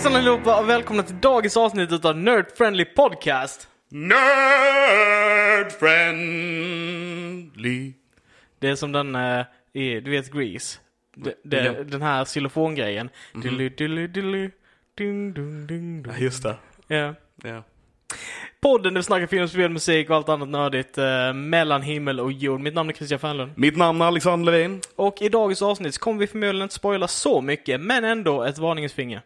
Hejsan 0.00 0.16
allihopa 0.16 0.60
och 0.60 0.68
välkomna 0.68 1.02
till 1.02 1.20
dagens 1.20 1.56
avsnitt 1.56 2.04
av 2.04 2.16
Nerd 2.16 2.46
Friendly 2.56 2.84
Podcast. 2.84 3.68
Nerd 3.88 5.72
friendly. 5.72 7.12
Det 8.58 8.68
är 8.68 8.74
som 8.74 8.92
den 8.92 9.14
eh, 9.14 9.44
i, 9.72 10.00
du 10.00 10.10
vet 10.10 10.32
Grease. 10.32 10.78
Det, 11.16 11.34
det, 11.44 11.64
Ja. 11.64 11.72
Den 11.84 12.02
här 12.02 12.24
xylofongrejen. 12.24 13.10
Dilly, 13.42 13.68
dilly, 13.68 14.06
dilly, 14.06 14.50
ding, 14.94 15.34
ding, 15.34 15.66
ding, 15.66 16.04
Ja, 16.08 16.12
just 16.18 16.42
det. 16.42 16.56
Ja. 16.86 17.14
Ja. 17.42 17.62
Podden 18.60 18.94
där 18.94 18.98
vi 18.98 19.04
snackar 19.04 19.26
film, 19.26 19.48
spel, 19.48 19.70
musik 19.70 20.10
och 20.10 20.16
allt 20.16 20.28
annat 20.28 20.48
nördigt 20.48 20.98
eh, 20.98 21.32
mellan 21.32 21.82
himmel 21.82 22.20
och 22.20 22.32
jord. 22.32 22.60
Mitt 22.60 22.74
namn 22.74 22.90
är 22.90 22.94
Christian 22.94 23.18
Fernlund. 23.20 23.52
Mitt 23.56 23.76
namn 23.76 24.00
är 24.00 24.04
Alexander 24.04 24.52
Levin. 24.52 24.80
Och 24.96 25.22
i 25.22 25.28
dagens 25.28 25.62
avsnitt 25.62 25.94
så 25.94 26.00
kommer 26.00 26.20
vi 26.20 26.26
förmodligen 26.26 26.62
inte 26.62 26.74
spoila 26.74 27.08
så 27.08 27.40
mycket, 27.40 27.80
men 27.80 28.04
ändå 28.04 28.42
ett 28.44 28.58
varningens 28.58 28.92
finger. 28.92 29.22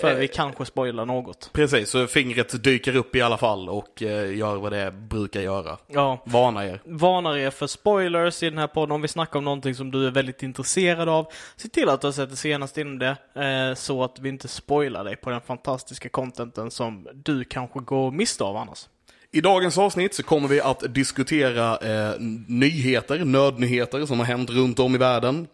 För 0.00 0.10
Eh. 0.10 0.16
vi 0.16 0.28
kanske 0.28 0.64
spoilar 0.64 1.06
något. 1.06 1.50
Precis, 1.52 1.90
så 1.90 2.06
fingret 2.06 2.64
dyker 2.64 2.96
upp 2.96 3.16
i 3.16 3.20
alla 3.22 3.38
fall 3.38 3.68
och 3.68 4.02
eh, 4.02 4.36
gör 4.36 4.56
vad 4.56 4.72
det 4.72 4.92
brukar 4.92 5.40
göra. 5.40 5.78
Ja. 5.86 6.22
Varna 6.26 6.66
er. 6.66 6.80
varnar 6.84 7.36
er 7.36 7.50
för 7.50 7.66
spoilers 7.66 8.42
i 8.42 8.50
den 8.50 8.58
här 8.58 8.66
podden. 8.66 8.92
Om 8.92 9.02
vi 9.02 9.08
snackar 9.08 9.38
om 9.38 9.44
någonting 9.44 9.74
som 9.74 9.90
du 9.90 10.06
är 10.06 10.10
väldigt 10.10 10.42
intresserad 10.42 11.08
av, 11.08 11.26
se 11.56 11.68
till 11.68 11.88
att 11.88 12.00
du 12.00 12.06
har 12.06 12.12
sett 12.12 12.30
det 12.30 12.36
senast 12.36 12.78
inom 12.78 12.98
det, 12.98 13.16
eh, 13.34 13.74
så 13.74 14.04
att 14.04 14.18
vi 14.20 14.28
inte 14.28 14.48
spoilar 14.48 15.04
dig 15.04 15.16
på 15.16 15.30
den 15.30 15.40
fantastiska 15.40 16.08
contenten 16.08 16.70
som 16.70 17.08
du 17.14 17.44
kanske 17.44 17.80
går 17.80 18.10
miste 18.10 18.44
av 18.44 18.56
annars. 18.56 18.88
I 19.34 19.40
dagens 19.40 19.78
avsnitt 19.78 20.14
så 20.14 20.22
kommer 20.22 20.48
vi 20.48 20.60
att 20.60 20.94
diskutera 20.94 21.76
eh, 21.78 22.14
nyheter, 22.48 23.24
nödnyheter 23.24 24.06
som 24.06 24.18
har 24.18 24.26
hänt 24.26 24.50
runt 24.50 24.78
om 24.78 24.94
i 24.94 24.98
världen. 24.98 25.46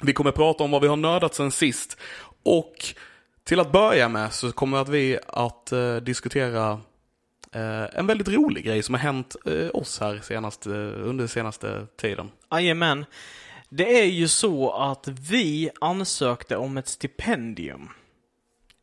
Vi 0.00 0.12
kommer 0.12 0.30
prata 0.30 0.64
om 0.64 0.70
vad 0.70 0.82
vi 0.82 0.88
har 0.88 0.96
nördat 0.96 1.34
sen 1.34 1.50
sist. 1.50 1.96
Och 2.44 2.74
till 3.44 3.60
att 3.60 3.72
börja 3.72 4.08
med 4.08 4.32
så 4.32 4.52
kommer 4.52 4.78
att 4.78 4.88
vi 4.88 5.18
att 5.26 5.72
eh, 5.72 5.96
diskutera 5.96 6.80
eh, 7.52 7.98
en 7.98 8.06
väldigt 8.06 8.28
rolig 8.28 8.64
grej 8.64 8.82
som 8.82 8.94
har 8.94 9.00
hänt 9.00 9.36
eh, 9.46 9.68
oss 9.74 10.00
här 10.00 10.20
senast, 10.22 10.66
under 10.66 11.26
senaste 11.26 11.86
tiden. 11.96 12.30
Jajamän. 12.50 13.04
Det 13.68 14.00
är 14.00 14.06
ju 14.06 14.28
så 14.28 14.70
att 14.70 15.08
vi 15.08 15.70
ansökte 15.80 16.56
om 16.56 16.76
ett 16.76 16.88
stipendium. 16.88 17.88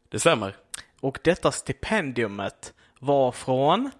Det 0.09 0.19
stämmer. 0.19 0.55
Och 0.99 1.19
detta 1.23 1.51
stipendiumet 1.51 2.73
var 2.99 3.31
från 3.31 3.91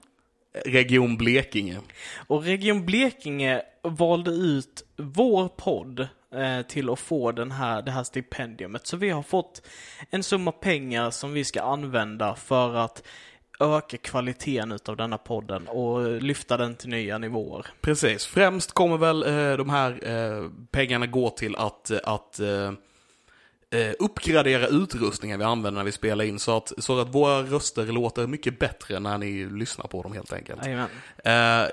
Region 0.66 1.18
Blekinge. 1.18 1.80
Och 2.28 2.44
Region 2.44 2.86
Blekinge 2.86 3.62
valde 3.84 4.32
ut 4.32 4.84
vår 4.98 5.48
podd 5.48 6.08
till 6.67 6.89
att 6.89 6.99
få 6.99 7.31
den 7.31 7.52
här, 7.52 7.81
det 7.81 7.91
här 7.91 8.03
stipendiumet. 8.03 8.88
Så 8.88 8.97
vi 8.97 9.09
har 9.09 9.23
fått 9.23 9.61
en 10.09 10.23
summa 10.23 10.52
pengar 10.52 11.11
som 11.11 11.33
vi 11.33 11.44
ska 11.44 11.61
använda 11.61 12.35
för 12.35 12.75
att 12.75 13.03
öka 13.59 13.97
kvaliteten 13.97 14.72
utav 14.72 14.97
denna 14.97 15.17
podden 15.17 15.68
och 15.68 16.22
lyfta 16.22 16.57
den 16.57 16.75
till 16.75 16.89
nya 16.89 17.18
nivåer. 17.18 17.66
Precis. 17.81 18.25
Främst 18.25 18.72
kommer 18.72 18.97
väl 18.97 19.23
eh, 19.23 19.57
de 19.57 19.69
här 19.69 20.07
eh, 20.07 20.50
pengarna 20.72 21.07
gå 21.07 21.29
till 21.29 21.56
att, 21.56 21.91
att 22.03 22.39
eh, 22.39 22.72
eh, 23.72 23.94
uppgradera 24.00 24.68
utrustningen 24.68 25.39
vi 25.39 25.45
använder 25.45 25.79
när 25.79 25.85
vi 25.85 25.91
spelar 25.91 26.25
in 26.25 26.39
så 26.39 26.57
att, 26.57 26.73
så 26.78 27.00
att 27.00 27.16
våra 27.16 27.41
röster 27.41 27.85
låter 27.85 28.28
mycket 28.28 28.59
bättre 28.59 29.00
när 29.00 29.18
ni 29.18 29.45
lyssnar 29.45 29.88
på 29.88 30.03
dem 30.03 30.13
helt 30.13 30.34
enkelt. 30.34 30.62
Eh, 30.66 31.63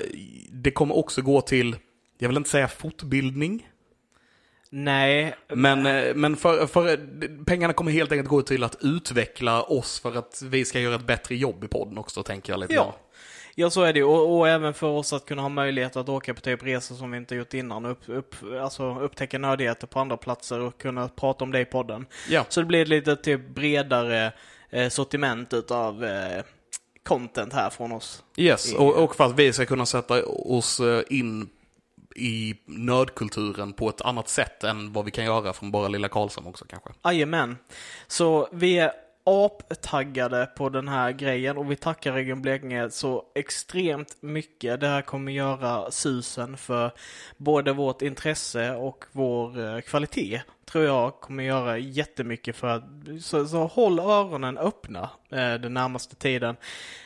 det 0.51 0.71
kommer 0.71 0.97
också 0.97 1.23
gå 1.23 1.41
till, 1.41 1.77
jag 2.19 2.29
vill 2.29 2.37
inte 2.37 2.51
säga 2.51 2.69
fortbildning, 2.69 3.69
Nej, 4.71 5.35
men, 5.49 5.87
eh, 5.87 6.15
men 6.15 6.37
för, 6.37 6.67
för, 6.67 7.01
pengarna 7.45 7.73
kommer 7.73 7.93
helt 7.93 8.13
enkelt 8.13 8.29
gå 8.29 8.43
till 8.43 8.65
att 8.65 8.77
utveckla 8.81 9.63
oss 9.63 10.01
för 10.01 10.19
att 10.19 10.43
vi 10.45 10.65
ska 10.65 10.81
göra 10.81 10.95
ett 10.95 11.07
bättre 11.07 11.37
jobb 11.37 11.65
i 11.65 11.69
podden 11.69 11.99
också, 11.99 12.23
tänker 12.23 12.53
jag 12.53 12.61
lite 12.61 12.75
ja. 12.75 12.83
grann. 12.83 12.93
Ja, 13.59 13.71
så 13.71 13.83
är 13.83 13.93
det 13.93 14.03
och, 14.03 14.39
och 14.39 14.49
även 14.49 14.75
för 14.75 14.87
oss 14.87 15.13
att 15.13 15.27
kunna 15.27 15.43
ha 15.43 15.49
möjlighet 15.49 15.97
att 15.97 16.09
åka 16.09 16.35
på 16.35 16.41
typ 16.41 16.63
resor 16.63 16.95
som 16.95 17.11
vi 17.11 17.17
inte 17.17 17.35
gjort 17.35 17.55
innan 17.55 17.87
upp, 17.87 18.01
upp, 18.07 18.35
alltså 18.61 18.99
upptäcka 19.01 19.39
nördigheter 19.39 19.87
på 19.87 20.01
andra 20.01 20.17
platser 20.17 20.61
och 20.61 20.79
kunna 20.79 21.09
prata 21.09 21.45
om 21.45 21.53
det 21.53 21.61
i 21.61 21.65
podden. 21.65 22.07
Ja. 22.29 22.45
Så 22.49 22.61
det 22.61 22.67
blir 22.67 22.83
ett 22.83 22.89
lite 22.89 23.17
typ 23.17 23.49
bredare 23.49 24.33
eh, 24.71 24.89
sortiment 24.89 25.53
utav 25.53 26.05
eh, 26.05 26.43
content 27.03 27.53
här 27.53 27.71
från 27.71 27.93
oss. 27.93 28.23
Yes, 28.37 28.75
och, 28.75 29.05
och 29.05 29.17
för 29.17 29.25
att 29.25 29.39
vi 29.39 29.53
ska 29.53 29.67
kunna 29.67 29.87
sätta 29.87 30.25
oss 30.27 30.81
eh, 30.81 31.03
in 31.11 31.49
i 32.17 32.57
nördkulturen 32.65 33.73
på 33.73 33.89
ett 33.89 34.01
annat 34.01 34.29
sätt 34.29 34.65
än 34.65 34.93
vad 34.93 35.05
vi 35.05 35.11
kan 35.11 35.25
göra 35.25 35.53
från 35.53 35.71
bara 35.71 35.89
lilla 35.89 36.09
Karlshamn 36.09 36.47
också 36.47 36.65
kanske. 36.69 36.91
Jajamän. 37.05 37.57
Så 38.07 38.49
vi 38.53 38.79
är 38.79 38.93
aptaggade 39.27 40.51
på 40.57 40.69
den 40.69 40.89
här 40.89 41.13
grejen 41.13 41.57
och 41.57 41.71
vi 41.71 41.77
tackar 41.77 42.13
Region 42.13 42.43
Blekinge 42.43 42.91
så 42.91 43.25
extremt 43.35 44.17
mycket. 44.21 44.81
Det 44.81 44.89
här 44.89 45.03
kommer 45.03 45.33
göra 45.33 45.91
susen 45.91 46.57
för 46.57 46.91
både 47.37 47.73
vårt 47.73 48.03
intresse 48.03 48.75
och 48.75 49.05
vår 49.13 49.65
eh, 49.65 49.81
kvalitet. 49.81 50.43
Tror 50.71 50.85
jag 50.85 51.21
kommer 51.21 51.45
göra 51.45 51.79
jättemycket 51.79 52.57
för 52.57 52.67
att, 52.67 52.83
så, 53.21 53.47
så 53.47 53.67
håll 53.67 53.99
öronen 53.99 54.59
öppna 54.59 55.11
eh, 55.31 55.55
den 55.55 55.75
närmaste 55.75 56.17
tiden. 56.17 56.57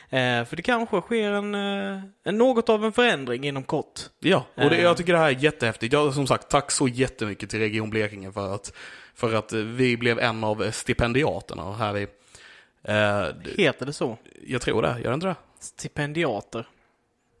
Eh, 0.09 0.45
för 0.45 0.55
det 0.55 0.61
kanske 0.61 1.01
sker 1.01 1.31
en, 1.31 1.55
eh, 1.55 2.01
en, 2.23 2.37
något 2.37 2.69
av 2.69 2.85
en 2.85 2.91
förändring 2.93 3.43
inom 3.43 3.63
kort. 3.63 3.99
Ja, 4.19 4.45
och 4.55 4.69
det, 4.69 4.75
Eh. 4.77 4.83
jag 4.83 4.97
tycker 4.97 5.13
det 5.13 5.19
här 5.19 5.27
är 5.27 5.43
jättehäftigt. 5.43 5.93
Jag, 5.93 6.13
som 6.13 6.27
sagt, 6.27 6.49
tack 6.49 6.71
så 6.71 6.87
jättemycket 6.87 7.49
till 7.49 7.59
Region 7.59 7.89
Blekinge 7.89 8.31
för 8.31 8.55
att, 8.55 8.73
för 9.15 9.33
att 9.33 9.53
eh, 9.53 9.59
vi 9.59 9.97
blev 9.97 10.19
en 10.19 10.43
av 10.43 10.71
stipendiaterna 10.71 11.73
här 11.75 11.93
vi... 11.93 12.07
Eh, 12.83 13.25
Heter 13.57 13.85
det 13.85 13.93
så? 13.93 14.17
jag 14.47 14.61
tror 14.61 14.81
det, 14.81 14.99
gör 14.99 15.09
det 15.09 15.13
inte 15.13 15.27
det? 15.27 15.35
Stipendiater. 15.59 16.67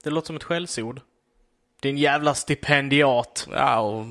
Det 0.03 0.09
låter 0.09 0.27
som 0.27 0.35
ett 0.35 0.43
skällsord. 0.43 1.01
Din 1.79 1.97
jävla 1.97 2.33
stipendiat. 2.33 3.47
Ja, 3.53 3.79
och 3.79 4.05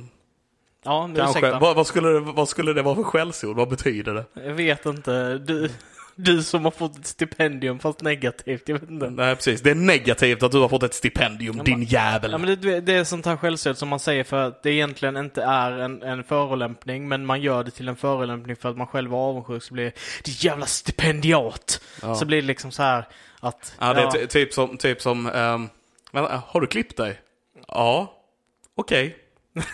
Ja, 0.82 1.10
kanske. 1.16 1.38
ursäkta. 1.38 1.58
Vad, 1.58 1.76
vad, 1.76 1.86
skulle 1.86 2.08
det, 2.08 2.20
vad 2.20 2.48
skulle 2.48 2.72
det 2.72 2.82
vara 2.82 2.94
för 2.94 3.02
skällsord? 3.02 3.56
Vad 3.56 3.68
betyder 3.68 4.14
det? 4.14 4.24
Jag 4.46 4.54
vet 4.54 4.86
inte. 4.86 5.38
Du, 5.38 5.70
du 6.16 6.42
som 6.42 6.64
har 6.64 6.70
fått 6.70 6.98
ett 6.98 7.06
stipendium 7.06 7.78
fast 7.78 8.02
negativt. 8.02 8.68
Jag 8.68 8.78
vet 8.78 8.90
inte. 8.90 9.10
Nej, 9.10 9.36
precis. 9.36 9.60
Det 9.60 9.70
är 9.70 9.74
negativt 9.74 10.42
att 10.42 10.52
du 10.52 10.58
har 10.58 10.68
fått 10.68 10.82
ett 10.82 10.94
stipendium, 10.94 11.64
din 11.64 11.82
jävel. 11.82 12.32
Ja, 12.32 12.38
men 12.38 12.60
det, 12.60 12.80
det 12.80 12.92
är 12.92 13.04
sånt 13.04 13.26
här 13.26 13.36
skällsord 13.36 13.76
som 13.76 13.88
man 13.88 14.00
säger 14.00 14.24
för 14.24 14.36
att 14.46 14.62
det 14.62 14.70
egentligen 14.70 15.16
inte 15.16 15.42
är 15.42 15.72
en, 15.72 16.02
en 16.02 16.24
förolämpning, 16.24 17.08
men 17.08 17.26
man 17.26 17.40
gör 17.40 17.64
det 17.64 17.70
till 17.70 17.88
en 17.88 17.96
förolämpning 17.96 18.56
för 18.56 18.68
att 18.68 18.76
man 18.76 18.86
själv 18.86 19.12
är 19.12 19.16
avundsjuk 19.16 19.62
så 19.62 19.74
blir 19.74 19.84
det 19.84 19.92
Ditt 20.24 20.44
jävla 20.44 20.66
stipendiat! 20.66 21.80
Så 22.18 22.24
blir 22.24 22.40
det 22.40 22.46
liksom 22.46 22.70
så 22.70 22.82
här 22.82 23.08
att... 23.40 23.76
Ja, 23.80 23.94
det 23.94 24.00
är 24.02 24.10
ty- 24.10 24.26
typ 24.26 24.52
som, 24.54 24.76
typ 24.76 25.02
som 25.02 25.26
ehm, 25.26 25.68
vänta, 26.12 26.42
har 26.46 26.60
du 26.60 26.66
klippt 26.66 26.96
dig? 26.96 27.20
Ja. 27.68 28.14
Okej. 28.74 29.16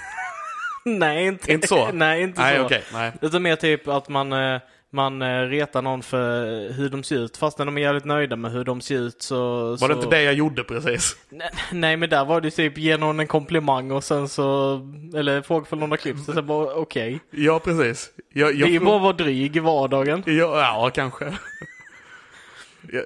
nej, 0.99 1.27
inte, 1.27 1.53
Inte 1.53 1.69
så? 1.69 1.91
nej, 1.93 2.23
inte 2.23 2.41
Nej, 2.41 2.57
så. 2.57 2.65
okej. 2.65 2.83
Nej. 2.93 3.13
Utan 3.23 3.43
mer 3.43 3.57
typ 3.57 3.89
att 3.89 4.09
man, 4.09 4.33
eh, 4.33 4.61
man 4.91 5.23
eh, 5.23 5.41
retar 5.43 5.83
någon 5.83 6.03
för 6.03 6.73
hur 6.73 6.89
de 6.89 7.03
ser 7.03 7.17
ut. 7.17 7.37
Fast 7.37 7.59
när 7.59 7.67
de 7.67 7.79
är 7.79 7.83
jävligt 7.83 8.05
nöjda 8.05 8.37
med 8.37 8.53
hur 8.53 8.65
de 8.65 8.81
ser 8.81 8.95
ut 8.95 9.23
så... 9.23 9.71
Var 9.71 9.77
så... 9.77 9.89
det 9.89 9.95
inte 9.95 10.07
det 10.17 10.23
jag 10.23 10.35
gjorde 10.35 10.65
precis? 10.65 11.17
Nej, 11.29 11.51
nej, 11.73 11.97
men 11.97 12.11
där 12.11 12.25
var 12.25 12.41
det 12.41 12.51
typ 12.51 12.79
ge 12.79 12.97
någon 12.97 13.21
en 13.21 13.27
komplimang 13.27 13.91
och 13.91 14.05
sen 14.05 14.29
så... 14.29 14.81
Eller 15.17 15.43
fråga 15.43 15.67
för 15.67 15.77
någon 15.77 15.91
har 15.91 15.97
klippt 15.97 16.25
sig. 16.25 16.35
Sen 16.35 16.47
bara 16.47 16.75
okej. 16.75 17.21
Ja, 17.31 17.59
precis. 17.59 18.11
Jag, 18.33 18.55
jag 18.55 18.69
Det 18.69 18.77
är 18.77 18.81
bara 18.81 18.97
att 18.97 19.03
vara 19.03 19.13
dryg 19.13 19.57
i 19.57 19.61
vardagen. 19.61 20.23
ja, 20.27 20.33
ja, 20.61 20.91
kanske. 20.95 21.33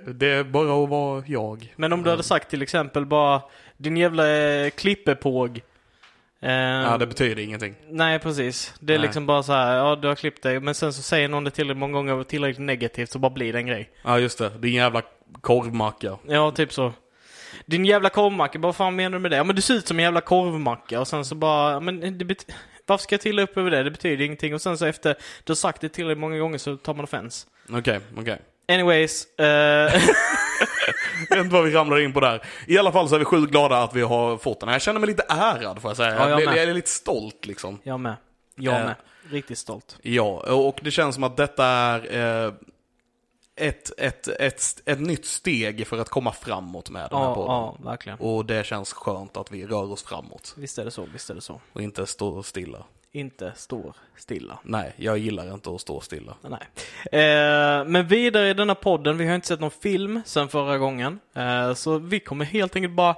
Det 0.06 0.26
är 0.26 0.44
bara 0.44 0.82
att 0.84 0.88
vara 0.88 1.22
jag. 1.26 1.74
Men 1.76 1.92
om 1.92 2.02
du 2.02 2.10
hade 2.10 2.22
sagt 2.22 2.50
till 2.50 2.62
exempel 2.62 3.06
bara 3.06 3.42
din 3.76 3.96
jävla 3.96 4.24
klippepåg. 4.70 5.60
Eh, 6.42 6.50
Ja, 6.52 6.96
det 6.98 7.06
betyder 7.06 7.42
ingenting. 7.42 7.74
Nej, 7.90 8.18
precis. 8.18 8.74
Det 8.80 8.94
är 8.94 8.98
Nej. 8.98 9.06
liksom 9.06 9.26
bara 9.26 9.42
så 9.42 9.52
här, 9.52 9.76
ja 9.76 9.96
du 9.96 10.08
har 10.08 10.14
klippt 10.14 10.42
dig. 10.42 10.60
Men 10.60 10.74
sen 10.74 10.92
så 10.92 11.02
säger 11.02 11.28
någon 11.28 11.44
det 11.44 11.50
tillräckligt 11.50 11.78
många 11.78 11.92
gånger 11.92 12.14
och 12.14 12.28
tillräckligt 12.28 12.66
negativt 12.66 13.10
så 13.10 13.18
bara 13.18 13.30
blir 13.30 13.52
det 13.52 13.58
en 13.58 13.66
grej. 13.66 13.90
Ja, 14.02 14.18
just 14.18 14.38
det. 14.38 14.48
Din 14.58 14.74
jävla 14.74 15.02
korvmacka. 15.40 16.18
Ja, 16.28 16.50
typ 16.50 16.72
så. 16.72 16.92
Din 17.66 17.84
jävla 17.84 18.08
korvmacka, 18.08 18.58
vad 18.58 18.76
fan 18.76 18.96
menar 18.96 19.10
du 19.10 19.18
med 19.18 19.30
det? 19.30 19.36
Ja 19.36 19.44
men 19.44 19.56
du 19.56 19.62
ser 19.62 19.74
ut 19.74 19.86
som 19.88 19.98
en 19.98 20.02
jävla 20.04 20.20
korvmacka 20.20 21.00
och 21.00 21.08
sen 21.08 21.24
så 21.24 21.34
bara, 21.34 21.80
men 21.80 22.18
det 22.18 22.24
bet- 22.24 22.46
Varför 22.86 23.02
ska 23.02 23.14
jag 23.14 23.20
till 23.20 23.38
upp 23.38 23.56
över 23.56 23.70
det? 23.70 23.82
Det 23.82 23.90
betyder 23.90 24.24
ingenting. 24.24 24.54
Och 24.54 24.60
sen 24.62 24.78
så 24.78 24.86
efter 24.86 25.16
du 25.44 25.50
har 25.50 25.56
sagt 25.56 25.80
det 25.80 25.88
tillräckligt 25.88 26.18
många 26.20 26.38
gånger 26.38 26.58
så 26.58 26.76
tar 26.76 26.94
man 26.94 27.04
offens. 27.04 27.46
Okej, 27.72 28.00
okej. 28.16 28.38
Anyways. 28.68 29.38
eh, 29.38 29.92
Jag 31.28 31.36
vet 31.36 31.44
inte 31.44 31.54
vad 31.54 31.64
vi 31.64 31.70
ramlar 31.70 32.00
in 32.00 32.12
på 32.12 32.20
där. 32.20 32.42
I 32.66 32.78
alla 32.78 32.92
fall 32.92 33.08
så 33.08 33.14
är 33.14 33.18
vi 33.18 33.24
sjukt 33.24 33.50
glada 33.52 33.82
att 33.82 33.94
vi 33.94 34.02
har 34.02 34.36
fått 34.36 34.60
den 34.60 34.68
här. 34.68 34.74
Jag 34.74 34.82
känner 34.82 35.00
mig 35.00 35.06
lite 35.08 35.24
ärad 35.28 35.82
får 35.82 35.90
jag 35.90 35.96
säga. 35.96 36.14
Ja, 36.14 36.28
jag 36.28 36.40
jag, 36.42 36.56
jag 36.56 36.62
är 36.62 36.74
lite 36.74 36.90
stolt 36.90 37.46
liksom. 37.46 37.78
jag 37.82 38.00
med. 38.00 38.16
Jag 38.54 38.74
Eh. 38.80 38.84
med. 38.84 38.94
Riktigt 39.30 39.58
stolt. 39.58 39.98
Ja, 40.02 40.54
och 40.54 40.80
det 40.82 40.90
känns 40.90 41.14
som 41.14 41.24
att 41.24 41.36
detta 41.36 41.64
är 41.66 42.16
eh, 42.46 42.52
ett, 43.56 43.90
ett, 43.98 44.28
ett, 44.28 44.62
ett 44.84 45.00
nytt 45.00 45.24
steg 45.26 45.86
för 45.86 45.98
att 45.98 46.08
komma 46.08 46.32
framåt 46.32 46.90
med 46.90 47.10
den 47.10 47.18
här 47.18 47.26
Ja, 47.28 47.34
podden. 47.34 47.52
ja, 47.54 47.76
verkligen. 47.90 48.18
Och 48.18 48.44
det 48.46 48.66
känns 48.66 48.92
skönt 48.92 49.36
att 49.36 49.52
vi 49.52 49.66
rör 49.66 49.92
oss 49.92 50.02
framåt 50.02 50.54
Visst 50.56 50.78
är 50.78 50.84
det 50.84 50.90
så, 50.90 51.06
visst 51.12 51.30
är 51.30 51.34
det 51.34 51.40
så. 51.40 51.60
och 51.72 51.82
inte 51.82 52.06
står 52.06 52.42
stilla. 52.42 52.78
Inte 53.12 53.52
står 53.56 53.96
stilla. 54.16 54.58
Nej, 54.62 54.92
jag 54.96 55.18
gillar 55.18 55.54
inte 55.54 55.70
att 55.70 55.80
stå 55.80 56.00
stilla. 56.00 56.36
Nej. 56.42 56.60
Eh, 57.12 57.84
men 57.84 58.06
vidare 58.06 58.48
i 58.48 58.54
denna 58.54 58.74
podden, 58.74 59.18
vi 59.18 59.26
har 59.26 59.34
inte 59.34 59.46
sett 59.46 59.60
någon 59.60 59.70
film 59.70 60.20
sedan 60.24 60.48
förra 60.48 60.78
gången. 60.78 61.20
Eh, 61.34 61.74
så 61.74 61.98
vi 61.98 62.20
kommer 62.20 62.44
helt 62.44 62.76
enkelt 62.76 62.94
bara, 62.94 63.16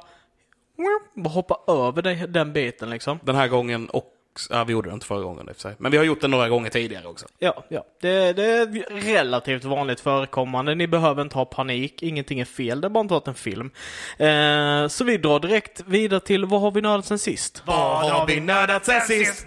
bara 1.14 1.28
hoppa 1.28 1.58
över 1.66 2.26
den 2.26 2.52
biten 2.52 2.90
liksom. 2.90 3.18
Den 3.22 3.36
här 3.36 3.48
gången 3.48 3.88
och, 3.88 4.06
ja 4.50 4.64
vi 4.64 4.72
gjorde 4.72 4.90
det 4.90 4.94
inte 4.94 5.06
förra 5.06 5.20
gången 5.22 5.48
i 5.48 5.52
och 5.52 5.54
för 5.56 5.60
sig. 5.62 5.74
Men 5.78 5.90
vi 5.90 5.96
har 5.96 6.04
gjort 6.04 6.20
det 6.20 6.28
några 6.28 6.48
gånger 6.48 6.70
tidigare 6.70 7.06
också. 7.06 7.26
Ja, 7.38 7.64
ja. 7.68 7.84
Det, 8.00 8.32
det 8.32 8.44
är 8.44 8.66
relativt 9.02 9.64
vanligt 9.64 10.00
förekommande. 10.00 10.74
Ni 10.74 10.86
behöver 10.86 11.22
inte 11.22 11.36
ha 11.36 11.44
panik. 11.44 12.02
Ingenting 12.02 12.40
är 12.40 12.44
fel. 12.44 12.80
Det 12.80 12.86
är 12.86 12.88
bara 12.88 13.00
inte 13.00 13.14
varit 13.14 13.28
en 13.28 13.34
film. 13.34 13.70
Eh, 14.18 14.88
så 14.88 15.04
vi 15.04 15.16
drar 15.16 15.40
direkt 15.40 15.80
vidare 15.86 16.20
till 16.20 16.44
vad 16.44 16.60
har 16.60 16.70
vi 16.70 16.80
nördat 16.80 17.06
sen 17.06 17.18
sist? 17.18 17.62
Vad 17.66 18.10
har 18.10 18.26
vi 18.26 18.40
nördat 18.40 18.84
sen 18.86 19.00
sist? 19.00 19.46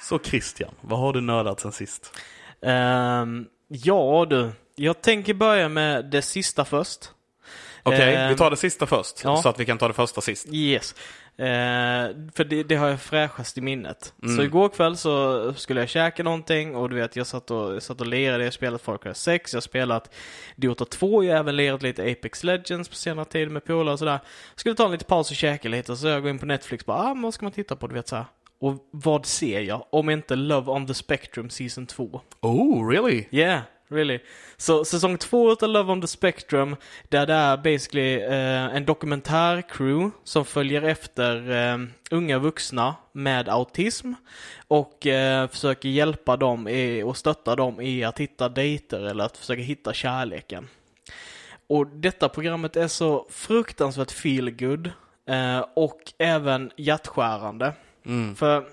Så 0.00 0.18
Christian, 0.18 0.70
vad 0.80 0.98
har 0.98 1.12
du 1.12 1.20
nördat 1.20 1.60
sen 1.60 1.72
sist? 1.72 2.16
Ehm, 2.62 3.46
ja 3.68 4.26
du, 4.30 4.50
jag 4.74 5.00
tänker 5.02 5.34
börja 5.34 5.68
med 5.68 6.04
det 6.04 6.22
sista 6.22 6.64
först. 6.64 7.10
Okej, 7.82 8.14
Ehm, 8.14 8.28
vi 8.28 8.36
tar 8.36 8.50
det 8.50 8.56
sista 8.56 8.86
först. 8.86 9.20
ja. 9.24 9.36
Så 9.36 9.48
att 9.48 9.60
vi 9.60 9.64
kan 9.64 9.78
ta 9.78 9.88
det 9.88 9.94
första 9.94 10.20
sist. 10.20 10.46
Yes. 10.52 10.94
Eh, 11.36 12.16
för 12.34 12.44
det, 12.44 12.62
det 12.62 12.74
har 12.74 12.88
jag 12.88 13.00
fräschast 13.00 13.58
i 13.58 13.60
minnet. 13.60 14.14
Mm. 14.22 14.36
Så 14.36 14.42
igår 14.42 14.68
kväll 14.68 14.96
så 14.96 15.54
skulle 15.54 15.80
jag 15.80 15.88
käka 15.88 16.22
någonting 16.22 16.76
och 16.76 16.90
du 16.90 16.96
vet 16.96 17.16
jag 17.16 17.26
satt 17.26 17.50
och, 17.50 17.74
jag 17.74 17.82
satt 17.82 18.00
och 18.00 18.06
lirade, 18.06 18.44
jag 18.44 18.52
spelat 18.52 18.82
Far 18.82 18.98
Cry 18.98 19.14
6, 19.14 19.52
jag 19.52 19.56
har 19.56 19.62
spelat 19.62 20.14
Dota 20.56 20.84
2, 20.84 21.24
jag 21.24 21.32
har 21.32 21.40
även 21.40 21.56
lirat 21.56 21.82
lite 21.82 22.02
Apex 22.02 22.44
Legends 22.44 22.88
på 22.88 22.94
senare 22.94 23.24
tid 23.24 23.50
med 23.50 23.64
polare 23.64 23.92
och 23.92 23.98
sådär. 23.98 24.20
Skulle 24.54 24.74
ta 24.74 24.84
en 24.84 24.92
liten 24.92 25.06
paus 25.06 25.30
och 25.30 25.36
käka 25.36 25.68
lite 25.68 25.96
så 25.96 26.08
jag 26.08 26.22
går 26.22 26.30
in 26.30 26.38
på 26.38 26.46
Netflix 26.46 26.82
och 26.82 26.86
bara, 26.86 26.98
ah, 26.98 27.14
men 27.14 27.22
vad 27.22 27.34
ska 27.34 27.44
man 27.44 27.52
titta 27.52 27.76
på? 27.76 27.86
Du 27.86 27.94
vet 27.94 28.08
så 28.08 28.16
här. 28.16 28.26
Och 28.60 28.88
vad 28.90 29.26
ser 29.26 29.60
jag? 29.60 29.86
Om 29.90 30.10
inte 30.10 30.36
Love 30.36 30.70
on 30.70 30.86
the 30.86 30.94
Spectrum 30.94 31.50
Season 31.50 31.86
2. 31.86 32.20
Oh, 32.40 32.88
really? 32.88 33.24
Yeah, 33.30 33.60
really. 33.92 34.20
Så 34.56 34.84
säsong 34.84 35.18
två 35.18 35.50
av 35.50 35.68
Love 35.68 35.92
on 35.92 36.00
the 36.00 36.06
Spectrum, 36.06 36.76
där 37.08 37.26
det 37.26 37.34
är 37.34 37.56
basically 37.56 38.14
eh, 38.14 38.76
en 38.76 38.84
dokumentärcrew 38.84 40.10
som 40.24 40.44
följer 40.44 40.82
efter 40.82 41.50
eh, 41.50 41.78
unga 42.10 42.38
vuxna 42.38 42.94
med 43.12 43.48
autism 43.48 44.12
och 44.68 45.06
eh, 45.06 45.48
försöker 45.48 45.88
hjälpa 45.88 46.36
dem 46.36 46.68
i, 46.68 47.02
och 47.02 47.16
stötta 47.16 47.56
dem 47.56 47.80
i 47.80 48.04
att 48.04 48.20
hitta 48.20 48.48
dejter 48.48 49.00
eller 49.00 49.24
att 49.24 49.36
försöka 49.36 49.62
hitta 49.62 49.92
kärleken. 49.92 50.68
Och 51.66 51.86
detta 51.86 52.28
programmet 52.28 52.76
är 52.76 52.88
så 52.88 53.26
fruktansvärt 53.30 54.10
feel 54.10 54.50
good 54.50 54.90
eh, 55.28 55.64
och 55.74 56.12
även 56.18 56.70
hjärtskärande. 56.76 57.72
Mm. 58.06 58.34
För 58.34 58.64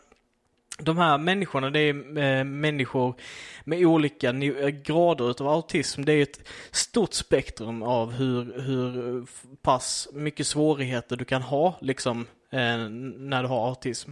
de 0.79 0.97
här 0.97 1.17
människorna, 1.17 1.69
det 1.69 1.79
är 1.79 2.17
eh, 2.17 2.43
människor 2.43 3.15
med 3.63 3.85
olika 3.85 4.29
eh, 4.29 4.67
grader 4.67 5.31
utav 5.31 5.47
autism. 5.47 6.01
Det 6.05 6.13
är 6.13 6.23
ett 6.23 6.47
stort 6.71 7.13
spektrum 7.13 7.83
av 7.83 8.11
hur, 8.11 8.61
hur 8.61 9.17
eh, 9.17 9.23
pass 9.61 10.07
mycket 10.13 10.47
svårigheter 10.47 11.15
du 11.15 11.25
kan 11.25 11.41
ha, 11.41 11.77
liksom, 11.81 12.27
eh, 12.51 12.77
när 13.17 13.43
du 13.43 13.49
har 13.49 13.67
autism. 13.67 14.11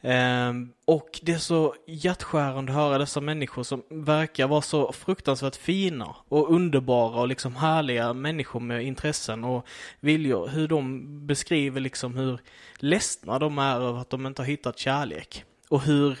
Eh, 0.00 0.52
och 0.84 1.20
det 1.22 1.32
är 1.32 1.38
så 1.38 1.74
hjärtskärande 1.86 2.72
att 2.72 2.78
höra 2.78 2.98
dessa 2.98 3.20
människor 3.20 3.62
som 3.62 3.82
verkar 3.90 4.46
vara 4.46 4.62
så 4.62 4.92
fruktansvärt 4.92 5.56
fina 5.56 6.16
och 6.28 6.54
underbara 6.54 7.20
och 7.20 7.28
liksom 7.28 7.56
härliga 7.56 8.12
människor 8.12 8.60
med 8.60 8.84
intressen 8.84 9.44
och 9.44 9.66
viljor. 10.00 10.48
Hur 10.48 10.68
de 10.68 11.02
beskriver 11.26 11.80
liksom 11.80 12.16
hur 12.16 12.38
ledsna 12.78 13.38
de 13.38 13.58
är 13.58 13.80
över 13.80 14.00
att 14.00 14.10
de 14.10 14.26
inte 14.26 14.42
har 14.42 14.46
hittat 14.46 14.78
kärlek. 14.78 15.44
Och 15.68 15.82
hur 15.82 16.18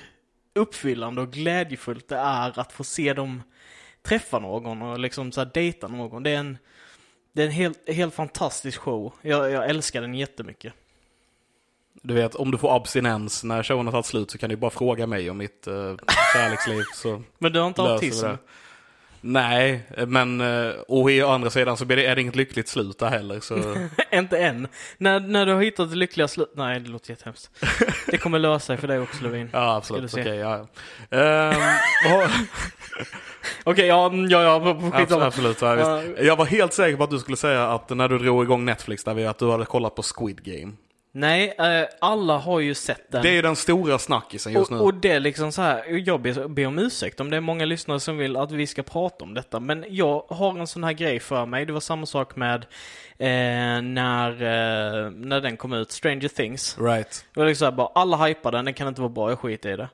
uppfyllande 0.54 1.22
och 1.22 1.32
glädjefullt 1.32 2.08
det 2.08 2.16
är 2.16 2.58
att 2.58 2.72
få 2.72 2.84
se 2.84 3.12
dem 3.12 3.42
träffa 4.02 4.38
någon 4.38 4.82
och 4.82 4.98
liksom 4.98 5.32
så 5.32 5.40
här 5.40 5.50
dejta 5.54 5.88
någon. 5.88 6.22
Det 6.22 6.30
är 6.30 6.38
en, 6.38 6.58
det 7.32 7.42
är 7.42 7.46
en 7.46 7.52
helt, 7.52 7.88
helt 7.88 8.14
fantastisk 8.14 8.80
show. 8.80 9.12
Jag, 9.22 9.50
jag 9.50 9.70
älskar 9.70 10.00
den 10.00 10.14
jättemycket. 10.14 10.72
Du 12.02 12.14
vet, 12.14 12.34
om 12.34 12.50
du 12.50 12.58
får 12.58 12.76
abstinens 12.76 13.44
när 13.44 13.62
showen 13.62 13.86
har 13.86 13.92
tagit 13.92 14.06
slut 14.06 14.30
så 14.30 14.38
kan 14.38 14.50
du 14.50 14.56
bara 14.56 14.70
fråga 14.70 15.06
mig 15.06 15.30
om 15.30 15.38
mitt 15.38 15.68
uh, 15.68 15.96
kärleksliv. 16.34 16.84
Så 16.94 17.22
Men 17.38 17.52
du 17.52 17.60
har 17.60 17.66
inte 17.66 17.82
autism? 17.82 18.26
Nej, 19.20 19.82
men 20.06 20.40
eh, 20.40 20.70
och 20.88 21.10
i 21.10 21.22
andra 21.22 21.50
sidan 21.50 21.76
så 21.76 21.84
blir 21.84 21.96
det, 21.96 22.06
är 22.06 22.14
det 22.14 22.20
inget 22.20 22.36
lyckligt 22.36 22.68
slut 22.68 22.98
där 22.98 23.08
heller. 23.10 23.40
Så 23.40 23.56
inte 24.12 24.38
än. 24.38 24.68
När, 24.98 25.20
när 25.20 25.46
du 25.46 25.52
har 25.54 25.62
hittat 25.62 25.90
det 25.90 25.96
lyckliga 25.96 26.28
slut... 26.28 26.52
Nej, 26.56 26.80
det 26.80 26.88
låter 26.90 27.10
jättehemskt. 27.10 27.50
Det 28.06 28.18
kommer 28.18 28.38
lösa 28.38 28.66
sig 28.66 28.76
för 28.76 28.88
dig 28.88 28.98
också, 28.98 29.24
Lovin. 29.24 29.50
ja, 29.52 29.76
absolut. 29.76 30.14
Okej, 30.14 30.36
ja. 30.36 30.66
ja. 31.10 31.18
Ehm, 31.18 31.60
vad- 32.10 32.30
Okej, 33.64 33.86
ja, 33.86 34.10
ja, 34.14 34.42
ja, 34.42 34.56
Absolut, 34.70 34.94
skitsamma. 34.94 35.24
absolut 35.26 35.62
ja, 35.62 35.74
visst. 35.74 36.22
Jag 36.22 36.36
var 36.36 36.44
helt 36.44 36.72
säker 36.72 36.96
på 36.96 37.04
att 37.04 37.10
du 37.10 37.18
skulle 37.18 37.36
säga 37.36 37.68
att 37.68 37.90
när 37.90 38.08
du 38.08 38.18
drog 38.18 38.44
igång 38.44 38.64
Netflix 38.64 39.04
där 39.04 39.14
vi 39.14 39.26
att 39.26 39.38
du 39.38 39.50
hade 39.50 39.64
kollat 39.64 39.94
på 39.94 40.02
Squid 40.02 40.44
Game. 40.44 40.72
Nej, 41.18 41.54
eh, 41.58 41.88
alla 41.98 42.38
har 42.38 42.60
ju 42.60 42.74
sett 42.74 43.12
den. 43.12 43.22
Det 43.22 43.28
är 43.28 43.32
ju 43.32 43.42
den 43.42 43.56
stora 43.56 43.98
snackisen 43.98 44.52
just 44.52 44.70
nu. 44.70 44.76
Och, 44.76 44.84
och 44.84 44.94
det 44.94 45.12
är 45.12 45.20
liksom 45.20 45.52
så 45.52 45.62
här, 45.62 45.84
jag 46.06 46.20
ber, 46.20 46.48
ber 46.48 46.66
om 46.66 46.78
ursäkt 46.78 47.20
om 47.20 47.30
det 47.30 47.36
är 47.36 47.40
många 47.40 47.64
lyssnare 47.64 48.00
som 48.00 48.18
vill 48.18 48.36
att 48.36 48.52
vi 48.52 48.66
ska 48.66 48.82
prata 48.82 49.24
om 49.24 49.34
detta. 49.34 49.60
Men 49.60 49.84
jag 49.88 50.24
har 50.28 50.58
en 50.58 50.66
sån 50.66 50.84
här 50.84 50.92
grej 50.92 51.20
för 51.20 51.46
mig. 51.46 51.66
Det 51.66 51.72
var 51.72 51.80
samma 51.80 52.06
sak 52.06 52.36
med 52.36 52.66
eh, 53.18 53.82
när, 53.82 54.30
eh, 54.30 55.10
när 55.10 55.40
den 55.40 55.56
kom 55.56 55.72
ut, 55.72 55.92
Stranger 55.92 56.28
Things. 56.28 56.78
Right. 56.80 57.24
Det 57.34 57.40
var 57.40 57.46
liksom 57.46 57.64
så 57.64 57.70
här, 57.70 57.76
bara, 57.76 57.90
alla 57.94 58.16
hypar 58.16 58.52
den, 58.52 58.64
den 58.64 58.74
kan 58.74 58.88
inte 58.88 59.00
vara 59.00 59.12
bra, 59.12 59.30
jag 59.30 59.38
skiter 59.38 59.72
i 59.72 59.76
det. 59.76 59.88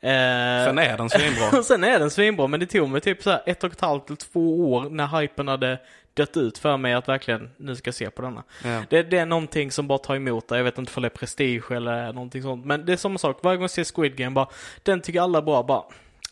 Eh, 0.00 0.64
Sen 0.64 0.78
är 0.78 0.96
den 0.96 1.10
svinbra. 1.10 1.62
sen 1.64 1.84
är 1.84 1.98
den 1.98 2.10
svinbra, 2.10 2.46
men 2.46 2.60
det 2.60 2.66
tog 2.66 2.88
mig 2.88 3.00
typ 3.00 3.22
så 3.22 3.30
här 3.30 3.42
ett 3.46 3.64
och 3.64 3.72
ett 3.72 3.80
halvt 3.80 4.06
till 4.06 4.16
två 4.16 4.72
år 4.72 4.90
när 4.90 5.20
hypen 5.20 5.48
hade 5.48 5.78
dött 6.14 6.36
ut 6.36 6.58
för 6.58 6.76
mig 6.76 6.94
att 6.94 7.08
verkligen, 7.08 7.50
nu 7.56 7.76
ska 7.76 7.88
jag 7.88 7.94
se 7.94 8.10
på 8.10 8.22
denna. 8.22 8.42
Ja. 8.64 8.82
Det, 8.88 9.02
det 9.02 9.18
är 9.18 9.26
någonting 9.26 9.70
som 9.70 9.88
bara 9.88 9.98
tar 9.98 10.16
emot 10.16 10.48
dig. 10.48 10.58
Jag 10.58 10.64
vet 10.64 10.78
inte 10.78 10.92
om 10.96 11.02
det 11.02 11.08
är 11.08 11.10
prestige 11.10 11.72
eller 11.72 12.12
någonting 12.12 12.42
sånt. 12.42 12.64
Men 12.66 12.86
det 12.86 12.92
är 12.92 12.96
samma 12.96 13.18
sak. 13.18 13.38
Varje 13.42 13.56
gång 13.56 13.62
jag 13.62 13.70
ser 13.70 13.84
Squid 13.94 14.16
Game 14.16 14.34
bara, 14.34 14.48
den 14.82 15.00
tycker 15.00 15.20
alla 15.20 15.38
är 15.38 15.42
bra. 15.42 15.62
Bara, 15.62 15.82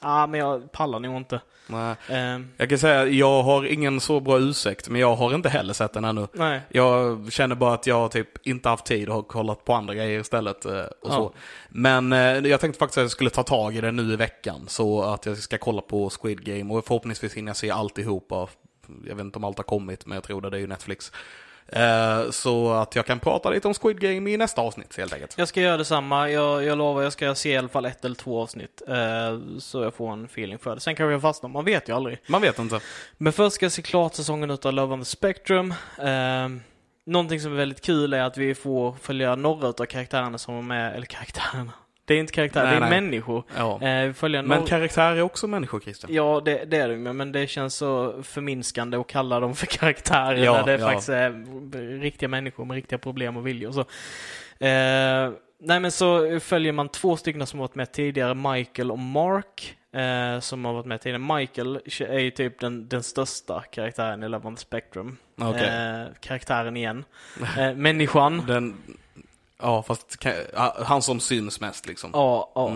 ah 0.06 0.26
men 0.26 0.40
jag 0.40 0.72
pallar 0.72 1.00
nog 1.00 1.16
inte. 1.16 1.40
Nej. 1.68 1.94
Ehm, 2.10 2.48
Jag 2.56 2.68
kan 2.68 2.78
säga, 2.78 3.06
jag 3.06 3.42
har 3.42 3.64
ingen 3.66 4.00
så 4.00 4.20
bra 4.20 4.38
ursäkt, 4.38 4.88
men 4.88 5.00
jag 5.00 5.16
har 5.16 5.34
inte 5.34 5.48
heller 5.48 5.72
sett 5.74 5.92
den 5.92 6.04
ännu. 6.04 6.26
nej. 6.32 6.60
Jag 6.68 7.32
känner 7.32 7.54
bara 7.56 7.74
att 7.74 7.86
jag 7.86 8.10
typ 8.10 8.46
inte 8.46 8.68
haft 8.68 8.84
tid 8.86 9.08
och 9.08 9.14
har 9.14 9.22
kollat 9.22 9.64
på 9.64 9.72
andra 9.74 9.94
grejer 9.94 10.20
istället. 10.20 10.64
eh, 10.64 10.72
Och 10.80 10.86
Ja. 11.02 11.10
så. 11.10 11.32
Men 11.68 12.12
eh, 12.12 12.18
jag 12.20 12.60
tänkte 12.60 12.78
faktiskt 12.78 12.98
att 12.98 13.02
jag 13.04 13.10
skulle 13.10 13.30
ta 13.30 13.42
tag 13.42 13.76
i 13.76 13.80
det 13.80 13.92
nu 13.92 14.12
i 14.12 14.16
veckan. 14.16 14.64
Så 14.68 15.02
att 15.02 15.26
jag 15.26 15.36
ska 15.36 15.58
kolla 15.58 15.82
på 15.82 16.10
Squid 16.10 16.44
Game 16.44 16.74
och 16.74 16.86
förhoppningsvis 16.86 17.34
hinner 17.34 17.48
jag 17.50 17.56
se 17.56 17.70
alltihopa. 17.70 18.46
Jag 19.08 19.14
vet 19.16 19.24
inte 19.24 19.38
om 19.38 19.44
allt 19.44 19.56
har 19.58 19.64
kommit, 19.64 20.06
men 20.06 20.16
jag 20.16 20.22
tror 20.24 20.40
det, 20.40 20.50
det 20.50 20.56
är 20.56 20.60
ju 20.60 20.66
Netflix. 20.66 21.12
Eh, 21.68 22.30
Så 22.30 22.70
att 22.72 22.96
jag 22.96 23.06
kan 23.06 23.20
prata 23.20 23.50
lite 23.50 23.68
om 23.68 23.74
Squid 23.74 24.00
Game 24.00 24.30
i 24.30 24.36
nästa 24.36 24.60
avsnitt 24.62 24.96
helt 24.96 25.12
enkelt. 25.12 25.34
Jag 25.38 25.48
ska 25.48 25.60
göra 25.60 25.76
detsamma. 25.76 26.30
Jag, 26.30 26.64
jag 26.64 26.78
lovar, 26.78 27.02
jag 27.02 27.12
ska 27.12 27.34
se 27.34 27.50
i 27.52 27.56
alla 27.56 27.68
fall 27.68 27.84
ett 27.84 28.04
eller 28.04 28.14
två 28.14 28.42
avsnitt. 28.42 28.82
eh, 28.88 29.58
så 29.58 29.82
jag 29.82 29.94
får 29.94 30.12
en 30.12 30.24
feeling 30.24 30.58
för 30.58 30.74
det. 30.74 30.80
Sen 30.80 30.96
kan 30.96 31.10
jag 31.10 31.22
fastna, 31.22 31.48
man 31.48 31.64
vet 31.64 31.88
ju 31.88 31.96
aldrig. 31.96 32.18
Man 32.28 32.42
vet 32.42 32.58
inte. 32.58 32.80
Men 33.18 33.32
först 33.32 33.54
ska 33.56 33.64
jag 33.64 33.72
se 33.72 33.82
klart 33.82 34.14
säsongen 34.14 34.50
utav 34.50 34.72
Love 34.72 34.92
on 34.94 35.00
the 35.00 35.04
Spectrum. 35.04 35.74
Ehm, 36.02 36.62
någonting 37.06 37.40
som 37.40 37.52
är 37.52 37.56
väldigt 37.56 37.80
kul 37.84 38.12
är 38.14 38.22
att 38.22 38.36
vi 38.38 38.54
får 38.54 38.92
följa 39.02 39.34
några 39.36 39.68
utav 39.68 39.84
karaktärerna 39.86 40.38
som 40.38 40.54
var 40.54 40.62
med, 40.62 40.94
eller 40.94 41.06
karaktärerna. 41.06 41.72
Det 42.08 42.14
är 42.14 42.18
inte 42.18 42.32
karaktärer, 42.32 42.64
Nej, 42.64 42.80
det 42.80 42.86
är 42.86 42.90
nej. 42.90 43.00
människor. 43.00 43.44
Ja. 43.56 43.82
Eh, 43.82 44.12
följer 44.12 44.42
Men 44.42 44.48
några- 44.58 44.68
karaktärer 44.68 45.16
är 45.16 45.22
också 45.22 45.46
människor, 45.46 45.80
Christian. 45.80 46.10
Ja, 46.14 46.42
det, 46.44 46.64
det 46.64 46.76
är 46.76 46.88
det 46.88 46.94
ju, 46.94 47.12
men 47.12 47.32
det 47.32 47.46
känns 47.46 47.74
så 47.76 48.22
förminskande 48.22 48.96
att 48.96 49.06
kalla 49.06 49.40
dem 49.40 49.54
för 49.54 49.66
karaktärer 49.78 50.44
Ja, 50.44 50.52
när 50.52 50.64
det 50.66 50.72
ja. 50.72 50.86
faktiskt 50.86 51.08
är 51.08 52.00
riktiga 52.00 52.28
människor 52.28 52.64
med 52.64 52.74
riktiga 52.74 52.98
problem 52.98 53.36
och 53.36 53.46
viljor. 53.46 53.72
Så. 53.72 53.80
Eh, 54.64 55.30
nej, 55.60 55.80
men 55.80 55.90
så 55.92 56.40
följer 56.40 56.72
man 56.72 56.88
två 56.88 57.16
stycken 57.16 57.46
som 57.46 57.60
har 57.60 57.68
varit 57.68 57.74
med 57.74 57.92
tidigare, 57.92 58.34
Michael 58.34 58.90
och 58.90 58.98
Mark. 58.98 59.76
Eh, 59.92 60.40
som 60.40 60.64
har 60.64 60.72
varit 60.72 60.86
med 60.86 61.00
tidigare. 61.00 61.36
Michael 61.38 61.76
är 62.00 62.18
ju 62.18 62.30
typ 62.30 62.60
den, 62.60 62.88
den 62.88 63.02
största 63.02 63.62
karaktären 63.70 64.22
i 64.22 64.28
Love 64.28 64.48
on 64.48 64.56
the 64.56 64.60
Spectrum. 64.60 65.16
Okej. 65.40 65.68
Eh, 65.68 66.06
karaktären 66.20 66.76
igen. 66.76 67.04
Eh, 67.58 67.74
människan. 67.74 68.42
Den, 68.46 68.76
Ja, 69.62 69.82
fast 69.82 70.24
han 70.84 71.02
som 71.02 71.20
syns 71.20 71.60
mest 71.60 71.86
liksom. 71.86 72.10
Ja, 72.14 72.52
ja. 72.54 72.72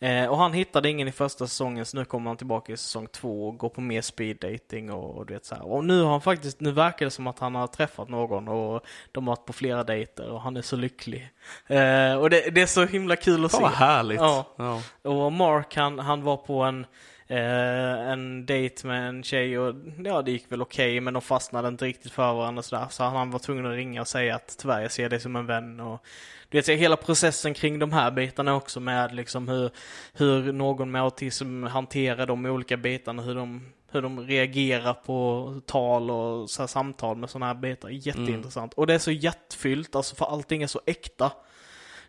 Eh, 0.00 0.26
och 0.26 0.38
han 0.38 0.52
hittade 0.52 0.88
ingen 0.90 1.08
i 1.08 1.12
första 1.12 1.46
säsongen, 1.46 1.86
så 1.86 1.96
nu 1.96 2.04
kommer 2.04 2.30
han 2.30 2.36
tillbaka 2.36 2.72
i 2.72 2.76
säsong 2.76 3.06
två 3.12 3.48
och 3.48 3.58
går 3.58 3.68
på 3.68 3.80
mer 3.80 4.02
speed 4.02 4.36
dating 4.36 4.92
och, 4.92 5.16
och 5.16 5.26
du 5.26 5.34
vet 5.34 5.44
så 5.44 5.54
här. 5.54 5.66
Och 5.66 5.84
nu 5.84 6.02
har 6.02 6.10
han 6.10 6.20
faktiskt, 6.20 6.60
nu 6.60 6.72
verkar 6.72 7.06
det 7.06 7.10
som 7.10 7.26
att 7.26 7.38
han 7.38 7.54
har 7.54 7.66
träffat 7.66 8.08
någon 8.08 8.48
och 8.48 8.84
de 9.12 9.26
har 9.28 9.36
varit 9.36 9.46
på 9.46 9.52
flera 9.52 9.84
dejter 9.84 10.30
och 10.30 10.40
han 10.40 10.56
är 10.56 10.62
så 10.62 10.76
lycklig. 10.76 11.30
Eh, 11.66 12.14
och 12.14 12.30
det, 12.30 12.50
det 12.54 12.62
är 12.62 12.66
så 12.66 12.84
himla 12.84 13.16
kul 13.16 13.44
att 13.44 13.50
Fan 13.52 13.58
se. 13.58 13.62
vad 13.62 13.72
härligt. 13.72 14.20
Ja. 14.20 14.44
Ja. 14.56 14.82
Och 15.02 15.32
Mark 15.32 15.76
han, 15.76 15.98
han 15.98 16.22
var 16.22 16.36
på 16.36 16.62
en, 16.62 16.86
eh, 17.28 18.10
en 18.10 18.46
dejt 18.46 18.86
med 18.86 19.08
en 19.08 19.22
tjej 19.22 19.58
och 19.58 19.74
ja 20.04 20.22
det 20.22 20.30
gick 20.30 20.52
väl 20.52 20.62
okej 20.62 21.00
men 21.00 21.14
de 21.14 21.22
fastnade 21.22 21.68
inte 21.68 21.84
riktigt 21.84 22.12
för 22.12 22.34
varandra 22.34 22.58
och 22.58 22.64
sådär. 22.64 22.86
Så 22.90 23.04
han 23.04 23.30
var 23.30 23.38
tvungen 23.38 23.66
att 23.66 23.76
ringa 23.76 24.00
och 24.00 24.08
säga 24.08 24.34
att 24.34 24.56
tyvärr 24.58 24.80
jag 24.80 24.92
ser 24.92 25.08
dig 25.08 25.20
som 25.20 25.36
en 25.36 25.46
vän 25.46 25.80
och 25.80 26.04
du 26.48 26.58
vet, 26.58 26.68
hela 26.68 26.96
processen 26.96 27.54
kring 27.54 27.78
de 27.78 27.92
här 27.92 28.10
bitarna 28.10 28.54
också 28.54 28.80
med 28.80 29.14
liksom 29.14 29.48
hur, 29.48 29.70
hur 30.12 30.52
någon 30.52 30.90
med 30.90 31.02
autism 31.02 31.62
hanterar 31.62 32.26
de 32.26 32.46
olika 32.46 32.76
bitarna, 32.76 33.22
hur 33.22 33.34
de, 33.34 33.72
hur 33.90 34.02
de 34.02 34.20
reagerar 34.20 34.94
på 34.94 35.60
tal 35.66 36.10
och 36.10 36.50
så 36.50 36.68
samtal 36.68 37.16
med 37.16 37.30
sådana 37.30 37.46
här 37.46 37.54
bitar. 37.54 37.88
Jätteintressant. 37.88 38.74
Och 38.74 38.86
det 38.86 38.94
är 38.94 38.98
så 38.98 39.10
hjärtfyllt, 39.10 39.96
alltså 39.96 40.14
för 40.16 40.26
allting 40.26 40.62
är 40.62 40.66
så 40.66 40.80
äkta. 40.86 41.32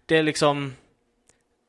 Det 0.05 0.17
är 0.17 0.23
liksom, 0.23 0.73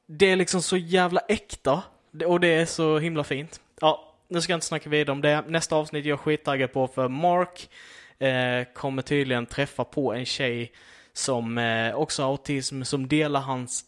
det 0.06 0.30
är 0.30 0.36
liksom 0.36 0.62
så 0.62 0.76
jävla 0.76 1.20
äkta. 1.20 1.82
Och 2.26 2.40
det 2.40 2.48
är 2.54 2.66
så 2.66 2.98
himla 2.98 3.24
fint. 3.24 3.60
Ja, 3.80 4.14
nu 4.28 4.40
ska 4.40 4.52
jag 4.52 4.56
inte 4.56 4.66
snacka 4.66 4.90
vidare 4.90 5.12
om 5.12 5.20
det. 5.20 5.44
Nästa 5.46 5.76
avsnitt 5.76 6.04
är 6.04 6.08
jag 6.08 6.20
skittaggad 6.20 6.72
på 6.72 6.86
för 6.88 7.08
Mark 7.08 7.70
eh, 8.18 8.74
kommer 8.74 9.02
tydligen 9.02 9.46
träffa 9.46 9.84
på 9.84 10.12
en 10.12 10.24
tjej 10.24 10.72
som 11.12 11.58
eh, 11.58 11.94
också 11.94 12.22
har 12.22 12.30
autism, 12.30 12.82
som 12.82 13.08
delar 13.08 13.40
hans 13.40 13.84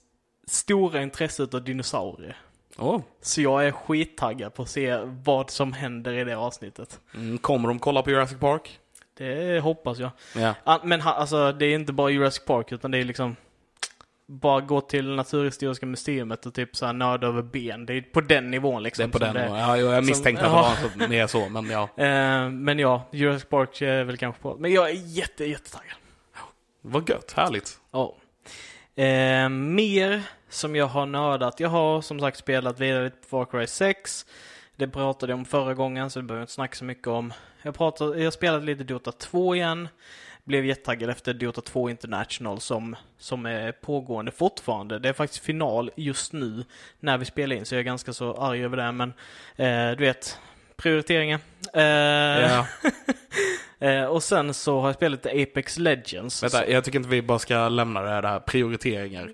stora 0.46 1.02
intresse 1.02 1.42
av 1.52 1.64
dinosaurier. 1.64 2.36
Åh. 2.78 3.00
Så 3.20 3.40
jag 3.40 3.66
är 3.66 3.72
skittaggad 3.72 4.54
på 4.54 4.62
att 4.62 4.68
se 4.68 4.98
vad 5.04 5.50
som 5.50 5.72
händer 5.72 6.12
i 6.12 6.24
det 6.24 6.36
avsnittet. 6.36 7.00
Mm, 7.14 7.38
kommer 7.38 7.68
de 7.68 7.78
kolla 7.78 8.02
på 8.02 8.10
Jurassic 8.10 8.38
Park? 8.38 8.78
Det 9.18 9.60
hoppas 9.60 9.98
jag. 9.98 10.10
Ja. 10.36 10.54
Ah, 10.64 10.78
Men 10.84 11.00
alltså, 11.02 11.52
det 11.52 11.66
är 11.66 11.74
inte 11.74 11.92
bara 11.92 12.10
Jurassic 12.10 12.44
Park, 12.44 12.72
utan 12.72 12.90
det 12.90 12.98
är 12.98 13.04
liksom 13.04 13.36
bara 14.30 14.60
gå 14.60 14.80
till 14.80 15.14
Naturhistoriska 15.16 15.86
museet 15.86 16.46
och 16.46 16.54
typ 16.54 16.76
så 16.76 16.86
här 16.86 16.92
nörda 16.92 17.26
över 17.26 17.42
ben. 17.42 17.86
Det 17.86 17.94
är 17.94 18.00
på 18.02 18.20
den 18.20 18.50
nivån 18.50 18.74
Det 18.82 18.84
liksom. 18.84 19.04
är 19.04 19.08
på 19.08 19.18
den. 19.18 19.34
det- 19.34 19.46
Ja, 19.46 19.76
jag 19.76 20.04
misstänkte 20.04 20.44
som- 20.44 20.54
att 20.54 20.78
det 20.94 20.98
var 21.00 21.08
mer 21.08 21.26
så, 21.26 21.48
men 21.48 21.70
ja. 21.70 21.82
Eh, 21.96 22.48
men 22.50 22.78
ja, 22.78 23.08
Jurassic 23.12 23.48
Park 23.48 23.82
är 23.82 24.04
väl 24.04 24.16
kanske 24.16 24.42
på. 24.42 24.56
Men 24.58 24.72
jag 24.72 24.90
är 24.90 24.94
jätte, 24.94 25.44
jättetaggad. 25.44 25.96
Vad 26.82 27.08
gött, 27.08 27.32
härligt. 27.36 27.78
Ja. 27.92 28.16
Eh, 29.02 29.48
mer 29.48 30.22
som 30.48 30.76
jag 30.76 30.86
har 30.86 31.06
nördat. 31.06 31.60
Jag 31.60 31.68
har 31.68 32.00
som 32.00 32.20
sagt 32.20 32.38
spelat 32.38 32.80
vidare 32.80 33.04
lite 33.04 33.16
på 33.16 33.26
Far 33.28 33.44
Cry 33.44 33.66
6. 33.66 34.26
Det 34.76 34.88
pratade 34.88 35.32
jag 35.32 35.38
om 35.38 35.44
förra 35.44 35.74
gången 35.74 36.10
så 36.10 36.18
det 36.18 36.22
behöver 36.22 36.40
jag 36.40 36.44
inte 36.44 36.52
snacka 36.52 36.74
så 36.74 36.84
mycket 36.84 37.06
om. 37.06 37.32
Jag, 37.62 37.74
pratade, 37.74 38.22
jag 38.22 38.32
spelade 38.32 38.64
lite 38.66 38.84
Dota 38.84 39.12
2 39.12 39.54
igen. 39.54 39.88
Blev 40.44 40.64
jättetaggad 40.64 41.10
efter 41.10 41.34
Dota 41.34 41.60
2 41.60 41.90
International 41.90 42.60
som, 42.60 42.96
som 43.18 43.46
är 43.46 43.72
pågående 43.72 44.32
fortfarande. 44.32 44.98
Det 44.98 45.08
är 45.08 45.12
faktiskt 45.12 45.44
final 45.44 45.90
just 45.96 46.32
nu 46.32 46.64
när 47.00 47.18
vi 47.18 47.24
spelar 47.24 47.56
in 47.56 47.66
så 47.66 47.74
jag 47.74 47.80
är 47.80 47.84
ganska 47.84 48.12
så 48.12 48.34
arg 48.34 48.64
över 48.64 48.76
det 48.76 48.92
men 48.92 49.12
eh, 49.56 49.96
du 49.98 50.04
vet 50.04 50.38
prioriteringen. 50.76 51.40
Eh, 51.74 51.82
Ja. 51.82 52.66
eh, 53.88 54.04
och 54.04 54.22
sen 54.22 54.54
så 54.54 54.80
har 54.80 54.88
jag 54.88 54.94
spelat 54.96 55.26
Apex 55.26 55.78
Legends. 55.78 56.42
Vänta, 56.42 56.70
jag 56.70 56.84
tycker 56.84 56.98
inte 56.98 57.10
vi 57.10 57.22
bara 57.22 57.38
ska 57.38 57.68
lämna 57.68 58.02
det 58.02 58.08
här, 58.08 58.22
det 58.22 58.28
här 58.28 58.40
prioriteringar. 58.40 59.32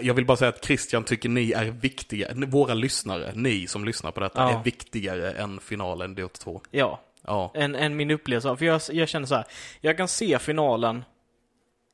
Jag 0.00 0.14
vill 0.14 0.26
bara 0.26 0.36
säga 0.36 0.48
att 0.48 0.64
Christian 0.64 1.04
tycker 1.04 1.28
ni 1.28 1.52
är 1.52 1.64
viktiga, 1.64 2.28
våra 2.46 2.74
lyssnare, 2.74 3.32
ni 3.34 3.66
som 3.66 3.84
lyssnar 3.84 4.10
på 4.10 4.20
detta, 4.20 4.40
Ja. 4.42 4.60
är 4.60 4.64
viktigare 4.64 5.30
än 5.32 5.60
finalen 5.60 6.14
Dota 6.14 6.38
2. 6.38 6.60
Ja, 6.70 7.00
Ja. 7.28 7.52
än, 7.54 7.74
än 7.74 7.96
min 7.96 8.10
upplevelse. 8.10 8.56
För 8.56 8.64
jag, 8.64 8.80
jag 8.92 9.08
känner 9.08 9.26
så 9.26 9.34
här, 9.34 9.44
jag 9.80 9.96
kan 9.96 10.08
se 10.08 10.38
finalen 10.38 11.04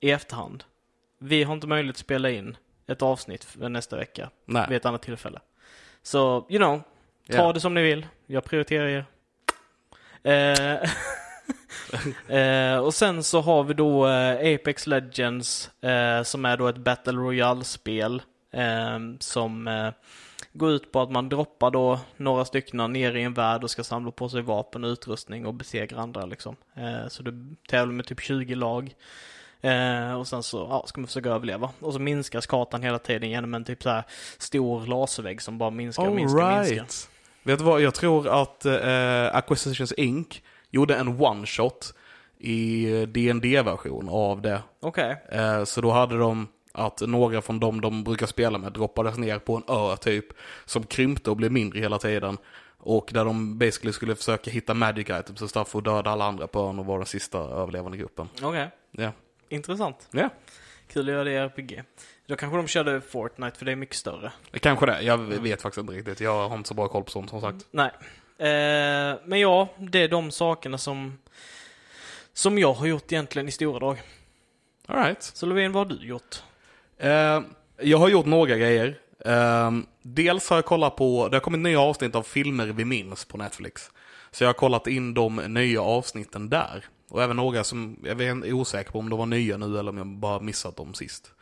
i 0.01 0.11
efterhand. 0.11 0.65
Vi 1.19 1.43
har 1.43 1.55
inte 1.55 1.67
möjlighet 1.67 1.95
att 1.95 2.01
spela 2.01 2.31
in 2.31 2.57
ett 2.87 3.03
avsnitt 3.03 3.45
för 3.45 3.69
nästa 3.69 3.97
vecka 3.97 4.31
Nej. 4.47 4.67
vid 4.69 4.77
ett 4.77 4.87
annat 4.87 5.03
tillfälle. 5.03 5.41
Så, 6.03 6.47
you 6.49 6.59
know, 6.59 6.79
ta 7.31 7.37
Ja. 7.37 7.53
det 7.53 7.61
som 7.61 7.75
ni 7.75 7.83
vill. 7.83 8.07
Jag 8.27 8.45
prioriterar 8.45 8.87
er. 8.87 9.05
Eh, 10.23 10.91
eh, 12.39 12.79
och 12.79 12.95
sen 12.95 13.23
så 13.23 13.41
har 13.41 13.65
vi 13.65 13.75
då 13.75 14.09
eh, 14.09 14.55
Apex 14.55 14.87
Legends 14.87 15.71
eh, 15.83 16.23
som 16.23 16.45
är 16.45 16.57
då 16.57 16.69
ett 16.69 16.77
Battle 16.77 17.13
Royale-spel 17.13 18.23
eh, 18.53 18.99
som 19.21 19.69
går 20.55 20.71
ut 20.71 20.93
på 20.93 21.01
att 21.01 21.11
man 21.11 21.29
droppar 21.29 21.71
då 21.71 22.01
några 22.17 22.45
stycken 22.45 22.93
ner 22.93 23.17
i 23.17 23.23
en 23.23 23.35
värld 23.35 23.65
och 23.65 23.71
ska 23.71 23.85
samla 23.85 24.11
på 24.11 24.29
sig 24.29 24.43
vapen 24.43 24.85
och 24.85 24.89
utrustning 24.89 25.47
och 25.47 25.55
besegra 25.55 26.01
andra 26.01 26.27
liksom. 26.27 26.57
Eh, 26.75 27.09
så 27.09 27.23
du 27.23 27.57
tävlar 27.69 27.95
med 27.95 28.07
typ 28.07 28.21
20 28.21 28.55
lag. 28.55 28.95
Eh, 29.61 30.15
och 30.19 30.29
sen 30.29 30.43
så 30.43 30.67
ja, 30.71 30.85
ska 30.87 31.01
man 31.01 31.07
försöka 31.07 31.31
överleva. 31.31 31.71
Och 31.81 31.93
så 31.93 31.99
minskas 31.99 32.47
kartan 32.47 32.83
hela 32.83 32.99
tiden 32.99 33.31
genom 33.31 33.55
en 33.55 33.65
typ 33.65 33.83
så 33.83 33.91
här 33.91 34.05
stor 34.39 34.87
laservägg 34.87 35.43
som 35.43 35.59
bara 35.59 35.71
minskar 35.71 36.09
och 36.09 36.15
minskar 36.15 36.43
och 36.43 36.59
minskar. 36.59 36.77
right. 36.77 37.09
Vet 37.43 37.59
du 37.59 37.65
vad, 37.65 37.81
jag 37.81 37.95
tror 37.95 38.43
att 38.43 38.65
eh, 38.65 39.37
Acquisitions 39.37 39.93
Inc. 39.93 40.43
gjorde 40.71 40.97
en 40.97 41.09
one-shot 41.09 41.95
i 42.39 42.87
dd 43.07 43.63
version 43.63 44.09
av 44.09 44.43
det. 44.43 44.63
Okej. 44.81 45.17
Eh, 45.29 45.65
så 45.65 45.81
då 45.81 45.91
hade 45.91 46.19
de 46.19 46.49
att 46.75 47.01
några 47.01 47.43
från 47.43 47.61
dem 47.61 47.81
de 47.81 48.05
brukar 48.05 48.27
spela 48.27 48.59
med 48.59 48.73
droppades 48.73 49.17
ner 49.19 49.39
på 49.39 49.57
en 49.57 49.63
ö 49.69 49.97
typ, 49.97 50.27
som 50.65 50.83
krympte 50.87 51.31
och 51.31 51.37
blev 51.37 51.53
mindre 51.53 51.81
hela 51.81 51.99
tiden. 51.99 52.39
Och 52.79 53.11
där 53.13 53.25
de 53.25 53.59
basically 53.59 53.93
skulle 53.93 54.15
försöka 54.15 54.51
hitta 54.51 54.75
magic 54.75 55.07
items 55.11 55.43
och 55.43 55.51
stuff 55.51 55.75
och 55.75 55.83
döda 55.83 56.11
alla 56.11 56.25
andra 56.25 56.47
på 56.47 56.61
ön 56.61 56.79
och 56.79 56.87
vara 56.87 56.99
den 56.99 57.07
sista 57.07 57.39
överlevande 57.39 57.99
gruppen. 57.99 58.29
Okej. 58.43 58.71
Ja. 58.91 59.13
Intressant. 59.49 60.09
Ja, 60.11 60.31
Kul 60.89 61.09
att 61.09 61.13
göra 61.13 61.25
det 61.25 61.33
i 61.33 61.37
RPG. 61.37 61.83
Då 62.27 62.37
kanske 62.37 62.57
de 62.57 62.67
körde 62.67 63.01
Fortnite 63.01 63.59
för 63.59 63.65
det 63.65 63.73
är 63.73 63.77
mycket 63.77 63.97
större. 63.97 64.33
kanske 64.61 64.87
det. 64.87 65.03
Jag 65.03 65.19
vet 65.19 65.63
faktiskt 65.63 65.81
inte 65.81 65.93
riktigt. 65.93 66.21
Jag 66.21 66.49
har 66.49 66.57
inte 66.57 66.69
så 66.69 66.75
bra 66.75 66.89
koll 66.89 67.05
på 67.05 67.11
sånt 67.11 67.31
som 67.31 67.41
sagt. 67.41 67.67
Nej. 67.71 67.91
Eh, 68.39 69.19
men 69.25 69.41
ja, 69.41 69.69
det 69.79 69.99
är 69.99 70.09
de 70.09 70.31
sakerna 70.31 70.79
som 70.79 71.19
som 72.33 72.59
jag 72.59 72.73
har 72.73 72.87
gjort 72.87 73.13
egentligen 73.13 73.49
i 73.49 73.51
stora 73.51 73.79
drag. 73.79 74.03
Alright. 74.87 75.23
Så 75.23 75.47
Lovén, 75.47 75.73
vad 75.73 75.87
har 75.91 75.97
du 75.99 76.07
gjort? 76.07 76.43
Eh, 77.05 77.43
jag 77.79 77.99
har 77.99 78.09
gjort 78.09 78.27
några 78.27 78.57
grejer. 78.57 78.99
Eh, 79.25 79.71
dels 80.03 80.51
har 80.51 80.57
jag 80.57 80.65
kollat 80.65 80.97
på, 80.97 81.29
det 81.29 81.37
har 81.37 81.41
kommit 81.41 81.61
nya 81.61 81.81
avsnitt 81.81 82.15
av 82.15 82.23
filmer 82.23 82.67
vi 82.67 82.85
minns 82.85 83.25
på 83.25 83.39
Netflix. 83.39 83.91
Så 84.31 84.45
jag 84.45 84.49
har 84.49 84.55
kollat 84.55 84.87
in 84.87 85.15
de 85.15 85.37
nya 85.37 85.83
avsnitten 85.83 86.51
där. 86.51 86.85
Och 87.11 87.23
även 87.23 87.37
några 87.37 87.65
som, 87.65 87.97
jag 88.03 88.21
är 88.21 88.53
osäker 88.53 88.93
på 88.93 88.99
om 88.99 89.11
de 89.11 89.19
var 89.19 89.27
nya 89.27 89.57
nu 89.57 89.79
eller 89.79 89.89
om 89.89 89.99
jag 89.99 90.07
bara 90.07 90.41
missat 90.41 90.77
dem 90.77 90.95
sist. 90.95 91.33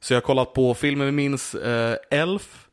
Så 0.00 0.12
jag 0.12 0.20
har 0.20 0.26
kollat 0.26 0.54
på 0.54 0.74
filmer 0.74 1.04
vi 1.04 1.12
minns, 1.12 1.54
eh, 1.54 1.96
Elf, 2.10 2.68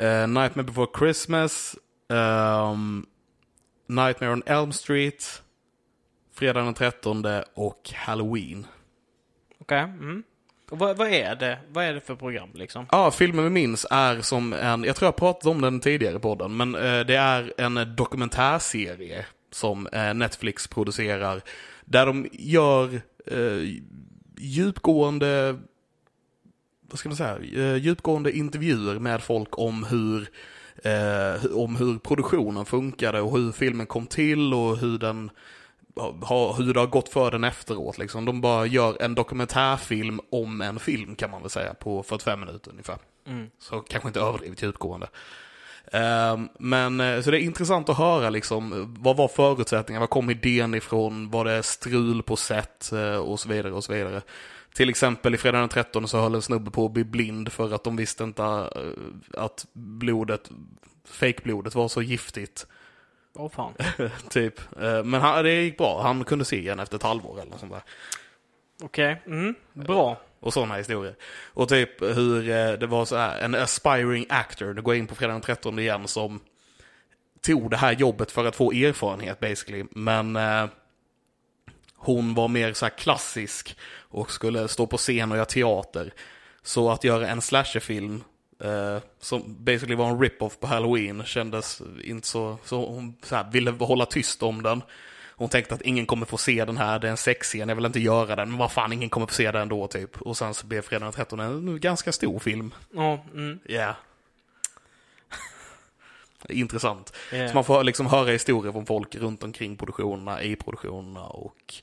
eh, 0.00 0.26
Nightmare 0.26 0.66
before 0.66 0.88
Christmas, 0.98 1.76
ehm, 2.08 3.06
Nightmare 3.86 4.32
on 4.32 4.42
Elm 4.46 4.72
Street, 4.72 5.42
Fredag 6.34 6.62
den 6.62 6.74
13 6.74 7.24
och 7.54 7.90
Halloween. 7.94 8.66
Okej. 9.60 9.80
Mm. 9.82 10.22
Och 10.70 10.78
vad, 10.78 10.96
vad 10.96 11.08
är 11.08 11.36
det? 11.36 11.58
Vad 11.68 11.84
är 11.84 11.94
det 11.94 12.00
för 12.00 12.14
program 12.14 12.48
liksom? 12.54 12.86
Ja, 12.90 13.10
filmen 13.10 13.44
vi 13.44 13.50
minns 13.50 13.86
är 13.90 14.20
som 14.20 14.52
en, 14.52 14.84
jag 14.84 14.96
tror 14.96 15.06
jag 15.06 15.16
pratade 15.16 15.54
om 15.54 15.60
den 15.60 15.80
tidigare 15.80 16.16
i 16.16 16.18
podden, 16.18 16.56
men 16.56 16.74
eh, 16.74 17.00
det 17.00 17.16
är 17.16 17.52
en 17.56 17.96
dokumentärserie 17.96 19.26
som 19.52 19.86
eh, 19.86 20.14
Netflix 20.14 20.66
producerar. 20.66 21.40
Där 21.84 22.06
de 22.06 22.28
gör 22.32 23.00
eh, 23.26 23.80
djupgående, 24.38 25.56
vad 26.90 26.98
ska 26.98 27.08
man 27.08 27.16
säga, 27.16 27.38
eh, 27.54 27.76
djupgående 27.76 28.32
intervjuer 28.32 28.98
med 28.98 29.22
folk 29.22 29.58
om 29.58 29.84
hur, 29.84 30.28
eh, 30.84 31.56
om 31.56 31.76
hur 31.76 31.98
produktionen 31.98 32.64
funkade 32.64 33.20
och 33.20 33.38
hur 33.38 33.52
filmen 33.52 33.86
kom 33.86 34.06
till 34.06 34.54
och 34.54 34.76
hur 34.76 34.98
den 34.98 35.30
ha, 36.20 36.52
hur 36.52 36.74
det 36.74 36.80
har 36.80 36.86
gått 36.86 37.08
för 37.08 37.30
den 37.30 37.44
efteråt. 37.44 37.98
Liksom. 37.98 38.24
De 38.24 38.40
bara 38.40 38.66
gör 38.66 39.02
en 39.02 39.14
dokumentärfilm 39.14 40.20
om 40.30 40.60
en 40.60 40.78
film 40.78 41.16
kan 41.16 41.30
man 41.30 41.42
väl 41.42 41.50
säga 41.50 41.74
på 41.74 42.02
45 42.02 42.40
minuter 42.40 42.70
ungefär. 42.70 42.98
Mm. 43.26 43.50
Så 43.58 43.80
kanske 43.80 44.08
inte 44.08 44.20
överdrivet 44.20 44.62
djupgående. 44.62 45.08
Ehm, 45.92 46.48
men 46.58 47.00
eh, 47.00 47.20
så 47.20 47.30
det 47.30 47.40
är 47.40 47.40
intressant 47.40 47.88
att 47.88 47.98
höra 47.98 48.30
liksom, 48.30 48.94
vad 48.98 49.16
var 49.16 49.28
förutsättningarna, 49.28 50.00
var 50.02 50.06
kom 50.06 50.30
idén 50.30 50.74
ifrån, 50.74 51.30
var 51.30 51.44
det 51.44 51.62
strul 51.62 52.22
på 52.22 52.36
set 52.36 52.92
eh, 52.92 53.16
och 53.16 53.40
så 53.40 53.48
vidare 53.48 53.72
och 53.72 53.84
så 53.84 53.92
vidare. 53.92 54.22
Till 54.74 54.88
exempel 54.88 55.34
i 55.34 55.38
Fredag 55.38 55.58
den 55.58 55.68
13 55.68 56.08
så 56.08 56.20
höll 56.20 56.34
en 56.34 56.42
snubbe 56.42 56.70
på 56.70 56.86
att 56.86 56.92
bli 56.92 57.04
blind 57.04 57.52
för 57.52 57.74
att 57.74 57.84
de 57.84 57.96
visste 57.96 58.24
inte 58.24 58.42
eh, 58.42 59.42
att 59.42 59.66
blodet, 59.72 60.50
fejkblodet 61.08 61.74
var 61.74 61.88
så 61.88 62.02
giftigt. 62.02 62.66
Åh 63.34 63.50
fan. 63.50 63.74
typ. 64.30 64.60
Eh, 64.80 65.04
Men 65.04 65.20
han, 65.20 65.44
det 65.44 65.62
gick 65.62 65.78
bra, 65.78 66.02
han 66.02 66.24
kunde 66.24 66.44
se 66.44 66.56
igen 66.58 66.80
efter 66.80 66.96
ett 66.96 67.02
halvår 67.02 67.40
eller 67.40 67.50
något 67.50 67.60
sånt 67.60 67.72
där. 67.72 67.82
Okej. 68.82 69.22
Mm. 69.26 69.54
Bra. 69.72 70.16
och 70.40 70.52
sådana 70.52 70.74
historier. 70.76 71.14
Och 71.54 71.68
typ 71.68 72.02
hur 72.02 72.50
eh, 72.50 72.72
det 72.72 72.86
var 72.86 73.04
så 73.04 73.16
här, 73.16 73.38
en 73.40 73.54
aspiring 73.54 74.26
actor, 74.28 74.74
nu 74.74 74.82
går 74.82 74.94
jag 74.94 74.98
in 74.98 75.06
på 75.06 75.14
fredag 75.14 75.32
den 75.32 75.40
13 75.42 75.78
igen, 75.78 76.08
som 76.08 76.40
tog 77.40 77.70
det 77.70 77.76
här 77.76 77.92
jobbet 77.92 78.30
för 78.32 78.44
att 78.44 78.56
få 78.56 78.72
erfarenhet 78.72 79.40
basically. 79.40 79.84
Men 79.90 80.36
eh, 80.36 80.66
hon 81.96 82.34
var 82.34 82.48
mer 82.48 82.72
så 82.72 82.84
här 82.84 82.98
klassisk 82.98 83.76
och 84.10 84.30
skulle 84.30 84.68
stå 84.68 84.86
på 84.86 84.96
scen 84.96 85.30
och 85.30 85.36
göra 85.36 85.46
teater. 85.46 86.12
Så 86.62 86.90
att 86.90 87.04
göra 87.04 87.28
en 87.28 87.42
slasherfilm 87.42 88.24
eh, 88.60 88.98
som 89.20 89.56
basically 89.64 89.94
var 89.94 90.08
en 90.08 90.20
rip-off 90.20 90.60
på 90.60 90.66
Halloween 90.66 91.24
kändes 91.24 91.82
inte 92.04 92.26
så, 92.26 92.58
så 92.64 92.86
hon 92.86 93.16
så 93.22 93.36
här, 93.36 93.50
ville 93.52 93.70
hålla 93.70 94.06
tyst 94.06 94.42
om 94.42 94.62
den. 94.62 94.82
Hon 95.36 95.48
tänkte 95.48 95.74
att 95.74 95.82
ingen 95.82 96.06
kommer 96.06 96.26
få 96.26 96.36
se 96.36 96.64
den 96.64 96.76
här, 96.76 96.98
det 96.98 97.06
är 97.06 97.10
en 97.10 97.16
sexscen, 97.16 97.68
jag 97.68 97.76
vill 97.76 97.86
inte 97.86 98.00
göra 98.00 98.36
den, 98.36 98.48
men 98.48 98.58
vad 98.58 98.72
fan, 98.72 98.92
ingen 98.92 99.08
kommer 99.08 99.26
få 99.26 99.34
se 99.34 99.50
den 99.50 99.62
ändå 99.62 99.86
typ. 99.86 100.22
Och 100.22 100.36
sen 100.36 100.54
så 100.54 100.66
blev 100.66 100.82
Fredag 100.82 101.04
den 101.04 101.12
13 101.12 101.40
en 101.40 101.80
ganska 101.80 102.12
stor 102.12 102.38
film. 102.38 102.74
Ja, 102.94 103.24
mm. 103.34 103.58
Yeah. 103.66 103.94
Intressant. 106.48 107.12
Yeah. 107.32 107.48
Så 107.48 107.54
man 107.54 107.64
får 107.64 107.84
liksom 107.84 108.06
höra 108.06 108.30
historier 108.30 108.72
från 108.72 108.86
folk 108.86 109.14
runt 109.14 109.42
omkring 109.42 109.76
produktionerna, 109.76 110.42
i 110.42 110.56
produktionerna 110.56 111.26
och 111.26 111.74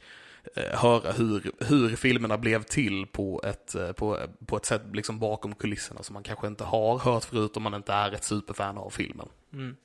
höra 0.56 1.12
hur, 1.12 1.52
hur 1.60 1.96
filmerna 1.96 2.38
blev 2.38 2.64
till 2.64 3.06
på 3.08 3.42
ett, 3.44 3.76
eh, 3.76 3.92
på, 3.92 4.20
på 4.46 4.58
ett 4.58 4.66
sätt 4.66 4.82
liksom 4.94 5.20
bakom 5.20 5.56
kulisserna 5.56 6.04
som 6.04 6.14
man 6.14 6.24
kanske 6.24 6.48
inte 6.48 6.64
har 6.64 6.98
hört 6.98 7.24
förut 7.24 7.58
om 7.58 7.64
man 7.64 7.74
inte 7.74 7.94
är 7.94 8.12
ett 8.12 8.24
superfan 8.24 8.78
av 8.78 8.90
filmen. 8.90 9.28
Mm. 9.54 9.76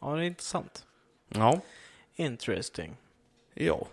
Ja, 0.00 0.14
det 0.16 0.22
är 0.22 0.26
intressant. 0.26 0.86
Ja. 1.28 1.60
Interesting. 2.16 2.96
Ja. 3.54 3.86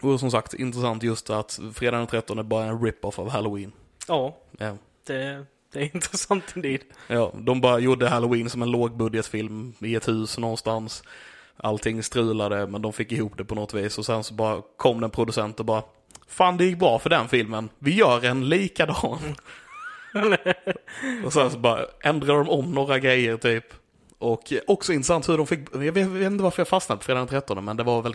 Och 0.00 0.20
som 0.20 0.30
sagt, 0.30 0.54
intressant 0.54 1.02
just 1.02 1.30
att 1.30 1.60
fredag 1.74 1.98
den 1.98 2.06
13 2.06 2.38
är 2.38 2.42
bara 2.42 2.64
en 2.64 2.84
rip-off 2.84 3.18
av 3.18 3.28
Halloween. 3.30 3.72
Ja, 4.08 4.36
Ja. 4.58 4.76
det, 5.06 5.46
det 5.72 5.80
är 5.80 5.90
intressant 5.94 6.44
indeed. 6.56 6.80
Ja, 7.08 7.32
de 7.38 7.60
bara 7.60 7.78
gjorde 7.78 8.08
Halloween 8.08 8.50
som 8.50 8.62
en 8.62 8.70
lågbudgetfilm 8.70 9.74
i 9.78 9.94
ett 9.94 10.08
hus 10.08 10.38
någonstans. 10.38 11.02
Allting 11.62 12.02
strulade, 12.02 12.66
men 12.66 12.82
de 12.82 12.92
fick 12.92 13.12
ihop 13.12 13.32
det 13.36 13.44
på 13.44 13.54
något 13.54 13.74
vis. 13.74 13.98
Och 13.98 14.06
sen 14.06 14.24
så 14.24 14.34
bara 14.34 14.62
kom 14.76 15.04
en 15.04 15.10
producent 15.10 15.60
och 15.60 15.66
bara 15.66 15.82
Fan, 16.30 16.56
det 16.56 16.64
gick 16.64 16.78
bra 16.78 16.98
för 16.98 17.10
den 17.10 17.28
filmen. 17.28 17.68
Vi 17.78 17.94
gör 17.94 18.24
en 18.24 18.48
likadan. 18.48 19.36
och 21.24 21.32
sen 21.32 21.50
så 21.50 21.58
bara 21.58 21.86
ändrade 22.00 22.38
de 22.38 22.48
om 22.48 22.72
några 22.72 22.98
grejer 22.98 23.36
typ. 23.36 23.64
Och 24.18 24.52
också 24.66 24.92
intressant 24.92 25.28
hur 25.28 25.36
de 25.36 25.46
fick, 25.46 25.60
jag 25.72 25.78
vet, 25.78 25.96
jag 25.96 26.08
vet 26.08 26.26
inte 26.26 26.44
varför 26.44 26.60
jag 26.60 26.68
fastnade 26.68 26.98
på 26.98 27.04
fredag 27.04 27.18
den 27.18 27.28
13, 27.28 27.64
men 27.64 27.76
det 27.76 27.82
var 27.82 28.02
väl 28.02 28.14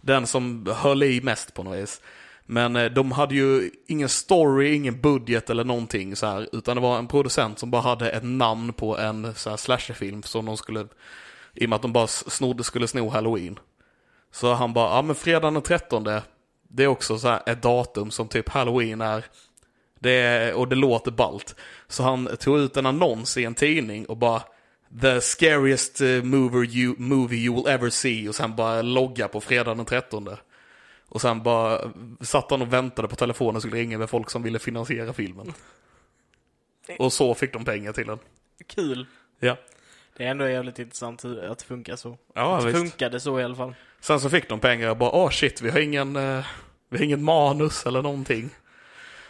den 0.00 0.26
som 0.26 0.66
höll 0.76 1.02
i 1.02 1.20
mest 1.20 1.54
på 1.54 1.62
något 1.62 1.78
vis. 1.78 2.00
Men 2.46 2.76
eh, 2.76 2.90
de 2.90 3.12
hade 3.12 3.34
ju 3.34 3.70
ingen 3.86 4.08
story, 4.08 4.74
ingen 4.74 5.00
budget 5.00 5.50
eller 5.50 5.64
någonting 5.64 6.16
så 6.16 6.26
här, 6.26 6.48
utan 6.52 6.76
det 6.76 6.82
var 6.82 6.98
en 6.98 7.08
producent 7.08 7.58
som 7.58 7.70
bara 7.70 7.82
hade 7.82 8.10
ett 8.10 8.24
namn 8.24 8.72
på 8.72 8.98
en 8.98 9.34
så 9.34 9.50
här 9.50 9.56
slasherfilm 9.56 10.22
som 10.22 10.46
de 10.46 10.56
skulle, 10.56 10.86
i 11.58 11.64
och 11.64 11.68
med 11.68 11.76
att 11.76 11.82
de 11.82 11.92
bara 11.92 12.06
snodde, 12.06 12.64
skulle 12.64 12.88
sno 12.88 13.08
halloween. 13.08 13.58
Så 14.30 14.54
han 14.54 14.72
bara, 14.72 14.96
ja 14.96 15.02
men 15.02 15.16
fredag 15.16 15.50
den 15.50 15.62
13, 15.62 16.04
det 16.68 16.84
är 16.84 16.86
också 16.86 17.18
så 17.18 17.28
här 17.28 17.42
ett 17.46 17.62
datum 17.62 18.10
som 18.10 18.28
typ 18.28 18.48
halloween 18.48 19.00
är. 19.00 19.24
Det 20.00 20.10
är, 20.10 20.54
och 20.54 20.68
det 20.68 20.76
låter 20.76 21.10
balt. 21.10 21.54
Så 21.88 22.02
han 22.02 22.36
tog 22.36 22.58
ut 22.58 22.76
en 22.76 22.86
annons 22.86 23.36
i 23.36 23.44
en 23.44 23.54
tidning 23.54 24.06
och 24.06 24.16
bara 24.16 24.42
The 25.02 25.20
scariest 25.20 26.00
eh, 26.00 26.22
movie 26.22 26.70
you, 26.70 26.94
movie 26.98 27.38
you 27.38 27.56
will 27.56 27.66
ever 27.66 27.90
see 27.90 28.28
och 28.28 28.34
sen 28.34 28.56
bara 28.56 28.82
logga 28.82 29.28
på 29.28 29.40
fredag 29.40 29.74
den 29.74 29.84
13. 29.84 30.28
Och 31.08 31.20
sen 31.20 31.42
bara 31.42 31.92
satt 32.20 32.50
han 32.50 32.62
och 32.62 32.72
väntade 32.72 33.08
på 33.08 33.16
telefonen 33.16 33.56
och 33.56 33.62
skulle 33.62 33.76
ringa 33.76 33.98
med 33.98 34.10
folk 34.10 34.30
som 34.30 34.42
ville 34.42 34.58
finansiera 34.58 35.12
filmen. 35.12 35.52
Och 36.98 37.12
så 37.12 37.34
fick 37.34 37.52
de 37.52 37.64
pengar 37.64 37.92
till 37.92 38.06
den. 38.06 38.18
Kul. 38.66 39.06
Ja. 39.38 39.56
Det 40.18 40.24
är 40.24 40.30
ändå 40.30 40.48
jävligt 40.48 40.78
intressant 40.78 41.24
att 41.24 41.58
det 41.58 41.64
funkar 41.64 41.96
så. 41.96 42.18
Ja, 42.34 42.60
det 42.60 42.66
visst. 42.66 42.78
funkade 42.78 43.20
så 43.20 43.40
i 43.40 43.44
alla 43.44 43.54
fall. 43.54 43.74
Sen 44.00 44.20
så 44.20 44.30
fick 44.30 44.48
de 44.48 44.60
pengar 44.60 44.90
och 44.90 44.96
bara, 44.96 45.10
åh 45.10 45.30
shit, 45.30 45.60
vi 45.60 45.70
har 45.70 45.80
ingen, 45.80 46.16
eh, 46.16 46.46
vi 46.88 46.98
har 46.98 47.04
ingen 47.04 47.24
manus 47.24 47.86
eller 47.86 48.02
någonting. 48.02 48.50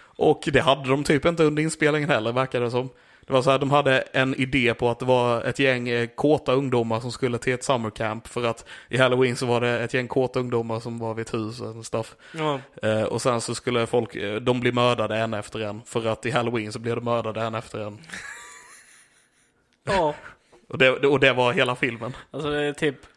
Och 0.01 0.49
det 0.53 0.61
hade 0.61 0.89
de 0.91 1.05
typ 1.05 1.25
inte 1.25 1.45
under 1.45 1.63
inspelningen 1.63 2.11
heller, 2.11 2.33
verkar 2.33 2.61
det 2.61 2.71
som. 2.71 2.89
Det 3.21 3.33
var 3.33 3.43
så 3.43 3.51
här, 3.51 3.59
de 3.59 3.71
hade 3.71 3.99
en 4.01 4.35
idé 4.35 4.75
på 4.75 4.91
att 4.91 4.99
det 4.99 5.05
var 5.05 5.43
ett 5.43 5.59
gäng 5.59 5.89
eh, 5.89 6.07
kåta 6.07 6.53
ungdomar 6.53 7.01
som 7.01 7.13
skulle 7.13 7.39
till 7.39 7.53
ett 7.53 7.65
summercamp. 7.65 8.29
För 8.29 8.45
att 8.45 8.65
i 8.89 8.99
halloween 8.99 9.37
så 9.37 9.47
var 9.47 9.61
det 9.61 9.81
ett 9.81 9.95
gäng 9.95 10.09
kåta 10.09 10.41
ungdomar 10.41 10.81
som 10.81 10.99
var 10.99 11.15
vid 11.15 11.27
ett 11.27 11.35
hus 11.35 11.61
och 11.61 11.87
stuff. 11.87 12.17
Ja. 12.33 12.61
Eh, 12.83 13.03
och 13.03 13.23
sen 13.23 13.41
så 13.41 13.55
skulle 13.55 13.87
folk, 13.87 14.15
eh, 14.15 14.37
de 14.37 14.61
bli 14.61 14.73
mördade 14.73 15.17
en 15.17 15.35
efter 15.35 15.61
en. 15.61 15.83
För 15.87 16.07
att 16.07 16.27
i 16.27 16.31
halloween 16.31 16.73
så 16.73 16.79
blev 16.79 16.95
de 16.95 17.05
mördade 17.05 17.41
en 17.41 17.55
efter 17.55 17.79
en. 17.79 17.99
ja. 19.85 20.15
Och 20.69 20.79
det, 20.79 20.91
och 20.91 21.21
det 21.21 21.33
var 21.33 21.53
hela 21.53 21.77
filmen. 21.77 22.13
Alltså 22.31 22.51
det 22.51 22.63
är 22.65 22.73
typ, 22.73 22.97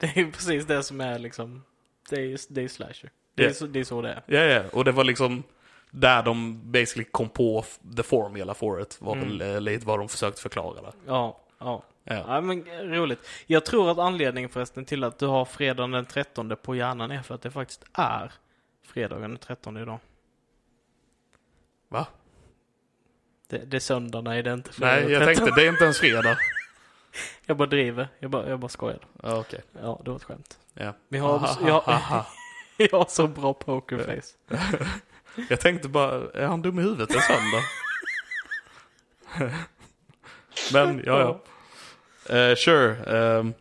det 0.00 0.06
är 0.06 0.18
ju 0.18 0.32
precis 0.32 0.66
det 0.66 0.82
som 0.82 1.00
är 1.00 1.18
liksom, 1.18 1.64
det 2.10 2.16
är 2.16 2.20
ju 2.20 2.36
det 2.48 2.62
är 2.64 2.68
slasher. 2.68 3.10
Det 3.34 3.44
är, 3.44 3.52
så, 3.52 3.66
det 3.66 3.80
är 3.80 3.84
så 3.84 4.02
det 4.02 4.08
är. 4.10 4.22
Ja, 4.26 4.40
ja, 4.40 4.62
och 4.72 4.84
det 4.84 4.92
var 4.92 5.04
liksom 5.04 5.42
där 5.90 6.22
de 6.22 6.60
basically 6.72 7.04
kom 7.04 7.28
på 7.28 7.64
the 7.96 8.02
formula 8.02 8.54
for 8.54 8.82
it. 8.82 8.96
Var 9.00 9.12
Mm. 9.16 9.28
väl 9.38 9.54
eh, 9.54 9.60
lite 9.60 9.86
vad 9.86 9.98
de 9.98 10.08
försökte 10.08 10.42
förklara 10.42 10.82
där. 10.82 10.92
Ja, 11.06 11.40
ja. 11.58 11.82
Ja. 12.04 12.24
Ja 12.28 12.40
men 12.40 12.66
eh, 12.68 12.78
roligt. 12.80 13.28
Jag 13.46 13.64
tror 13.64 13.90
att 13.90 13.98
anledningen 13.98 14.50
förresten 14.50 14.84
till 14.84 15.04
att 15.04 15.18
du 15.18 15.26
har 15.26 15.44
fredagen 15.44 15.90
den 15.90 16.06
13 16.06 16.56
på 16.62 16.74
hjärnan 16.76 17.10
är 17.10 17.22
för 17.22 17.34
att 17.34 17.42
det 17.42 17.50
faktiskt 17.50 17.84
är 17.92 18.32
fredagen 18.86 19.30
den 19.30 19.38
13 19.38 19.76
idag. 19.76 19.98
Va? 21.88 22.06
Det, 23.48 23.58
det 23.58 23.76
är 23.76 23.80
söndag, 23.80 24.20
nej 24.20 24.42
det 24.42 24.50
är 24.50 24.54
inte 24.54 24.72
fredag 24.72 24.92
Nej, 24.92 25.12
jag 25.12 25.22
13. 25.22 25.34
tänkte 25.44 25.60
det 25.60 25.66
är 25.66 25.70
inte 25.70 25.84
ens 25.84 25.98
fredag. 25.98 26.38
Jag 27.46 27.56
bara 27.56 27.68
driver. 27.68 28.08
Jag 28.18 28.30
bara, 28.30 28.48
jag 28.48 28.60
bara 28.60 28.68
skojar. 28.68 29.00
Ja, 29.22 29.38
okej. 29.38 29.60
Ja, 29.82 30.00
det 30.04 30.10
var 30.10 30.16
ett 30.16 30.24
skämt. 30.24 30.58
Ja. 30.74 30.92
Vi 31.08 31.18
har, 31.18 31.48
jag, 31.66 31.82
jag 32.76 32.98
har 32.98 33.06
så 33.08 33.26
bra 33.26 33.54
pokerface. 33.54 34.34
Jag 35.48 35.60
tänkte 35.60 35.88
bara, 35.88 36.30
är 36.34 36.46
han 36.46 36.62
dum 36.62 36.78
i 36.78 36.82
huvudet? 36.82 37.08
Det 37.08 37.14
är 37.14 37.20
söndag. 37.20 37.62
Men, 40.72 41.02
ja, 41.06 41.40
ja. 42.28 42.36
Eh, 42.36 42.54
sure. 42.56 42.96
ehm, 43.06 43.54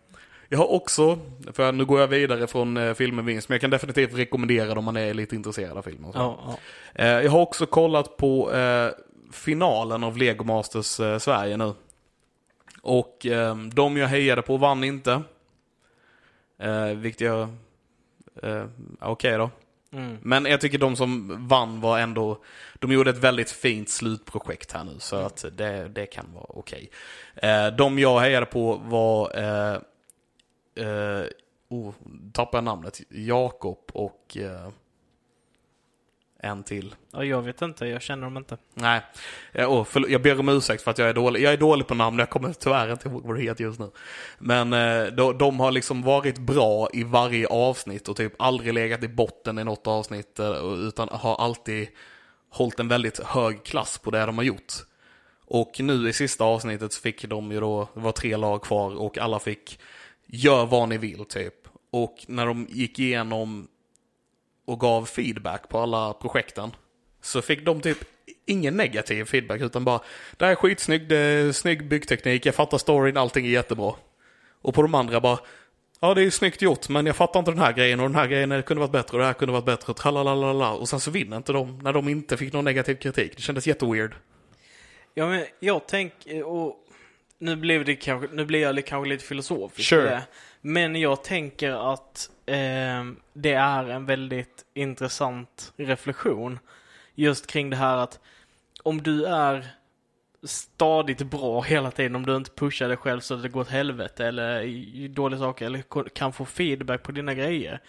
jag 0.49 0.57
har 0.57 0.71
också, 0.71 1.19
för 1.53 1.71
nu 1.71 1.85
går 1.85 1.99
jag 1.99 2.07
vidare 2.07 2.47
från 2.47 2.77
uh, 2.77 2.93
filmen 2.93 3.25
Vinst, 3.25 3.49
men 3.49 3.55
jag 3.55 3.61
kan 3.61 3.69
definitivt 3.69 4.13
rekommendera 4.13 4.67
dem 4.67 4.77
om 4.77 4.85
man 4.85 4.97
är 4.97 5.13
lite 5.13 5.35
intresserad 5.35 5.77
av 5.77 5.81
filmen. 5.81 6.05
och 6.05 6.13
så. 6.13 6.19
Ja, 6.19 6.57
ja. 6.95 7.03
Eh, 7.03 7.23
jag 7.23 7.31
har 7.31 7.39
också 7.39 7.65
kollat 7.65 8.17
på 8.17 8.53
eh, 8.53 8.89
finalen 9.31 10.03
av 10.03 10.17
Lego 10.17 10.43
Masters 10.43 10.99
eh, 10.99 11.17
Sverige 11.17 11.57
nu. 11.57 11.73
Och 12.87 13.25
eh, 13.25 13.55
de 13.55 13.97
jag 13.97 14.07
hejade 14.07 14.41
på 14.41 14.57
vann 14.57 14.83
inte. 14.83 15.21
Eh, 16.59 16.85
vilket 16.85 17.21
jag... 17.21 17.49
Eh, 18.43 18.65
Okej 18.99 19.37
då. 19.37 19.49
Mm. 19.91 20.17
Men 20.21 20.45
jag 20.45 20.61
tycker 20.61 20.77
de 20.77 20.95
som 20.95 21.37
vann 21.47 21.81
var 21.81 21.99
ändå... 21.99 22.43
De 22.79 22.91
gjorde 22.91 23.09
ett 23.09 23.17
väldigt 23.17 23.51
fint 23.51 23.89
slutprojekt 23.89 24.71
här 24.71 24.83
nu. 24.83 24.95
Så 24.99 25.15
att 25.15 25.45
det, 25.51 25.87
det 25.87 26.05
kan 26.05 26.25
vara 26.33 26.45
okej. 26.49 26.89
Eh, 27.35 27.67
de 27.67 27.99
jag 27.99 28.19
hejade 28.19 28.45
på 28.45 28.75
var... 28.75 29.37
Eh, 29.37 29.73
eh, 30.87 31.25
oh, 31.69 31.93
tappade 32.33 32.57
jag 32.57 32.63
namnet. 32.63 33.01
Jakob 33.09 33.79
och... 33.93 34.37
Eh, 34.37 34.69
en 36.39 36.63
till. 36.63 36.95
ja, 37.11 37.23
jag 37.23 37.41
vet 37.41 37.61
inte. 37.61 37.85
Jag 37.85 38.01
känner 38.01 38.23
dem 38.23 38.37
inte. 38.37 38.57
Nej, 38.73 39.01
oh, 39.55 39.83
förl- 39.85 40.09
jag 40.09 40.21
ber 40.21 40.39
om 40.39 40.49
ursäkt 40.49 40.83
för 40.83 40.91
att 40.91 40.97
jag 40.97 41.09
är 41.09 41.13
dålig. 41.13 41.41
Jag 41.41 41.53
är 41.53 41.57
dålig 41.57 41.87
på 41.87 41.95
namn, 41.95 42.19
jag 42.19 42.29
kommer 42.29 42.53
tyvärr 42.53 42.91
inte 42.91 43.09
ihåg 43.09 43.23
vad 43.25 43.35
det 43.35 43.41
heter 43.41 43.63
just 43.63 43.79
nu. 43.79 43.91
Men 44.39 44.73
eh, 44.73 45.05
de, 45.05 45.37
de 45.37 45.59
har 45.59 45.71
liksom 45.71 46.01
varit 46.01 46.37
bra 46.37 46.89
i 46.93 47.03
varje 47.03 47.47
avsnitt 47.47 48.07
och 48.07 48.15
typ 48.15 48.33
aldrig 48.41 48.73
legat 48.73 49.03
i 49.03 49.07
botten 49.07 49.59
i 49.59 49.63
något 49.63 49.87
avsnitt. 49.87 50.39
eh, 50.39 50.51
Utan 50.87 51.09
har 51.11 51.35
alltid 51.35 51.87
hållit 52.49 52.79
en 52.79 52.87
väldigt 52.87 53.19
hög 53.19 53.63
klass 53.63 53.97
på 53.97 54.11
det 54.11 54.25
de 54.25 54.37
har 54.37 54.45
gjort. 54.45 54.73
Och 55.45 55.71
nu 55.79 56.09
i 56.09 56.13
sista 56.13 56.43
avsnittet 56.43 56.93
så 56.93 57.01
fick 57.01 57.25
de 57.25 57.51
ju 57.51 57.59
då, 57.59 57.89
det 57.93 57.99
var 57.99 58.11
tre 58.11 58.37
lag 58.37 58.61
kvar 58.63 58.95
och 59.01 59.17
alla 59.17 59.39
fick 59.39 59.79
gör 60.27 60.65
vad 60.65 60.89
ni 60.89 60.97
vill 60.97 61.25
typ. 61.25 61.53
Och 61.91 62.15
när 62.27 62.45
de 62.45 62.67
gick 62.69 62.99
igenom 62.99 63.67
och 64.67 64.79
gav 64.79 65.05
feedback 65.05 65.69
på 65.69 65.79
alla 65.79 66.13
projekten 66.13 66.71
så 67.21 67.41
fick 67.41 67.65
de 67.65 67.81
typ 67.81 67.97
ingen 68.45 68.77
negativ 68.77 69.25
feedback 69.25 69.61
utan 69.61 69.85
bara 69.85 69.99
det 70.37 70.45
här 70.45 70.51
är 70.51 70.55
skitsnyggt, 70.55 71.09
det 71.09 71.17
är 71.17 71.51
snygg 71.51 71.87
byggteknik, 71.87 72.45
jag 72.45 72.55
fattar 72.55 72.77
storyn, 72.77 73.17
allting 73.17 73.45
är 73.45 73.49
jättebra. 73.49 73.93
Och 74.61 74.73
på 74.73 74.81
de 74.81 74.95
andra 74.95 75.21
bara 75.21 75.39
ja 75.99 76.13
det 76.13 76.23
är 76.23 76.29
snyggt 76.29 76.61
gjort 76.61 76.89
men 76.89 77.05
jag 77.05 77.15
fattar 77.15 77.39
inte 77.39 77.51
den 77.51 77.59
här 77.59 77.73
grejen 77.73 77.99
och 77.99 78.09
den 78.09 78.15
här 78.15 78.27
grejen 78.27 78.63
kunde 78.63 78.81
varit 78.81 78.91
bättre 78.91 79.17
och 79.17 79.19
det 79.19 79.25
här 79.25 79.33
kunde 79.33 79.53
varit 79.53 79.65
bättre 79.65 79.91
och 79.91 79.97
tralalala 79.97 80.71
och 80.71 80.89
sen 80.89 80.99
så 80.99 81.11
vinner 81.11 81.37
inte 81.37 81.53
de 81.53 81.79
när 81.79 81.93
de 81.93 82.09
inte 82.09 82.37
fick 82.37 82.53
någon 82.53 82.65
negativ 82.65 82.95
kritik. 82.95 83.35
Det 83.35 83.41
kändes 83.41 83.67
jätteweird. 83.67 84.15
Ja, 85.13 85.27
men 85.27 85.45
jag 85.59 85.87
tänker, 85.87 86.43
och 86.43 86.75
nu 87.39 87.55
blev 87.55 87.85
det 87.85 87.95
kanske, 87.95 88.27
nu 88.35 88.45
blir 88.45 88.61
jag 88.61 88.85
kanske 88.85 89.09
lite 89.09 89.23
filosofisk. 89.23 89.89
Sure. 89.89 90.09
det. 90.09 90.23
Men 90.61 90.95
jag 90.95 91.23
tänker 91.23 91.93
att 91.93 92.29
eh, 92.47 93.05
det 93.33 93.53
är 93.53 93.85
en 93.89 94.05
väldigt 94.05 94.65
intressant 94.73 95.73
reflektion. 95.77 96.59
Just 97.15 97.47
kring 97.47 97.69
det 97.69 97.75
här 97.75 97.97
att 97.97 98.19
om 98.83 99.03
du 99.03 99.25
är 99.25 99.67
stadigt 100.43 101.21
bra 101.21 101.61
hela 101.61 101.91
tiden, 101.91 102.15
om 102.15 102.25
du 102.25 102.35
inte 102.35 102.51
pushar 102.51 102.87
dig 102.87 102.97
själv 102.97 103.19
så 103.19 103.33
att 103.33 103.41
det 103.41 103.49
går 103.49 103.61
åt 103.61 103.69
helvete 103.69 104.25
eller 104.25 105.07
dåliga 105.07 105.39
saker 105.39 105.65
eller 105.65 106.09
kan 106.09 106.33
få 106.33 106.45
feedback 106.45 107.03
på 107.03 107.11
dina 107.11 107.33
grejer. 107.33 107.81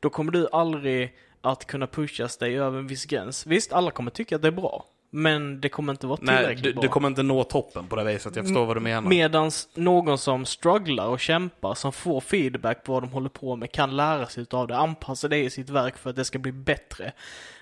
Då 0.00 0.10
kommer 0.10 0.32
du 0.32 0.48
aldrig 0.52 1.16
att 1.40 1.66
kunna 1.66 1.86
pushas 1.86 2.36
dig 2.36 2.58
över 2.58 2.78
en 2.78 2.86
viss 2.86 3.04
gräns. 3.04 3.46
Visst, 3.46 3.72
alla 3.72 3.90
kommer 3.90 4.10
tycka 4.10 4.36
att 4.36 4.42
det 4.42 4.48
är 4.48 4.52
bra. 4.52 4.86
Men 5.14 5.60
det 5.60 5.68
kommer 5.68 5.92
inte 5.92 6.06
vara 6.06 6.18
Nej, 6.22 6.36
tillräckligt 6.38 6.64
du, 6.64 6.72
bra. 6.72 6.82
du 6.82 6.88
kommer 6.88 7.08
inte 7.08 7.22
nå 7.22 7.44
toppen 7.44 7.86
på 7.86 7.96
det 7.96 8.04
viset. 8.04 8.36
Jag 8.36 8.44
förstår 8.44 8.66
vad 8.66 8.76
du 8.76 8.80
menar. 8.80 9.08
Medans 9.08 9.68
någon 9.74 10.18
som 10.18 10.44
strugglar 10.44 11.06
och 11.06 11.20
kämpar, 11.20 11.74
som 11.74 11.92
får 11.92 12.20
feedback 12.20 12.84
på 12.84 12.92
vad 12.92 13.02
de 13.02 13.10
håller 13.12 13.28
på 13.28 13.56
med, 13.56 13.72
kan 13.72 13.96
lära 13.96 14.26
sig 14.26 14.42
utav 14.42 14.66
det, 14.68 14.76
anpassa 14.76 15.28
det 15.28 15.38
i 15.38 15.50
sitt 15.50 15.70
verk 15.70 15.98
för 15.98 16.10
att 16.10 16.16
det 16.16 16.24
ska 16.24 16.38
bli 16.38 16.52
bättre. 16.52 17.12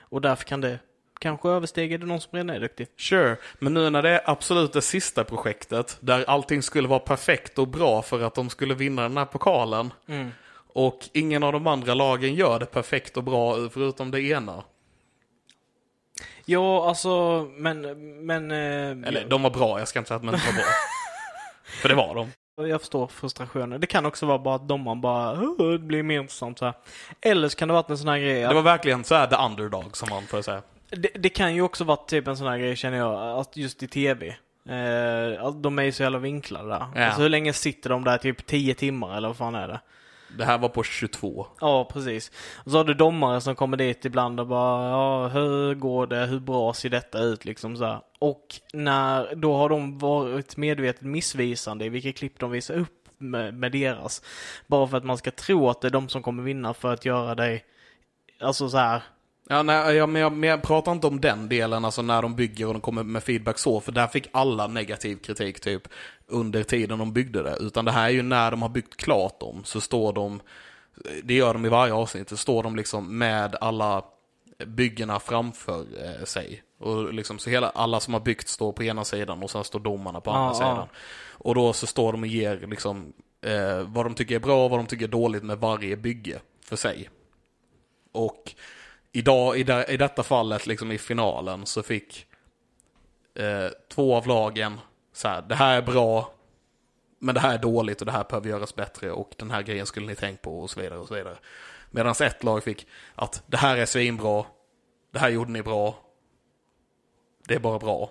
Och 0.01 0.21
därför 0.21 0.45
kan 0.45 0.61
det 0.61 0.79
kanske 1.21 1.49
överstiga 1.49 1.99
det 1.99 2.07
någon 2.07 2.21
som 2.21 2.31
redan 2.33 2.51
är 2.51 2.61
duktig. 2.61 2.87
Sure, 2.99 3.37
men 3.59 3.75
nu 3.75 3.91
när 3.91 4.03
det 4.03 4.11
är 4.11 4.21
absolut 4.31 4.73
det 4.73 4.83
sista 4.83 5.25
projektet, 5.25 5.97
där 6.01 6.25
allting 6.29 6.63
skulle 6.63 6.89
vara 6.89 6.99
perfekt 7.01 7.59
och 7.59 7.69
bra 7.69 8.03
för 8.03 8.23
att 8.23 8.35
de 8.35 8.51
skulle 8.51 8.75
vinna 8.75 9.03
den 9.03 9.17
här 9.17 9.25
pokalen, 9.25 9.93
Mm. 10.09 10.31
och 10.73 10.99
ingen 11.13 11.43
av 11.43 11.53
de 11.53 11.67
andra 11.67 11.95
lagen 11.95 12.35
gör 12.35 12.59
det 12.59 12.67
perfekt 12.67 13.17
och 13.17 13.25
bra 13.25 13.69
förutom 13.73 14.11
det 14.11 14.21
ena. 14.23 14.63
Ja, 16.51 16.89
alltså, 16.89 17.47
men, 17.57 17.81
men... 18.27 18.51
Eh, 18.51 19.09
Eller, 19.09 19.25
de 19.29 19.43
var 19.43 19.51
bra, 19.51 19.79
jag 19.79 19.89
ska 19.89 19.99
inte 19.99 20.09
säga 20.09 20.17
att 20.17 20.23
de 20.23 20.35
inte 20.35 20.47
var 20.47 20.53
bra. 20.55 20.65
för 21.83 21.89
det 21.89 21.95
var 21.95 22.15
de. 22.15 22.33
Jag 22.69 22.81
förstår 22.81 23.07
frustrationen. 23.07 23.81
Det 23.81 23.87
kan 23.87 24.07
också 24.07 24.27
vara 24.27 24.39
bara 24.39 24.55
att 24.55 24.69
domaren 24.69 25.01
bara, 25.01 25.33
"Åh, 25.33 25.71
det 25.73 25.79
blir 25.79 26.03
mer 26.03 26.21
intressant 26.21 26.59
så 26.59 26.65
här. 26.65 26.75
Eller 27.21 27.49
så 27.49 27.57
kan 27.57 27.69
det 27.69 27.75
varit 27.75 27.91
en 27.91 27.99
sån 27.99 28.09
här 28.09 28.19
grej. 28.19 28.41
Det 28.41 28.55
var 28.55 28.63
verkligen 28.63 29.05
så 29.05 29.15
här 29.15 29.27
the 29.27 29.37
underdog 29.37 29.97
som 29.97 30.09
man 30.11 30.23
får 30.27 30.43
säga. 30.43 30.63
Det, 30.91 31.09
det 31.15 31.29
kan 31.29 31.55
ju 31.55 31.63
också 31.63 31.85
vara 31.85 31.97
typ 31.97 32.27
en 32.29 32.37
sån 32.37 32.47
här 32.47 32.59
grej 32.59 32.77
känner 32.77 32.99
jag, 32.99 33.39
att 33.41 33.57
just 33.57 33.83
i 33.83 33.89
tv. 33.89 34.27
Eh, 34.69 35.45
att 35.45 35.63
de 35.63 35.79
är 35.79 35.83
ju 35.83 35.93
så 35.93 36.03
jävla 36.03 36.19
vinklade 36.19 36.69
där. 36.69 36.87
Ja. 36.95 37.05
Alltså 37.07 37.23
hur 37.23 37.29
länge 37.29 37.53
sitter 37.53 37.91
de 37.91 38.05
där? 38.05 38.19
Typ 38.19 38.47
10 38.47 38.75
timmar 38.75 39.17
eller 39.17 39.29
vad 39.29 39.37
fan 39.37 39.55
är 39.55 39.69
det? 39.69 39.81
Det 40.39 40.45
här 40.45 40.59
var 40.59 40.69
på 40.69 40.83
22. 40.83 41.47
Ja, 41.61 41.89
precis. 41.93 42.31
Och 42.65 42.71
så 42.71 42.77
har 42.77 42.85
du 42.85 42.95
domare 42.95 43.41
som 43.41 43.55
kommer 43.55 43.77
dit 43.77 44.05
ibland 44.05 44.41
och 44.41 44.47
bara, 44.47 44.91
ja, 44.91 45.29
hur 45.29 45.75
går 45.75 46.07
det? 46.07 46.27
Hur 46.27 46.41
bra 46.41 46.75
ser 46.75 46.89
detta 46.89 47.19
ut? 47.19 47.45
Liksom 47.45 47.77
så 47.77 47.85
här. 47.85 48.01
Och 48.19 48.47
när, 48.73 49.35
då 49.35 49.57
har 49.57 49.69
de 49.69 49.99
varit 49.99 50.57
medvetet 50.57 51.03
missvisande 51.03 51.85
i 51.85 51.89
vilka 51.89 52.13
klipp 52.13 52.39
de 52.39 52.51
visar 52.51 52.75
upp 52.75 53.09
med, 53.19 53.55
med 53.55 53.73
deras. 53.73 54.23
Bara 54.67 54.87
för 54.87 54.97
att 54.97 55.05
man 55.05 55.19
ska 55.19 55.31
tro 55.31 55.69
att 55.69 55.81
det 55.81 55.89
är 55.89 55.93
de 55.93 56.09
som 56.09 56.23
kommer 56.23 56.43
vinna 56.43 56.75
för 56.75 56.93
att 56.93 57.05
göra 57.05 57.35
dig, 57.35 57.65
alltså 58.41 58.69
så 58.69 58.79
här. 58.79 59.03
Ja, 59.53 59.63
nej, 59.63 59.97
jag, 59.97 60.09
men 60.09 60.23
jag, 60.23 60.33
men 60.33 60.49
jag 60.51 60.63
pratar 60.63 60.93
inte 60.93 61.07
om 61.07 61.21
den 61.21 61.49
delen, 61.49 61.85
alltså 61.85 62.03
när 62.03 62.23
de 62.23 62.35
bygger 62.37 62.67
och 62.67 62.73
de 62.73 62.81
kommer 62.81 63.03
med 63.03 63.23
feedback 63.23 63.59
så, 63.59 63.81
för 63.81 63.93
där 63.93 64.07
fick 64.07 64.29
alla 64.33 64.67
negativ 64.67 65.17
kritik 65.17 65.61
typ 65.61 65.89
under 66.27 66.63
tiden 66.63 66.99
de 66.99 67.13
byggde 67.13 67.43
det. 67.43 67.57
Utan 67.61 67.85
det 67.85 67.93
här 67.93 68.05
är 68.05 68.09
ju 68.11 68.23
när 68.23 68.51
de 68.51 68.63
har 68.63 68.69
byggt 68.69 68.97
klart 68.97 69.41
dem, 69.41 69.63
så 69.65 69.81
står 69.81 70.13
de, 70.13 70.41
det 71.23 71.35
gör 71.35 71.53
de 71.55 71.67
i 71.67 71.69
varje 71.69 71.93
avsnitt, 71.93 72.29
så 72.29 72.37
står 72.37 72.63
de 72.63 72.77
liksom 72.77 73.19
med 73.19 73.57
alla 73.61 74.05
byggena 74.67 75.21
framför 75.21 75.81
eh, 75.81 76.25
sig. 76.25 76.63
Och 76.81 77.15
liksom, 77.15 77.39
så 77.39 77.51
hela, 77.51 77.71
alla 77.71 78.01
som 78.01 78.15
har 78.15 78.21
byggt 78.21 78.49
står 78.49 78.73
på 78.73 78.83
ena 78.83 79.05
sidan 79.05 79.43
och 79.43 79.51
sen 79.51 79.65
står 79.65 79.81
domarna 79.81 80.21
på 80.21 80.31
andra 80.31 80.49
Ja, 80.51 80.55
sidan. 80.55 80.77
ja. 80.77 80.89
Och 81.33 81.55
då 81.55 81.73
så 81.73 81.87
står 81.87 82.13
de 82.13 82.21
och 82.21 82.27
ger 82.27 82.67
liksom, 82.67 83.13
eh, 83.43 83.81
vad 83.87 84.07
de 84.07 84.15
tycker 84.15 84.35
är 84.35 84.41
bra 84.41 84.65
och 84.65 84.71
vad 84.71 84.79
de 84.79 84.87
tycker 84.87 85.05
är 85.05 85.09
dåligt 85.09 85.43
med 85.43 85.59
varje 85.59 85.97
bygge 85.97 86.41
för 86.65 86.77
sig. 86.77 87.11
Och 88.13 88.55
idag, 89.13 89.59
i, 89.59 89.63
det, 89.63 89.85
i 89.89 89.97
detta 89.97 90.23
fallet, 90.23 90.67
liksom 90.67 90.93
i 90.93 90.99
finalen, 90.99 91.67
så 91.67 91.83
fick 91.83 92.27
eh, 93.35 93.69
två 93.89 94.17
av 94.17 94.27
lagen 94.27 94.81
så 95.13 95.29
här, 95.29 95.43
det 95.43 95.55
här 95.55 95.77
är 95.77 95.83
bra, 95.83 96.35
men 97.19 97.35
det 97.35 97.41
här 97.41 97.55
är 97.55 97.59
dåligt 97.59 98.01
och 98.01 98.07
det 98.07 98.13
här 98.13 98.25
behöver 98.25 98.49
göras 98.49 98.75
bättre 98.75 99.13
och 99.13 99.35
den 99.37 99.51
här 99.51 99.63
grejen 99.63 99.87
skulle 99.87 100.07
ni 100.07 100.15
tänkt 100.15 100.43
på 100.43 100.61
och 100.61 100.71
så 100.71 100.81
vidare 100.81 100.99
och 100.99 101.09
så 101.09 101.15
vidare. 101.15 101.37
Medan 101.91 102.15
ett 102.21 102.45
lag 102.45 102.65
fick 102.65 102.87
att 103.15 103.43
det 103.47 103.57
här 103.57 103.77
är 103.77 103.87
svinbra, 103.87 104.45
det 105.13 105.19
här 105.19 105.29
gjorde 105.29 105.53
ni 105.53 105.63
bra, 105.63 105.99
det 107.49 107.55
är 107.55 107.59
bara 107.59 107.79
bra. 107.79 108.11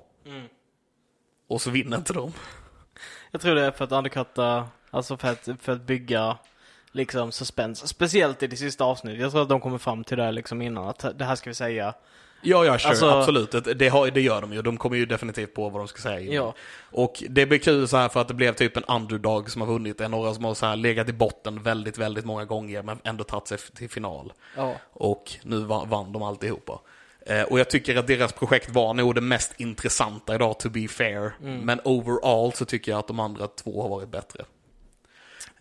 Och 1.47 1.61
så 1.61 1.69
vinner 1.69 1.97
inte 1.97 2.13
de. 2.13 2.33
Jag 3.31 3.41
tror 3.41 3.55
det 3.55 3.65
är 3.65 3.71
för 3.71 3.83
att 3.83 3.91
undercutta, 3.91 4.67
alltså 4.89 5.17
för 5.17 5.27
att, 5.27 5.49
för 5.61 5.71
att 5.71 5.81
bygga 5.81 6.37
liksom 6.91 7.31
suspense. 7.31 7.87
Speciellt 7.87 8.43
i 8.43 8.47
det 8.47 8.55
sista 8.55 8.83
avsnittet. 8.83 9.21
Jag 9.21 9.31
tror 9.31 9.41
att 9.41 9.49
de 9.49 9.59
kommer 9.61 9.77
fram 9.77 10.03
till 10.03 10.17
det 10.17 10.31
liksom 10.31 10.61
innan, 10.61 10.87
att 10.87 11.05
det 11.19 11.25
här 11.25 11.35
ska 11.35 11.49
vi 11.49 11.53
säga. 11.53 11.93
Ja, 12.41 12.65
ja, 12.65 12.77
sure, 12.79 12.89
Alltså- 12.89 13.09
absolut. 13.09 13.79
Det, 13.79 13.89
har, 13.89 14.11
det 14.11 14.21
gör 14.21 14.41
de 14.41 14.53
ju. 14.53 14.61
De 14.61 14.77
kommer 14.77 14.97
ju 14.97 15.05
definitivt 15.05 15.53
på 15.53 15.69
vad 15.69 15.81
de 15.81 15.87
ska 15.87 16.01
säga. 16.01 16.33
Ja. 16.33 16.53
Och 16.91 17.23
det 17.29 17.45
blir 17.45 17.59
kul 17.59 17.87
så 17.87 17.97
här 17.97 18.09
för 18.09 18.21
att 18.21 18.27
det 18.27 18.33
blev 18.33 18.53
typ 18.53 18.77
en 18.77 18.83
underdog 18.83 19.49
som 19.51 19.61
har 19.61 19.67
vunnit. 19.67 19.97
Det 19.97 20.05
är 20.05 20.09
några 20.09 20.33
som 20.33 20.43
har 20.43 20.53
så 20.53 20.65
här 20.65 20.75
legat 20.75 21.09
i 21.09 21.13
botten 21.13 21.63
väldigt, 21.63 21.97
väldigt 21.97 22.25
många 22.25 22.45
gånger 22.45 22.81
men 22.83 22.99
ändå 23.03 23.23
tagit 23.23 23.47
sig 23.47 23.57
till 23.57 23.89
final. 23.89 24.33
Ja. 24.55 24.75
Och 24.93 25.31
nu 25.43 25.59
vann, 25.59 26.11
de 26.13 26.23
alltihopa. 26.23 26.79
Eh, 27.25 27.43
och 27.43 27.59
jag 27.59 27.69
tycker 27.69 27.95
att 27.95 28.07
deras 28.07 28.31
projekt 28.33 28.69
var 28.69 28.93
nog 28.93 29.15
det 29.15 29.21
mest 29.21 29.53
intressanta 29.57 30.35
idag, 30.35 30.59
to 30.59 30.69
be 30.69 30.87
fair. 30.87 31.31
Men 31.41 31.81
overall 31.83 32.53
så 32.53 32.65
tycker 32.65 32.91
jag 32.91 32.99
att 32.99 33.07
de 33.07 33.19
andra 33.19 33.47
två 33.47 33.81
har 33.81 33.89
varit 33.89 34.09
bättre. 34.09 34.45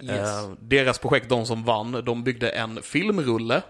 Yes. 0.01 0.11
Eh, 0.11 0.51
deras 0.61 0.99
projekt, 0.99 1.29
de 1.29 1.47
som 1.47 1.65
vann, 1.65 1.93
de 1.93 2.23
byggde 2.25 2.51
en 2.51 2.83
filmrulle. 2.83 3.63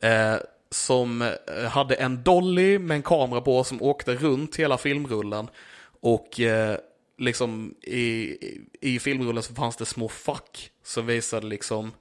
Eh, 0.00 0.36
som 0.70 1.22
eh, 1.22 1.68
hade 1.70 1.94
en 1.94 2.22
dolly 2.22 2.78
med 2.78 2.94
en 2.94 3.02
kamera 3.02 3.40
på 3.40 3.64
som 3.64 3.82
åkte 3.82 4.14
runt 4.14 4.56
hela 4.56 4.78
filmrullen. 4.78 5.48
Och 6.00 6.40
eh, 6.40 6.78
liksom 7.18 7.74
i, 7.82 8.36
i, 8.80 8.98
filmrullen 8.98 9.42
så 9.42 9.54
fanns 9.54 9.76
det 9.76 9.86
små 9.86 10.08
fack 10.08 10.70
som 10.82 11.06
visade 11.06 11.46
liksom 11.46 11.92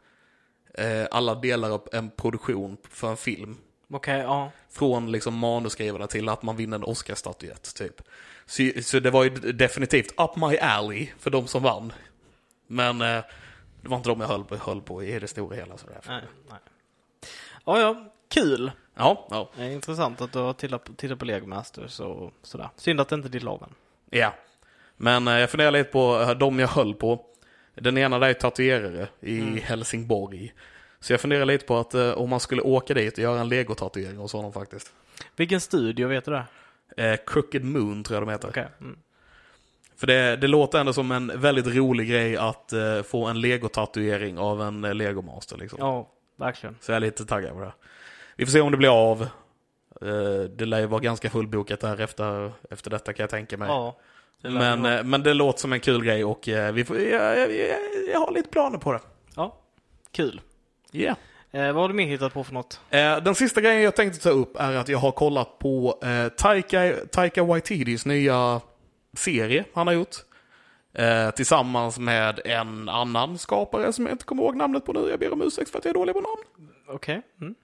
alla 1.12 1.36
delar 1.36 1.70
av 1.70 1.88
en 1.92 2.10
produktion 2.10 2.78
för 2.90 3.10
en 3.10 3.18
film. 3.18 3.58
Okej, 3.90 4.20
ja. 4.20 4.52
Från 4.70 5.12
liksom 5.12 5.38
manusskrivarna 5.38 6.08
till 6.08 6.30
att 6.30 6.44
man 6.44 6.56
vinner 6.56 6.78
en 6.78 6.84
Oscarsstatyett 6.84 7.76
typ. 7.76 8.02
Så, 8.46 8.72
så 8.82 9.00
det 9.00 9.12
var 9.12 9.24
ju 9.24 9.30
definitivt 9.30 10.14
up 10.18 10.36
my 10.36 10.58
alley 10.58 11.08
för 11.20 11.30
de 11.30 11.48
som 11.48 11.64
vann. 11.64 11.94
Men 12.68 13.02
eh, 13.02 13.24
det 13.82 13.90
var 13.90 13.98
inte 13.98 14.10
de 14.10 14.22
jag 14.22 14.28
höll 14.28 14.44
på, 14.44 14.56
höll 14.56 14.82
på 14.82 15.04
i 15.04 15.20
det 15.20 15.28
stora 15.28 15.56
hela. 15.56 15.78
Sådär. 15.78 16.02
Nej, 16.08 16.22
nej. 16.50 16.60
Ja, 17.66 17.80
ja. 17.80 18.12
Kul. 18.30 18.72
Ja, 18.96 19.28
ja. 19.30 19.50
Det 19.56 19.64
är 19.64 19.70
intressant 19.70 20.22
att 20.22 20.34
du 20.34 20.40
har 20.40 20.54
tittat 20.54 20.84
på, 20.84 20.94
tittat 20.94 21.20
på 21.20 21.26
Lego 21.26 21.48
Masters 21.48 22.00
och 22.00 22.34
sådär. 22.42 22.70
Synd 22.76 23.02
att 23.02 23.10
det 23.10 23.16
inte 23.16 23.28
är 23.28 23.30
ditt 23.30 23.44
lag 23.44 23.68
ja. 24.10 24.34
Men 24.98 25.28
eh, 25.28 25.40
jag 25.40 25.50
funderar 25.50 25.72
lite 25.72 25.92
på 25.92 26.20
eh, 26.22 26.30
de 26.30 26.60
jag 26.60 26.68
höll 26.68 26.94
på. 26.94 27.26
Den 27.76 27.98
ena 27.98 28.20
där 28.20 28.28
är 28.28 28.34
tatuerare 28.34 29.08
i 29.20 29.60
Helsingborg. 29.60 30.54
Så 31.00 31.14
jag 31.14 31.22
funderar 31.22 31.46
lite 31.46 31.66
på 31.66 31.78
att 31.78 31.94
eh, 31.94 32.12
om 32.12 32.30
man 32.30 32.40
skulle 32.40 32.62
åka 32.62 32.94
dit 32.94 33.14
och 33.14 33.20
göra 33.20 33.40
en 33.40 33.50
legotatuering 33.50 34.18
hos 34.18 34.34
honom 34.34 34.54
faktiskt. 34.54 34.94
Vilken 35.36 35.62
studio, 35.62 36.08
vet 36.08 36.26
du 36.26 36.32
det? 36.32 36.46
Eh, 36.98 37.20
Crooked 37.26 37.64
Moon 37.64 38.04
tror 38.04 38.16
jag 38.16 38.28
de 38.28 38.32
heter. 38.32 38.50
Okej. 38.50 38.68
Mm. 38.80 38.98
För 39.98 40.08
det, 40.08 40.36
det 40.36 40.48
låter 40.48 40.80
ändå 40.80 40.94
som 40.94 41.12
en 41.12 41.32
väldigt 41.36 41.68
rolig 41.68 42.10
grej 42.10 42.38
att 42.38 42.74
eh, 42.74 43.02
få 43.02 43.26
en 43.26 43.42
legotatuering 43.42 44.38
av 44.38 44.62
en 44.62 44.86
eh, 44.86 44.94
legomaster 44.94 45.58
liksom. 45.58 45.80
Ja, 45.82 46.10
verkligen. 46.36 46.76
Så 46.82 46.92
jag 46.92 46.96
är 46.96 47.00
lite 47.00 47.26
taggad 47.26 47.54
på 47.54 47.60
det. 47.60 47.74
Vi 48.36 48.46
får 48.46 48.52
se 48.52 48.62
om 48.62 48.72
det 48.72 48.78
blir 48.78 49.10
av. 49.10 49.22
Eh, 50.02 50.50
det 50.56 50.66
lär 50.66 50.80
ju 50.80 50.86
vara 50.86 51.02
ganska 51.02 51.30
fullbokat 51.30 51.80
där 51.80 52.02
efter, 52.02 52.52
efter 52.70 52.90
detta 52.90 53.14
kan 53.14 53.24
jag 53.24 53.30
tänka 53.30 53.58
mig. 53.58 53.68
Ja. 53.68 53.96
det 54.42 54.50
men, 54.50 54.82
vara. 54.82 55.00
eh, 55.00 55.04
men 55.04 55.24
det 55.24 55.34
låter 55.34 55.60
som 55.60 55.74
en 55.74 55.80
kul 55.80 56.04
grej 56.04 56.26
och 56.26 56.50
eh, 56.50 56.74
vi 56.74 56.86
får, 56.86 57.00
jag, 57.00 57.40
jag, 57.40 57.52
jag, 57.56 57.78
jag 58.14 58.20
har 58.20 58.32
lite 58.32 58.50
planer 58.50 58.78
på 58.78 58.94
det. 58.94 59.00
Ja, 59.36 59.58
kul. 60.12 60.42
Yeah. 60.92 61.18
Eh, 61.52 61.72
vad 61.72 61.76
har 61.76 61.88
du 61.88 61.94
mer 61.94 62.06
hittat 62.06 62.34
på 62.34 62.44
för 62.44 62.54
något? 62.54 62.80
Eh, 62.90 63.18
den 63.18 63.36
sista 63.36 63.62
grejen 63.62 63.82
jag 63.82 63.96
tänkte 63.96 64.20
ta 64.20 64.30
upp 64.30 64.56
är 64.60 64.76
att 64.76 64.90
jag 64.90 64.98
har 64.98 65.12
kollat 65.12 65.60
på 65.60 66.00
eh, 66.04 66.28
Taika, 66.28 66.94
Taika 67.12 67.44
Waititis 67.44 68.06
nya 68.06 68.62
serie 69.20 69.66
han 69.74 69.88
har 69.88 69.94
gjort. 69.94 70.16
Eh, 70.94 71.32
tillsammans 71.32 72.00
med 72.00 72.40
en 72.46 72.90
annan 72.90 73.38
skapare 73.38 73.94
som 73.94 74.06
jag 74.06 74.14
inte 74.14 74.26
kommer 74.26 74.44
ihåg 74.44 74.56
namnet 74.56 74.86
på 74.86 74.94
nu. 74.94 75.10
Jag 75.10 75.20
ber 75.20 75.34
om 75.34 75.42
ursäkt 75.42 75.70
för 75.70 75.78
att 75.78 75.86
jag 75.86 75.90
är 75.90 75.94
dålig 75.94 76.16
på 76.16 76.22
namn. 76.22 76.70
Okej. 76.88 77.22
Mm. 77.42 77.56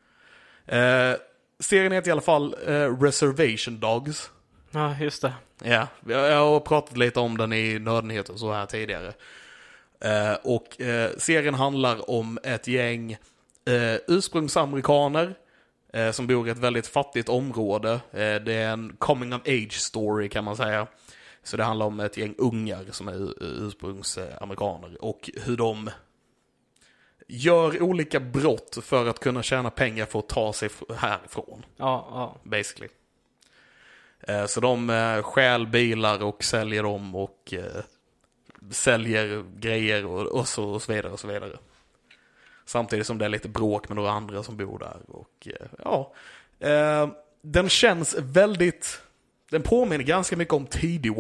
Eh, 0.65 1.17
serien 1.59 1.91
heter 1.91 2.09
i 2.09 2.11
alla 2.11 2.21
fall 2.21 2.55
eh, 2.67 3.01
Reservation 3.01 3.79
Dogs. 3.79 4.31
Ja, 4.71 4.95
just 4.99 5.21
det. 5.21 5.33
Ja, 5.63 5.87
jag 6.05 6.45
har 6.45 6.59
pratat 6.59 6.97
lite 6.97 7.19
om 7.19 7.37
den 7.37 7.53
i 7.53 7.79
Nördnyheter 7.79 8.33
och 8.33 8.39
så 8.39 8.53
här 8.53 8.65
tidigare. 8.65 9.13
Eh, 10.01 10.33
och 10.43 10.81
eh, 10.81 11.11
serien 11.17 11.53
handlar 11.53 12.09
om 12.09 12.39
ett 12.43 12.67
gäng 12.67 13.11
eh, 13.65 13.95
ursprungsamerikaner 14.07 15.33
som 16.11 16.27
bor 16.27 16.47
i 16.47 16.51
ett 16.51 16.57
väldigt 16.57 16.87
fattigt 16.87 17.29
område. 17.29 17.99
Det 18.11 18.53
är 18.53 18.69
en 18.73 18.95
coming 18.97 19.33
of 19.33 19.41
age 19.47 19.73
story 19.73 20.29
kan 20.29 20.43
man 20.43 20.57
säga. 20.57 20.87
Så 21.43 21.57
det 21.57 21.63
handlar 21.63 21.85
om 21.85 21.99
ett 21.99 22.17
gäng 22.17 22.35
ungar 22.37 22.85
som 22.91 23.07
är 23.07 23.43
ursprungsamerikaner 23.43 25.05
och 25.05 25.29
hur 25.43 25.57
de 25.57 25.89
gör 27.27 27.81
olika 27.81 28.19
brott 28.19 28.77
för 28.81 29.07
att 29.07 29.19
kunna 29.19 29.43
tjäna 29.43 29.69
pengar 29.69 30.05
för 30.05 30.19
att 30.19 30.29
ta 30.29 30.53
sig 30.53 30.69
härifrån. 30.95 31.65
Ja, 31.77 32.07
ja. 32.11 32.37
Basically. 32.43 32.89
Eh, 34.19 34.45
Så 34.45 34.59
de 34.59 34.89
eh, 34.89 35.21
stjäl 35.21 35.67
bilar 35.67 36.23
och 36.23 36.43
säljer 36.43 36.83
dem 36.83 37.15
och 37.15 37.53
eh, 37.53 37.83
säljer 38.71 39.43
grejer 39.59 40.05
och, 40.05 40.47
så, 40.47 40.63
och 40.69 40.81
så 40.81 40.93
vidare 40.93 41.11
och 41.11 41.19
så 41.19 41.27
vidare. 41.27 41.57
Samtidigt 42.65 43.07
som 43.07 43.17
det 43.17 43.25
är 43.25 43.29
lite 43.29 43.49
bråk 43.49 43.89
med 43.89 43.95
några 43.95 44.11
andra 44.11 44.43
som 44.43 44.57
bor 44.57 44.79
där. 44.79 44.99
Och 45.07 45.47
ja, 45.83 46.13
den 47.41 47.69
känns 47.69 48.15
väldigt, 48.19 49.01
den 49.51 49.61
påminner 49.61 50.03
ganska 50.03 50.37
mycket 50.37 50.53
om 50.53 50.65
tidig 50.65 51.13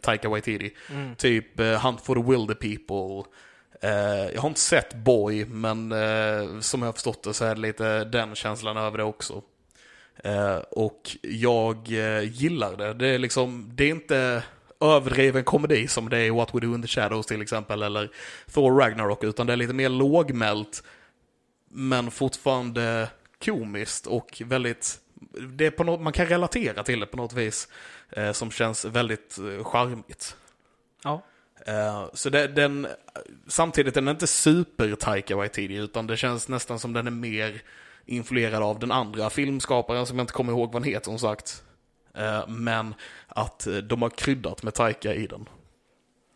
Taika 0.00 0.28
Waititi. 0.28 0.74
Mm. 0.90 1.16
Typ 1.16 1.60
eh, 1.60 1.86
Hunt 1.86 2.00
for 2.00 2.14
the 2.14 2.30
Wilder 2.30 2.54
People. 2.54 3.30
Eh, 3.82 4.34
jag 4.34 4.40
har 4.40 4.48
inte 4.48 4.60
sett 4.60 4.94
Boy, 4.94 5.44
men 5.44 5.92
eh, 5.92 6.60
som 6.60 6.82
jag 6.82 6.88
har 6.88 6.92
förstått 6.92 7.22
det 7.22 7.34
så 7.34 7.44
är 7.44 7.54
det 7.54 7.60
lite 7.60 8.04
den 8.04 8.34
känslan 8.34 8.76
över 8.76 8.98
det 8.98 9.04
också. 9.04 9.42
Och 10.70 11.16
jag 11.22 11.88
gillar 12.24 12.76
det. 12.76 12.94
Det 12.94 13.08
är 13.08 13.18
liksom, 13.18 13.70
det 13.74 13.84
är 13.84 13.88
inte 13.88 14.42
överdriven 14.80 15.44
komedi 15.44 15.88
som 15.88 16.08
det 16.08 16.18
är 16.18 16.24
i 16.24 16.30
What 16.30 16.54
We 16.54 16.60
Do 16.60 16.74
In 16.74 16.82
The 16.82 16.88
Shadows 16.88 17.26
till 17.26 17.42
exempel, 17.42 17.82
eller 17.82 18.10
Thor 18.52 18.80
Ragnarok, 18.80 19.24
utan 19.24 19.46
det 19.46 19.52
är 19.52 19.56
lite 19.56 19.72
mer 19.72 19.88
lågmält, 19.88 20.82
men 21.68 22.10
fortfarande 22.10 23.08
komiskt 23.44 24.06
och 24.06 24.42
väldigt, 24.46 24.98
det 25.48 25.66
är 25.66 25.70
på 25.70 25.84
något, 25.84 26.00
man 26.00 26.12
kan 26.12 26.26
relatera 26.26 26.82
till 26.82 27.00
det 27.00 27.06
på 27.06 27.16
något 27.16 27.32
vis, 27.32 27.68
eh, 28.10 28.32
som 28.32 28.50
känns 28.50 28.84
väldigt 28.84 29.38
eh, 29.38 29.64
charmigt. 29.64 30.36
Ja. 31.04 31.22
Eh, 31.66 32.08
så 32.12 32.30
det, 32.30 32.46
den, 32.48 32.86
samtidigt 33.46 33.96
är 33.96 34.00
den 34.00 34.08
inte 34.08 34.26
super 34.26 34.94
Taika 34.94 35.36
Waititi, 35.36 35.76
utan 35.76 36.06
det 36.06 36.16
känns 36.16 36.48
nästan 36.48 36.78
som 36.78 36.92
den 36.92 37.06
är 37.06 37.10
mer 37.10 37.62
influerad 38.06 38.62
av 38.62 38.78
den 38.78 38.92
andra 38.92 39.30
filmskaparen 39.30 40.06
som 40.06 40.18
jag 40.18 40.22
inte 40.22 40.32
kommer 40.32 40.52
ihåg 40.52 40.72
vad 40.72 40.82
han 40.82 40.92
heter 40.92 41.04
som 41.04 41.18
sagt. 41.18 41.64
Eh, 42.14 42.48
men 42.48 42.94
att 43.28 43.66
eh, 43.66 43.76
de 43.76 44.02
har 44.02 44.10
kryddat 44.10 44.62
med 44.62 44.74
Taika 44.74 45.14
i 45.14 45.26
den. 45.26 45.48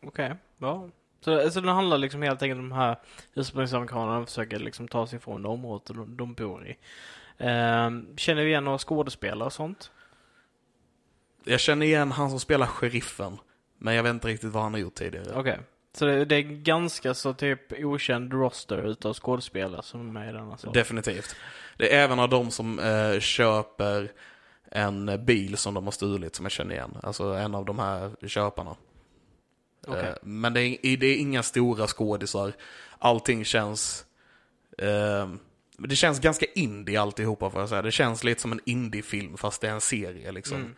Okej. 0.07 0.35
Ja. 0.59 0.88
Så, 1.20 1.51
så 1.51 1.61
den 1.61 1.75
handlar 1.75 1.99
liksom 1.99 2.23
helt 2.23 2.42
enkelt 2.42 2.59
om 2.59 2.68
de 2.68 2.75
här 2.75 2.99
ursprungsamerikanerna 3.35 4.27
försöker 4.27 4.59
liksom 4.59 4.88
ta 4.88 5.07
sig 5.07 5.16
ifrån 5.16 5.42
det 5.42 5.49
området 5.49 5.87
de, 5.87 6.16
de 6.16 6.35
bor 6.35 6.66
i. 6.66 6.77
Ehm, 7.38 8.16
känner 8.16 8.42
vi 8.42 8.49
igen 8.49 8.64
några 8.64 8.79
skådespelare 8.79 9.47
och 9.47 9.53
sånt? 9.53 9.90
Jag 11.44 11.61
känner 11.61 11.87
igen 11.87 12.12
han 12.12 12.31
som 12.31 12.40
spelar 12.40 12.66
sheriffen, 12.66 13.38
men 13.79 13.94
jag 13.94 14.03
vet 14.03 14.11
inte 14.11 14.29
riktigt 14.29 14.51
vad 14.53 14.62
han 14.62 14.73
har 14.73 14.81
gjort 14.81 14.94
tidigare. 14.94 15.35
Okej. 15.35 15.59
Så 15.92 16.05
det, 16.05 16.25
det 16.25 16.37
är 16.37 16.42
ganska 16.42 17.14
så 17.14 17.35
typ 17.35 17.73
okänd 17.73 18.33
roster 18.33 18.87
utav 18.90 19.14
skådespelare 19.14 19.83
som 19.83 20.01
är 20.01 20.12
med 20.12 20.29
i 20.29 20.33
den 20.33 20.51
alltså? 20.51 20.70
Definitivt. 20.70 21.37
Det 21.77 21.94
är 21.94 22.05
även 22.05 22.18
av 22.18 22.29
de 22.29 22.51
som 22.51 22.79
eh, 22.79 23.20
köper 23.20 24.12
en 24.70 25.25
bil 25.25 25.57
som 25.57 25.75
de 25.75 25.85
har 25.85 25.90
stulit 25.92 26.35
som 26.35 26.44
jag 26.44 26.53
känner 26.53 26.75
igen. 26.75 26.97
Alltså 27.03 27.25
en 27.25 27.55
av 27.55 27.64
de 27.64 27.79
här 27.79 28.27
köparna. 28.27 28.77
Okej. 29.87 30.09
Eh, 30.09 30.14
Men 30.23 30.55
det 30.55 30.61
är, 30.61 30.97
det 30.97 31.07
är 31.07 31.16
inga 31.16 31.42
stora 31.42 31.87
skådisar. 31.87 32.53
Allting 32.99 33.44
känns... 33.44 34.07
Eh, 34.79 35.29
det 35.78 35.96
känns 35.96 36.20
ganska 36.20 36.46
indie 36.54 37.00
alltihopa 37.00 37.50
får 37.50 37.60
jag 37.60 37.68
säga. 37.68 37.82
Det 37.82 37.92
känns 37.92 38.24
lite 38.24 38.40
som 38.40 38.52
en 38.52 38.60
indiefilm 38.64 39.37
fast 39.37 39.60
det 39.60 39.68
är 39.68 39.72
en 39.72 39.80
serie 39.80 40.32
liksom. 40.32 40.56
Mm. 40.56 40.74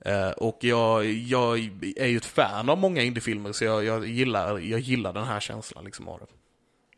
Eh, 0.00 0.30
och 0.30 0.58
jag, 0.60 1.04
jag 1.04 1.58
är 1.96 2.06
ju 2.06 2.16
ett 2.16 2.24
fan 2.24 2.68
av 2.68 2.78
många 2.78 3.02
indiefilmer 3.02 3.52
så 3.52 3.64
jag, 3.64 3.84
jag, 3.84 4.06
gillar, 4.06 4.58
jag 4.58 4.80
gillar 4.80 5.12
den 5.12 5.24
här 5.24 5.40
känslan 5.40 5.84
liksom 5.84 6.08
av 6.08 6.18
det. 6.18 6.26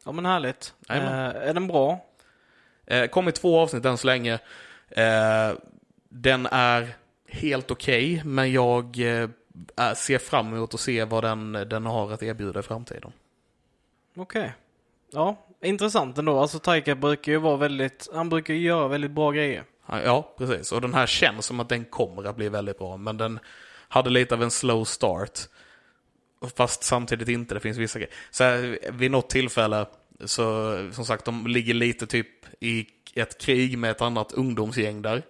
Ja 0.05 0.13
men 0.13 0.27
härligt. 0.27 0.75
Eh, 0.89 1.05
är 1.27 1.55
den 1.55 1.67
bra? 1.67 2.05
Eh, 2.87 3.07
kommit 3.07 3.35
två 3.35 3.61
avsnitt 3.61 3.85
än 3.85 3.99
så 3.99 4.07
länge. 4.07 4.39
Eh, 4.89 5.53
den 6.09 6.47
är 6.47 6.97
helt 7.29 7.71
okej, 7.71 8.23
men 8.25 8.53
jag 8.53 8.97
ser 9.97 10.19
fram 10.19 10.55
emot 10.55 10.75
att 10.75 10.81
se 10.81 11.05
vad 11.05 11.25
den, 11.25 11.53
den 11.53 11.87
har 11.87 12.13
att 12.13 12.23
erbjuda 12.23 12.61
i 12.61 12.63
framtiden. 12.63 13.13
Okej. 14.17 14.55
Ja, 15.11 15.46
intressant 15.63 16.19
ändå. 16.19 16.39
Alltså 16.41 16.59
Taika 16.59 16.95
brukar 16.95 17.33
ju 17.33 17.39
vara 17.39 17.57
väldigt, 17.57 18.09
han 18.15 18.29
brukar 18.29 18.55
ju 18.55 18.61
göra 18.61 18.89
väldigt 18.89 19.11
bra 19.11 19.31
grejer. 19.31 19.65
Ja, 19.89 20.35
precis. 20.39 20.73
Och 20.73 20.81
den 20.81 20.95
här 20.95 21.07
känns 21.07 21.47
som 21.47 21.61
att 21.61 21.69
den 21.69 21.85
kommer 21.85 22.25
att 22.25 22.37
bli 22.37 22.49
väldigt 22.49 22.79
bra, 22.79 22.97
men 22.97 23.17
den 23.17 23.39
hade 23.89 24.11
lite 24.11 24.35
av 24.35 24.43
en 24.43 24.51
slow 24.51 24.85
start. 24.85 25.41
Fast 26.57 26.83
samtidigt 26.83 27.29
inte, 27.29 27.55
det 27.55 27.61
finns 27.61 27.79
vissa 27.79 27.99
grejer. 27.99 28.15
Så 28.31 28.45
här, 28.45 28.79
vid 28.93 29.11
något 29.11 29.31
tillfälle, 29.31 29.87
så 30.25 30.77
som 30.93 31.05
sagt, 31.05 31.25
de 31.25 31.47
ligger 31.47 31.75
lite 31.75 32.07
typ 32.07 32.29
i 32.61 32.87
ett 33.15 33.41
krig 33.41 33.79
med 33.79 33.91
ett 33.91 34.01
annat 34.01 34.33
ungdomsgäng 34.33 35.03
där. 35.03 35.23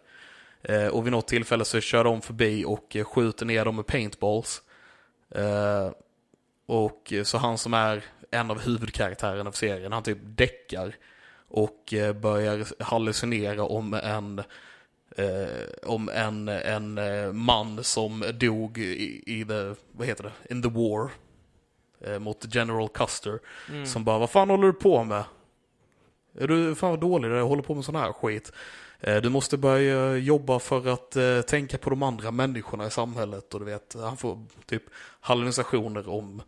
Eh, 0.63 0.87
och 0.87 1.07
vid 1.07 1.13
något 1.13 1.29
tillfälle 1.29 1.65
så 1.65 1.81
kör 1.81 2.05
de 2.05 2.23
förbi 2.23 2.65
och 2.65 2.97
skjuter 3.05 3.47
ner 3.47 3.65
dem 3.65 3.77
med 3.77 3.87
paintballs. 3.87 4.63
Eh, 5.31 5.91
och 6.67 7.13
så 7.25 7.39
han 7.39 7.59
som 7.59 7.75
är 7.75 8.03
en 8.31 8.51
av 8.51 8.61
huvudkaraktärerna 8.61 9.51
för 9.53 9.59
serien, 9.59 9.93
han 9.93 10.03
typ 10.03 10.19
däckar 10.23 10.95
och 11.49 11.95
eh, 11.95 12.13
börjar 12.13 12.83
hallucinera 12.83 13.63
om 13.63 13.95
en 13.95 14.43
eh, 15.17 15.87
om 15.87 16.09
en, 16.09 16.49
en 16.49 16.99
eh, 16.99 17.33
man 17.33 17.85
som 17.85 18.25
dog 18.41 18.79
i, 18.79 19.23
i 19.27 19.45
the, 19.45 19.75
vad 19.93 20.07
heter 20.07 20.25
det, 20.25 20.55
in 20.55 20.63
the 20.63 20.69
war 20.69 21.11
eh, 22.01 22.19
mot 22.19 22.55
General 22.55 22.89
Custer. 22.89 23.39
Mm. 23.69 23.87
Som 23.87 24.05
bara, 24.05 24.19
vad 24.19 24.31
fan 24.31 24.51
håller 24.51 24.67
du 24.67 24.73
på 24.73 25.05
med? 25.05 25.25
Är 26.39 26.49
du 26.49 26.75
fan 26.75 26.91
vad 26.91 27.01
dålig 27.01 27.31
du 27.31 27.41
håller 27.41 27.63
på 27.63 27.75
med 27.75 27.85
sån 27.85 27.97
här 27.97 28.13
skit? 28.13 28.53
Eh, 29.01 29.17
du 29.23 29.29
måste 29.29 29.57
börja 29.57 30.17
jobba 30.17 30.59
för 30.59 30.89
att 30.89 31.17
eh, 31.17 31.41
tänka 31.41 31.79
på 31.79 31.91
de 31.91 32.03
andra 32.03 32.31
människorna 32.31 32.87
i 32.87 32.91
samhället 32.91 33.55
och 33.55 33.61
du 33.61 33.67
vet, 33.67 33.97
han 34.01 34.17
får 34.17 34.45
typ 34.67 34.83
hallucinationer 35.21 36.09
om 36.09 36.43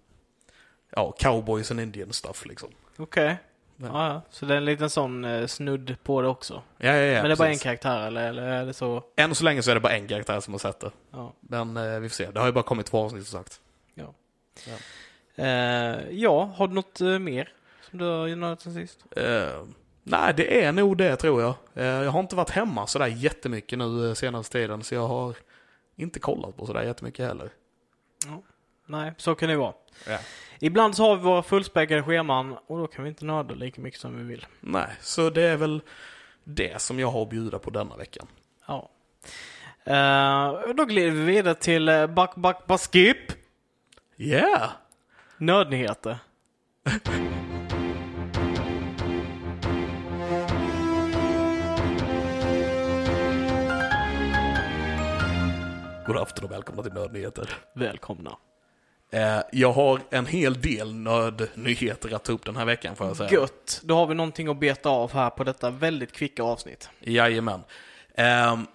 ja, 0.90 1.12
cowboys 1.18 1.70
and 1.70 1.81
indian 1.81 2.12
stuff 2.12 2.46
liksom. 2.46 2.70
Okej. 2.96 3.37
Ja. 3.77 3.87
Ja, 3.87 4.09
ja. 4.09 4.22
Så 4.31 4.46
det 4.46 4.55
är 4.55 4.59
en 4.59 4.64
liten 4.64 4.90
sån 4.90 5.24
eh, 5.24 5.46
snudd 5.46 5.96
på 6.03 6.22
det 6.22 6.29
också. 6.29 6.62
Ja, 6.79 6.92
ja, 6.92 6.96
ja, 6.96 7.22
Men 7.22 7.24
det 7.24 7.35
är 7.35 7.37
bara 7.37 7.48
en 7.48 7.51
precis. 7.53 7.62
karaktär 7.62 8.07
eller, 8.07 8.29
eller 8.29 8.42
är 8.42 8.66
det 8.66 8.74
så? 8.74 9.05
Än 9.16 9.35
så 9.35 9.44
länge 9.44 9.62
så 9.62 9.70
är 9.70 9.74
det 9.74 9.81
bara 9.81 9.92
en 9.92 10.09
karaktär 10.09 10.40
som 10.40 10.55
har 10.55 10.59
sett 10.59 10.81
det. 10.81 10.90
Ja. 11.11 11.33
Men 11.40 11.77
eh, 11.77 12.01
vi 12.01 12.09
får 12.09 12.14
se. 12.14 12.31
Det 12.31 12.40
har 12.40 12.46
ju 12.46 12.53
bara 12.53 12.64
kommit 12.64 12.87
två 12.87 12.98
avsnitt 13.05 13.27
som 13.27 13.38
sagt. 13.38 13.61
Eh, 15.38 16.11
ja, 16.11 16.44
har 16.57 16.68
du 16.68 16.74
något 16.74 17.01
eh, 17.01 17.18
mer 17.18 17.53
som 17.90 17.98
du 17.98 18.05
har 18.05 18.37
nördat 18.37 18.61
sen 18.61 18.74
sist? 18.74 19.05
Eh, 19.16 19.64
nej, 20.03 20.35
det 20.37 20.64
är 20.64 20.72
nog 20.72 20.96
det 20.96 21.16
tror 21.16 21.42
jag. 21.42 21.55
Eh, 21.74 21.85
jag 21.85 22.11
har 22.11 22.20
inte 22.20 22.37
varit 22.37 22.51
hemma 22.51 22.87
sådär 22.87 23.07
jättemycket 23.07 23.79
nu 23.79 24.14
senaste 24.14 24.53
tiden, 24.53 24.83
så 24.83 24.94
jag 24.94 25.09
har 25.09 25.37
inte 25.96 26.20
kollat 26.20 26.57
på 26.57 26.66
sådär 26.66 26.83
jättemycket 26.83 27.27
heller. 27.27 27.51
Nej, 28.87 29.12
så 29.16 29.35
kan 29.35 29.48
det 29.48 29.57
vara. 29.57 29.74
Ja. 30.07 30.18
Ibland 30.61 30.97
så 30.97 31.03
har 31.03 31.16
vi 31.16 31.23
våra 31.23 31.42
fullspäckade 31.42 32.03
scheman 32.03 32.57
och 32.66 32.79
då 32.79 32.87
kan 32.87 33.05
vi 33.05 33.11
inte 33.11 33.25
nörda 33.25 33.55
lika 33.55 33.81
mycket 33.81 34.01
som 34.01 34.16
vi 34.16 34.25
vill. 34.25 34.47
Nej, 34.61 34.88
så 35.01 35.31
det 35.31 35.42
är 35.42 35.57
väl 35.57 35.81
det 36.44 36.83
som 36.83 36.99
jag 36.99 37.09
har 37.09 37.23
att 37.23 37.31
bjuda 37.31 37.59
på 37.59 37.71
denna 37.71 37.97
veckan. 37.97 38.27
Ja. 38.66 38.90
Eh, 39.85 40.75
då 40.75 40.85
glider 40.85 41.11
vi 41.11 41.25
vidare 41.25 41.55
till 41.55 41.88
uh, 41.88 42.07
Back 42.07 42.35
Back 42.35 42.66
Baskip. 42.66 43.16
Yeah! 44.16 44.71
Nördnyheter. 45.38 46.18
God 56.07 56.16
afton 56.16 56.44
och 56.44 56.51
välkomna 56.51 56.83
till 56.83 56.92
Nördnyheter. 56.92 57.51
Välkomna. 57.75 58.37
Eh, 59.11 59.40
jag 59.53 59.73
har 59.73 60.01
en 60.11 60.27
hel 60.27 60.61
del 60.61 60.94
nördnyheter 60.94 62.14
att 62.14 62.25
ta 62.25 62.33
upp 62.33 62.44
den 62.44 62.57
här 62.57 62.64
veckan 62.64 62.97
får 62.97 63.07
jag 63.07 63.16
säga. 63.16 63.31
Gött. 63.31 63.81
Då 63.85 63.94
har 63.94 64.07
vi 64.07 64.14
någonting 64.14 64.49
att 64.49 64.61
beta 64.61 64.88
av 64.88 65.12
här 65.12 65.31
på 65.31 65.44
detta 65.44 65.71
väldigt 65.71 66.12
kvicka 66.12 66.42
avsnitt. 66.42 66.90
Jajamän. 67.01 67.61
Ehm, 68.14 68.66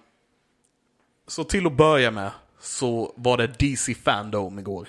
så 1.26 1.44
till 1.44 1.66
att 1.66 1.76
börja 1.76 2.10
med 2.10 2.30
så 2.60 3.14
var 3.16 3.36
det 3.36 3.46
DC 3.46 3.94
Fandom 3.94 4.58
igår. 4.58 4.88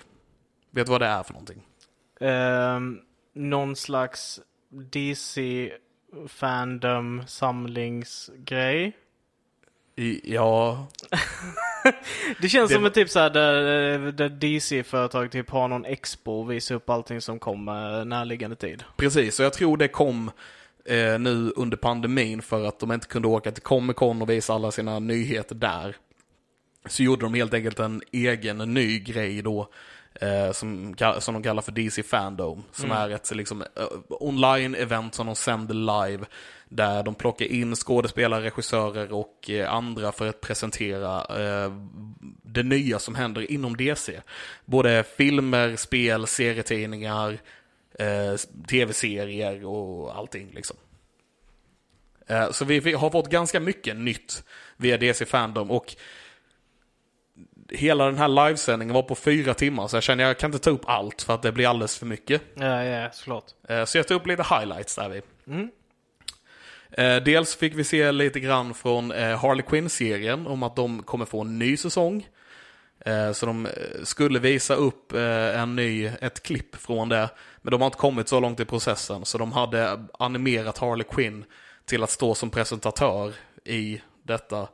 Vet 0.72 0.86
du 0.86 0.92
vad 0.92 1.02
det 1.02 1.08
är 1.08 1.24
för 1.24 1.34
någonting? 1.34 1.62
Um, 2.20 3.02
någon 3.34 3.76
slags 3.76 4.40
DC 4.70 5.72
Fandom 6.28 7.24
samlingsgrej. 7.28 8.94
Ja, 10.24 10.88
Det 12.42 12.50
känns 12.50 12.70
Det 12.70 12.76
som 12.76 12.86
en 12.86 12.92
typ 12.92 13.10
såhär 13.10 13.30
där, 13.30 14.12
där 14.12 14.30
DC-företag 14.30 15.32
typ 15.32 15.50
har 15.50 15.68
någon 15.68 15.86
expo 15.86 16.32
och 16.32 16.52
visar 16.52 16.76
upp 16.76 16.90
allting 16.90 17.22
som 17.22 17.40
kommer 17.40 18.06
närliggande 18.06 18.56
tid. 18.56 18.84
precis. 18.98 19.36
Så 19.36 19.44
jag 19.44 19.54
tror 19.54 19.78
det 19.78 19.88
kom 19.88 20.32
eh, 20.86 21.20
nu 21.20 21.54
under 21.56 21.78
pandemin 21.78 22.42
för 22.42 22.66
att 22.66 22.80
de 22.80 22.92
inte 22.92 23.08
kunde 23.08 23.28
åka 23.28 23.52
till 23.52 23.64
Comic 23.64 23.96
Con 23.96 24.22
och 24.22 24.30
visa 24.30 24.54
alla 24.54 24.72
sina 24.72 25.00
nyheter 25.00 25.56
där. 25.56 25.96
Så 26.88 27.04
gjorde 27.04 27.26
de 27.26 27.34
helt 27.34 27.54
enkelt 27.54 27.80
en 27.80 28.02
egen 28.12 28.58
ny 28.58 29.00
grej 29.00 29.42
då. 29.42 29.70
Eh, 30.22 30.52
som, 30.52 30.96
som 31.20 31.34
de 31.34 31.44
kallar 31.44 31.62
för 31.62 31.72
DC 31.72 32.04
Fandom. 32.04 32.64
Som 32.72 32.92
är 32.92 33.10
ett 33.10 33.36
liksom, 33.36 33.62
eh, 33.62 33.88
online-event 34.10 35.12
som 35.12 35.26
de 35.26 35.36
sänder 35.36 35.74
live. 35.74 36.26
Där 36.70 37.04
de 37.04 37.16
plockar 37.16 37.46
in 37.46 37.76
skådespelare, 37.76 38.44
regissörer 38.46 39.14
och 39.14 39.50
eh, 39.50 39.74
andra 39.74 40.12
för 40.12 40.28
att 40.28 40.42
presentera 40.42 41.26
eh, 41.40 41.72
det 42.44 42.64
nya 42.64 43.00
som 43.00 43.16
händer 43.16 43.52
inom 43.52 43.78
DC. 43.78 44.22
Både 44.66 45.04
filmer, 45.18 45.76
spel, 45.76 46.28
serietidningar, 46.28 47.38
tv-serier 48.70 49.66
och 49.66 50.18
allting 50.18 50.52
liksom. 50.54 50.78
Så 52.52 52.66
vi 52.66 52.80
vi 52.80 52.94
har 52.94 53.10
fått 53.10 53.30
ganska 53.30 53.60
mycket 53.60 53.96
nytt 53.96 54.44
via 54.78 54.98
DC 54.98 55.26
Fandom 55.26 55.72
och 55.72 55.96
hela 57.70 58.06
den 58.06 58.18
här 58.18 58.28
livesändningen 58.28 58.94
var 58.96 59.02
på 59.04 59.16
fyra 59.16 59.54
timmar 59.54 59.88
så 59.88 59.96
jag 59.96 60.04
känner 60.04 60.24
jag 60.24 60.38
kan 60.40 60.48
inte 60.54 60.64
ta 60.64 60.70
upp 60.70 60.86
allt 60.90 61.22
för 61.22 61.34
att 61.34 61.42
det 61.42 61.52
blir 61.52 61.68
alldeles 61.68 61.98
för 61.98 62.06
mycket. 62.06 62.42
Ja, 62.56 62.84
ja, 62.84 63.12
såklart. 63.12 63.46
Eh, 63.70 63.86
Så 63.86 63.98
jag 63.98 64.08
tog 64.08 64.22
upp 64.22 64.28
lite 64.28 64.44
highlights 64.44 64.96
där 64.96 65.10
vi. 65.10 65.22
Mm. 65.48 65.70
Eh, 66.92 67.24
Dels 67.24 67.56
fick 67.56 67.76
vi 67.76 67.84
se 67.84 68.12
lite 68.12 68.40
grann 68.40 68.74
från 68.74 69.12
eh, 69.12 69.40
Harley 69.40 69.66
Quinn-serien 69.66 70.48
om 70.48 70.64
att 70.64 70.76
de 70.76 71.04
kommer 71.04 71.26
få 71.26 71.42
en 71.42 71.60
ny 71.60 71.78
säsong. 71.78 72.28
Så 73.34 73.46
de 73.46 73.68
skulle 74.04 74.40
visa 74.40 74.76
upp 74.76 75.14
en 75.56 75.76
ny, 75.76 76.06
ett 76.06 76.44
klipp 76.44 76.76
från 76.76 77.10
det. 77.10 77.30
Men 77.62 77.72
de 77.72 77.82
har 77.82 77.86
inte 77.86 77.98
kommit 77.98 78.28
så 78.28 78.40
långt 78.40 78.60
i 78.60 78.66
processen. 78.66 79.26
Så 79.26 79.38
de 79.38 79.52
hade 79.52 80.06
animerat 80.20 80.78
Harley 80.78 81.08
Quinn 81.12 81.46
till 81.86 82.04
att 82.04 82.10
stå 82.10 82.36
som 82.36 82.50
presentatör 82.50 83.34
i 83.66 84.02
detta. 84.24 84.68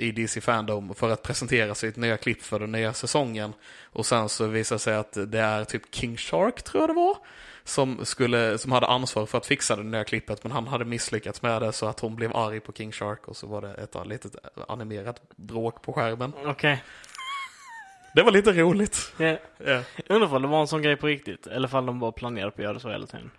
I 0.00 0.12
DC 0.12 0.40
Fandom 0.40 0.94
för 0.94 1.10
att 1.10 1.22
presentera 1.22 1.74
sitt 1.74 1.96
nya 1.96 2.16
klipp 2.16 2.42
för 2.42 2.58
den 2.60 2.72
nya 2.72 2.92
säsongen. 2.92 3.52
Och 3.84 4.06
sen 4.06 4.28
så 4.28 4.46
visade 4.46 4.76
det 4.76 4.80
sig 4.80 4.94
att 4.94 5.12
det 5.12 5.40
är 5.40 5.64
typ 5.64 5.94
King 5.94 6.16
Shark 6.16 6.62
tror 6.62 6.82
jag 6.82 6.90
det 6.90 6.94
var. 6.94 7.16
Som, 7.64 8.04
skulle, 8.04 8.58
som 8.58 8.72
hade 8.72 8.86
ansvar 8.86 9.26
för 9.26 9.38
att 9.38 9.46
fixa 9.46 9.76
det 9.76 9.82
nya 9.82 10.04
klippet 10.04 10.44
men 10.44 10.52
han 10.52 10.66
hade 10.66 10.84
misslyckats 10.84 11.42
med 11.42 11.62
det 11.62 11.72
så 11.72 11.86
att 11.86 12.00
hon 12.00 12.16
blev 12.16 12.36
arg 12.36 12.60
på 12.60 12.72
King 12.72 12.92
Shark 12.92 13.28
och 13.28 13.36
så 13.36 13.46
var 13.46 13.62
det 13.62 13.74
ett 13.74 14.06
litet 14.06 14.36
animerat 14.68 15.22
bråk 15.36 15.82
på 15.82 15.92
skärmen. 15.92 16.32
Okej. 16.44 16.84
Det 18.14 18.22
var 18.22 18.32
lite 18.32 18.52
roligt. 18.52 19.12
Ja. 19.16 19.36
Jag 19.58 19.84
undrar 20.08 20.36
om 20.36 20.42
det 20.42 20.48
var 20.48 20.60
en 20.60 20.66
sån 20.66 20.82
grej 20.82 20.96
på 20.96 21.06
riktigt, 21.06 21.46
eller 21.46 21.74
om 21.74 21.86
de 21.86 21.98
bara 21.98 22.12
planerade 22.12 22.50
på 22.50 22.60
att 22.60 22.64
göra 22.64 22.74
det 22.74 22.80
så 22.80 22.90
hela 22.90 23.06
tiden. 23.06 23.30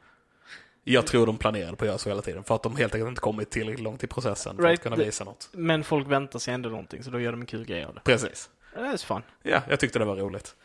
Jag 0.83 1.07
tror 1.07 1.25
de 1.25 1.37
planerade 1.37 1.75
på 1.77 1.83
att 1.83 1.87
göra 1.87 1.97
så 1.97 2.09
hela 2.09 2.21
tiden 2.21 2.43
för 2.43 2.55
att 2.55 2.63
de 2.63 2.75
helt 2.75 2.95
enkelt 2.95 3.09
inte 3.09 3.21
kommit 3.21 3.49
tillräckligt 3.49 3.83
långt 3.83 4.03
i 4.03 4.07
processen 4.07 4.55
för 4.55 4.63
Right. 4.63 4.79
att 4.79 4.83
kunna 4.83 4.95
visa 4.95 5.23
något. 5.23 5.49
Men 5.51 5.83
folk 5.83 6.07
väntar 6.07 6.39
sig 6.39 6.53
ändå 6.53 6.69
någonting, 6.69 7.03
så 7.03 7.09
då 7.11 7.19
gör 7.19 7.31
de 7.31 7.41
en 7.41 7.45
kul 7.47 7.65
grej 7.65 7.83
av 7.83 7.93
det. 7.93 8.01
Precis. 8.03 8.49
That's 8.75 9.05
fun. 9.05 9.21
Ja, 9.43 9.61
jag 9.69 9.79
tyckte 9.79 9.99
det 9.99 10.05
var 10.05 10.15
roligt. 10.15 10.55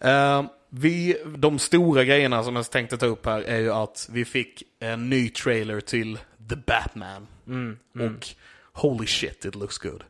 Eh, 0.00 0.44
vi, 0.68 1.16
de 1.36 1.58
stora 1.58 2.04
grejerna 2.04 2.44
som 2.44 2.56
jag 2.56 2.70
tänkte 2.70 2.96
ta 2.98 3.06
upp 3.06 3.26
här 3.26 3.40
är 3.40 3.58
ju 3.58 3.72
att 3.72 4.08
vi 4.12 4.24
fick 4.24 4.62
en 4.80 5.10
ny 5.10 5.28
trailer 5.28 5.80
till 5.80 6.18
The 6.48 6.56
Batman. 6.56 7.26
Mm. 7.46 7.78
Och 7.94 8.26
holy 8.72 9.06
shit, 9.06 9.44
it 9.44 9.54
looks 9.54 9.78
good. 9.78 10.04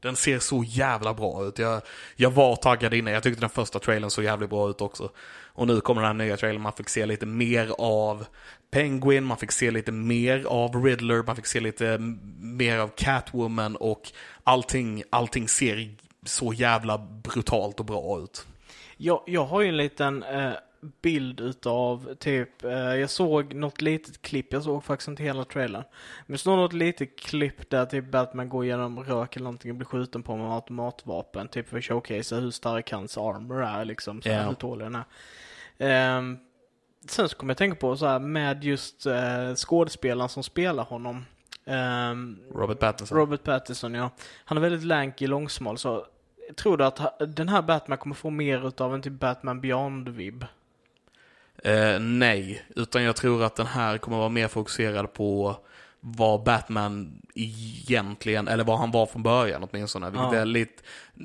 Den 0.00 0.16
ser 0.16 0.38
så 0.38 0.64
jävla 0.66 1.14
bra 1.14 1.44
ut. 1.46 1.58
Jag, 1.58 1.82
jag 2.16 2.30
var 2.30 2.56
taggad 2.56 2.94
inne. 2.94 3.10
Jag 3.10 3.22
tyckte 3.22 3.40
den 3.40 3.50
första 3.50 3.78
trailern 3.78 4.10
såg 4.10 4.24
jävligt 4.24 4.50
bra 4.50 4.70
ut 4.70 4.80
också. 4.80 5.10
Och 5.52 5.66
nu 5.66 5.80
kommer 5.80 6.02
den 6.02 6.06
här 6.16 6.24
nya 6.26 6.36
trailern. 6.36 6.62
Man 6.62 6.72
fick 6.72 6.88
se 6.88 7.06
lite 7.06 7.26
mer 7.26 7.74
av 7.78 8.26
Penguin, 8.70 9.24
man 9.24 9.36
fick 9.36 9.52
se 9.52 9.70
lite 9.70 9.92
mer 9.92 10.44
av 10.44 10.84
Riddler, 10.84 11.22
man 11.26 11.36
fick 11.36 11.46
se 11.46 11.60
lite 11.60 11.98
mer 12.40 12.78
av 12.78 12.88
Catwoman 12.88 13.76
och 13.76 14.12
allting, 14.44 15.02
allting 15.10 15.48
ser 15.48 15.90
så 16.26 16.52
jävla 16.52 16.98
brutalt 16.98 17.80
och 17.80 17.86
bra 17.86 18.20
ut. 18.20 18.46
Jag, 18.96 19.22
jag 19.26 19.44
har 19.44 19.60
ju 19.60 19.68
en 19.68 19.76
liten 19.76 20.22
eh, 20.22 20.50
bild 21.02 21.40
utav 21.40 22.14
typ, 22.14 22.64
eh, 22.64 22.72
jag 22.72 23.10
såg 23.10 23.54
något 23.54 23.80
litet 23.80 24.22
klipp, 24.22 24.52
jag 24.52 24.62
såg 24.62 24.84
faktiskt 24.84 25.08
inte 25.08 25.22
hela 25.22 25.44
trailern. 25.44 25.84
Men 26.26 26.32
det 26.32 26.38
står 26.38 26.56
något 26.56 26.72
litet 26.72 27.18
klipp 27.18 27.70
där 27.70 27.86
typ 27.86 28.10
Batman 28.10 28.48
går 28.48 28.64
genom 28.66 28.98
rök 29.00 29.36
eller 29.36 29.44
någonting 29.44 29.70
och 29.70 29.76
blir 29.76 29.86
skjuten 29.86 30.22
på 30.22 30.36
med 30.36 30.52
automatvapen. 30.52 31.48
Typ 31.48 31.68
för 31.68 31.78
att 31.78 31.84
showcasea 31.84 32.38
hur 32.40 32.50
stark 32.50 32.92
hans 32.92 33.18
armor 33.18 33.64
är 33.64 33.84
liksom, 33.84 34.22
så 34.22 34.28
Ja. 34.28 34.42
hur 34.42 34.54
tålig 34.54 34.86
den 34.86 34.94
är. 34.94 35.04
Ehm, 35.78 36.38
sen 37.06 37.28
så 37.28 37.36
kommer 37.36 37.50
jag 37.50 37.58
tänka 37.58 37.76
på 37.76 37.96
så 37.96 38.06
här 38.06 38.18
med 38.18 38.64
just 38.64 39.06
eh, 39.06 39.54
skådespelaren 39.54 40.28
som 40.28 40.42
spelar 40.42 40.84
honom. 40.84 41.24
Ehm, 41.64 42.38
Robert 42.54 42.78
Pattinson. 42.78 43.18
Robert 43.18 43.42
Pattinson, 43.42 43.94
ja. 43.94 44.10
Han 44.44 44.58
är 44.58 44.62
väldigt 44.62 44.84
lanky, 44.84 45.26
långsmal, 45.26 45.78
så 45.78 46.06
tror 46.56 46.76
du 46.76 46.84
att 46.84 46.98
ha- 46.98 47.16
den 47.18 47.48
här 47.48 47.62
Batman 47.62 47.98
kommer 47.98 48.14
få 48.14 48.30
mer 48.30 48.68
utav 48.68 48.94
en 48.94 49.02
typ 49.02 49.12
Batman 49.12 49.60
Beyond-vibb? 49.60 50.46
Eh, 51.64 51.98
nej, 52.00 52.62
utan 52.76 53.02
jag 53.02 53.16
tror 53.16 53.42
att 53.44 53.56
den 53.56 53.66
här 53.66 53.98
kommer 53.98 54.16
vara 54.18 54.28
mer 54.28 54.48
fokuserad 54.48 55.12
på 55.12 55.56
vad 56.00 56.42
Batman 56.42 57.22
egentligen, 57.34 58.48
eller 58.48 58.64
vad 58.64 58.78
han 58.78 58.90
var 58.90 59.06
från 59.06 59.22
början 59.22 59.68
åtminstone. 59.70 60.10
Vilket 60.10 60.32
Ja. 60.32 60.38
är 60.38 60.44
lite, 60.44 60.82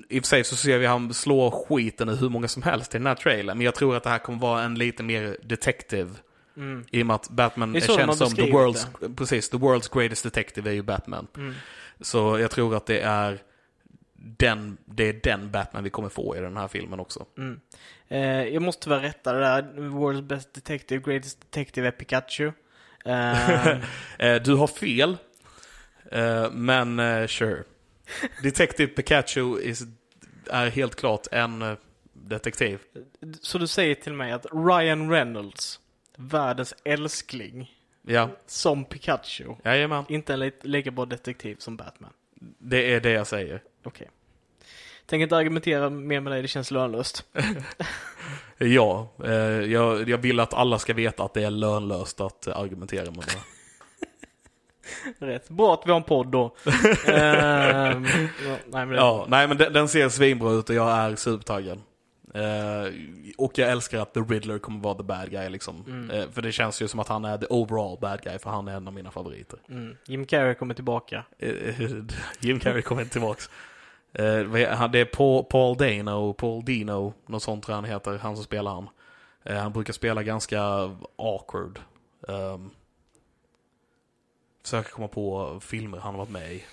I 0.09 0.19
och 0.19 0.23
för 0.23 0.27
sig 0.27 0.43
så 0.43 0.55
ser 0.55 0.77
vi 0.77 0.85
han 0.85 1.13
slå 1.13 1.51
skiten 1.51 2.09
ur 2.09 2.15
hur 2.15 2.29
många 2.29 2.47
som 2.47 2.63
helst 2.63 2.95
i 2.95 2.97
den 2.97 3.07
här 3.07 3.15
trailern. 3.15 3.57
Men 3.57 3.65
jag 3.65 3.75
tror 3.75 3.95
att 3.95 4.03
det 4.03 4.09
här 4.09 4.19
kommer 4.19 4.39
vara 4.39 4.63
en 4.63 4.75
lite 4.75 5.03
mer 5.03 5.37
detective. 5.43 6.09
Mm. 6.57 6.85
I 6.91 7.01
och 7.01 7.05
med 7.05 7.15
att 7.15 7.29
Batman 7.29 7.75
är 7.75 7.79
känd 7.79 8.15
som 8.17 8.35
the 8.35 8.41
world's, 8.41 9.15
precis, 9.15 9.49
the 9.49 9.57
world's 9.57 9.99
greatest 9.99 10.23
detective 10.23 10.69
är 10.69 10.73
ju 10.73 10.81
Batman. 10.81 11.27
Mm. 11.37 11.53
Så 12.01 12.39
jag 12.39 12.51
tror 12.51 12.75
att 12.75 12.85
det 12.85 12.99
är 12.99 13.41
den, 14.15 14.77
det 14.85 15.03
är 15.03 15.13
den 15.13 15.51
Batman 15.51 15.83
vi 15.83 15.89
kommer 15.89 16.09
få 16.09 16.37
i 16.37 16.39
den 16.39 16.57
här 16.57 16.67
filmen 16.67 16.99
också. 16.99 17.25
Mm. 17.37 17.59
Eh, 18.07 18.53
jag 18.53 18.61
måste 18.61 18.83
tyvärr 18.83 18.99
rätta 18.99 19.33
det 19.33 19.39
där. 19.39 19.61
World's 19.75 20.21
best 20.21 20.53
detective, 20.53 21.01
greatest 21.05 21.41
detective 21.41 21.87
är 21.87 21.91
Pikachu. 21.91 22.51
Eh, 24.17 24.41
du 24.41 24.55
har 24.55 24.67
fel, 24.67 25.17
eh, 26.11 26.51
men 26.51 26.99
eh, 26.99 27.27
sure. 27.27 27.63
Detective 28.43 28.87
Pikachu 28.91 29.59
is, 29.61 29.83
är 30.49 30.69
helt 30.69 30.95
klart 30.95 31.27
en 31.31 31.77
detektiv. 32.13 32.79
så 33.41 33.57
du 33.57 33.67
säger 33.67 33.95
till 33.95 34.13
mig 34.13 34.31
att 34.31 34.45
Ryan 34.53 35.09
Reynolds, 35.11 35.79
världens 36.17 36.73
älskling, 36.85 37.71
Ja, 38.07 38.29
som 38.45 38.85
Pikachu, 38.85 39.55
jajamän. 39.63 40.05
inte 40.09 40.33
en 40.33 40.39
li- 40.39 40.51
lika 40.61 40.91
bra 40.91 41.05
detektiv 41.05 41.55
som 41.59 41.77
Batman? 41.77 42.13
Det 42.59 42.93
är 42.93 42.99
det 43.01 43.11
jag 43.11 43.27
säger. 43.27 43.61
Okej. 43.83 44.09
Tänker 45.05 45.23
inte 45.23 45.37
argumentera 45.37 45.89
mer 45.89 46.19
med 46.19 46.33
dig, 46.33 46.41
det 46.41 46.47
känns 46.47 46.71
lönlöst. 46.71 47.25
Ja, 48.57 49.07
eh, 49.23 49.31
jag, 49.71 50.09
jag 50.09 50.17
vill 50.17 50.39
att 50.39 50.53
alla 50.53 50.79
ska 50.79 50.93
veta 50.93 51.23
att 51.23 51.33
det 51.33 51.43
är 51.43 51.51
lönlöst 51.51 52.21
att 52.21 52.47
argumentera 52.47 53.05
med 53.05 53.15
mig. 53.15 53.43
Rätt. 55.19 55.49
Bra 55.49 55.73
att 55.73 55.81
vi 55.85 55.91
har 55.91 55.97
en 55.97 56.03
podd 56.03 56.27
då. 56.27 56.55
Ehm, 57.07 58.05
ja, 58.45 58.57
nej, 58.67 58.85
men 58.85 58.89
det, 58.89 58.95
Ja, 58.95 59.25
nej 59.29 59.47
men 59.47 59.57
den, 59.57 59.73
den 59.73 59.87
ser 59.87 60.09
svinbra 60.09 60.51
ut 60.51 60.69
och 60.69 60.75
jag 60.75 60.91
är 60.91 61.15
supertaggad. 61.15 61.81
Eh, 62.33 62.93
och 63.37 63.57
jag 63.57 63.69
älskar 63.69 63.99
att 63.99 64.13
The 64.13 64.19
Riddler 64.19 64.59
kommer 64.59 64.79
vara 64.79 64.95
the 64.95 65.03
bad 65.03 65.31
guy 65.31 65.49
liksom. 65.49 65.83
Mm. 65.87 66.09
Eh, 66.09 66.29
för 66.31 66.41
det 66.41 66.51
känns 66.51 66.81
ju 66.81 66.87
som 66.87 66.99
att 66.99 67.07
han 67.07 67.25
är 67.25 67.37
the 67.37 67.45
overall 67.49 67.97
bad 68.01 68.21
guy, 68.21 68.39
för 68.39 68.49
han 68.49 68.67
är 68.67 68.75
en 68.75 68.87
av 68.87 68.93
mina 68.93 69.11
favoriter. 69.11 69.59
Mm. 69.69 69.97
Jim 70.05 70.25
Carrey 70.25 70.53
kommer 70.55 70.73
tillbaka. 70.73 71.23
Eh, 71.39 71.51
Jim 72.39 72.59
Carrey 72.59 72.81
kommer 72.81 73.01
inte 73.01 73.11
tillbaks. 73.11 73.49
Eh, 74.13 74.87
det 74.89 74.99
är 74.99 75.05
Paul, 75.05 75.43
Paul 75.43 75.77
Dano, 75.77 76.33
Paul 76.33 76.65
Dino, 76.65 77.13
något 77.25 77.43
sånt 77.43 77.63
tror 77.63 77.75
han 77.75 77.85
heter, 77.85 78.17
han 78.17 78.35
som 78.35 78.45
spelar 78.45 78.73
han. 78.73 78.89
Eh, 79.43 79.57
han 79.57 79.73
brukar 79.73 79.93
spela 79.93 80.23
ganska 80.23 80.61
awkward. 81.15 81.79
Um, 82.19 82.71
försöker 84.63 84.91
komma 84.91 85.07
på 85.07 85.59
filmer 85.59 85.97
han 85.97 86.13
har 86.13 86.19
varit 86.19 86.31
med 86.31 86.53
i. 86.53 86.63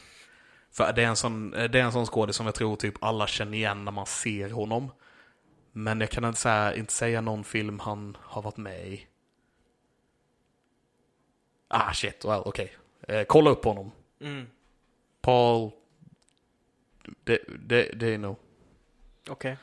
För 0.70 0.92
det 0.92 1.02
är 1.02 1.06
en 1.06 1.16
sån, 1.16 1.54
eh, 1.54 1.70
det 1.70 1.80
är 1.80 1.84
en 1.84 1.92
sån 1.92 2.06
skådis 2.06 2.36
som 2.36 2.46
jag 2.46 2.54
tror 2.54 2.76
typ 2.76 3.04
alla 3.04 3.26
känner 3.26 3.58
igen 3.58 3.84
när 3.84 3.92
man 3.92 4.06
ser 4.06 4.50
honom. 4.50 4.90
Men 5.72 6.00
jag 6.00 6.10
kan 6.10 6.24
inte 6.24 6.40
säga, 6.40 6.74
inte 6.74 6.92
säga 6.92 7.20
någon 7.20 7.44
film 7.44 7.78
han 7.78 8.16
har 8.20 8.42
varit 8.42 8.56
med 8.56 8.88
i. 8.88 9.06
Ah 11.68 11.92
shit, 11.92 12.24
well 12.24 12.42
okej. 12.44 12.76
Eh, 13.08 13.24
kolla 13.24 13.50
upp 13.50 13.64
honom. 13.64 13.92
Mm. 14.20 14.46
Paul... 15.20 15.70
Det, 17.24 17.38
det, 17.66 17.90
det 17.94 18.14
är 18.14 18.18
nog... 18.18 18.36
Okej. 19.28 19.56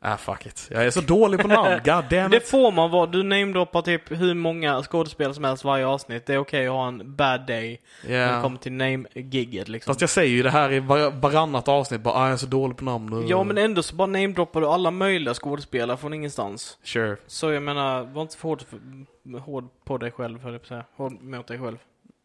Ah 0.00 0.16
fuck 0.16 0.46
it. 0.46 0.68
Jag 0.70 0.86
är 0.86 0.90
så 0.90 1.00
dålig 1.00 1.40
på 1.40 1.48
namn, 1.48 1.80
god 1.84 2.04
damn 2.10 2.30
Det 2.30 2.48
får 2.48 2.72
man 2.72 2.90
vara. 2.90 3.06
Du 3.06 3.22
namedroppar 3.22 3.82
typ 3.82 4.10
hur 4.10 4.34
många 4.34 4.82
skådespelare 4.82 5.34
som 5.34 5.44
helst 5.44 5.64
varje 5.64 5.86
avsnitt. 5.86 6.26
Det 6.26 6.34
är 6.34 6.38
okej 6.38 6.66
att 6.66 6.72
ha 6.72 6.88
en 6.88 7.16
bad 7.16 7.46
day 7.46 7.80
när 8.04 8.36
det 8.36 8.42
kommer 8.42 8.58
till 8.58 8.72
name-gigget 8.72 9.68
liksom. 9.68 9.90
Fast 9.90 10.00
jag 10.00 10.10
säger 10.10 10.30
ju 10.30 10.42
det 10.42 10.50
här 10.50 10.72
i 10.72 10.80
var, 10.80 11.10
varannat 11.10 11.68
avsnitt, 11.68 12.00
bara 12.00 12.14
ah, 12.14 12.24
jag 12.24 12.32
är 12.32 12.36
så 12.36 12.46
dålig 12.46 12.76
på 12.76 12.84
namn 12.84 13.06
nu. 13.06 13.26
Ja 13.28 13.44
men 13.44 13.58
ändå 13.58 13.82
så 13.82 13.94
bara 13.94 14.06
namedroppar 14.06 14.60
du 14.60 14.66
alla 14.66 14.90
möjliga 14.90 15.34
skådespelare 15.34 15.96
från 15.96 16.14
ingenstans. 16.14 16.78
Sure. 16.82 17.16
Så 17.26 17.52
jag 17.52 17.62
menar, 17.62 18.02
var 18.02 18.22
inte 18.22 18.36
för 18.36 18.48
hård, 18.48 18.62
för, 18.62 19.38
hård 19.38 19.68
på 19.84 19.98
dig 19.98 20.10
själv 20.10 20.42
höll 20.42 20.52
jag 20.52 20.62
på 20.62 20.64
att 20.64 20.68
säga. 20.68 20.84
Hård 20.96 21.22
mot 21.22 21.46
dig 21.46 21.58
själv. 21.58 21.76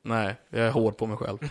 Nej, 0.02 0.36
jag 0.50 0.62
är 0.62 0.72
hård 0.72 0.98
på 0.98 1.08
mig 1.08 1.18
själv. 1.18 1.38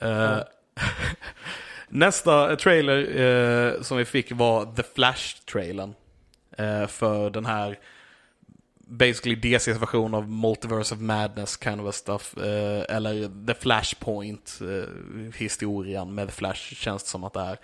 Eh, 0.00 0.38
Nästa 1.94 2.56
trailer 2.56 3.20
eh, 3.20 3.82
som 3.82 3.96
vi 3.96 4.04
fick 4.04 4.32
var 4.32 4.74
The 4.76 4.82
Flash-trailern. 4.82 5.94
Eh, 6.58 6.86
för 6.86 7.30
den 7.30 7.46
här 7.46 7.78
basically 8.86 9.36
DC's 9.36 9.78
version 9.78 10.14
av 10.14 10.28
Multiverse 10.30 10.94
of 10.94 11.00
Madness 11.00 11.58
kind 11.64 11.80
of 11.80 11.88
a 11.88 11.92
stuff. 11.92 12.36
Eh, 12.36 12.96
eller 12.96 13.46
The 13.46 13.54
Flashpoint 13.54 14.60
eh, 14.60 15.34
historien 15.34 16.14
med 16.14 16.28
The 16.28 16.34
Flash 16.34 16.74
känns 16.74 17.02
det 17.02 17.08
som 17.08 17.24
att 17.24 17.32
det 17.32 17.40
är. 17.40 17.58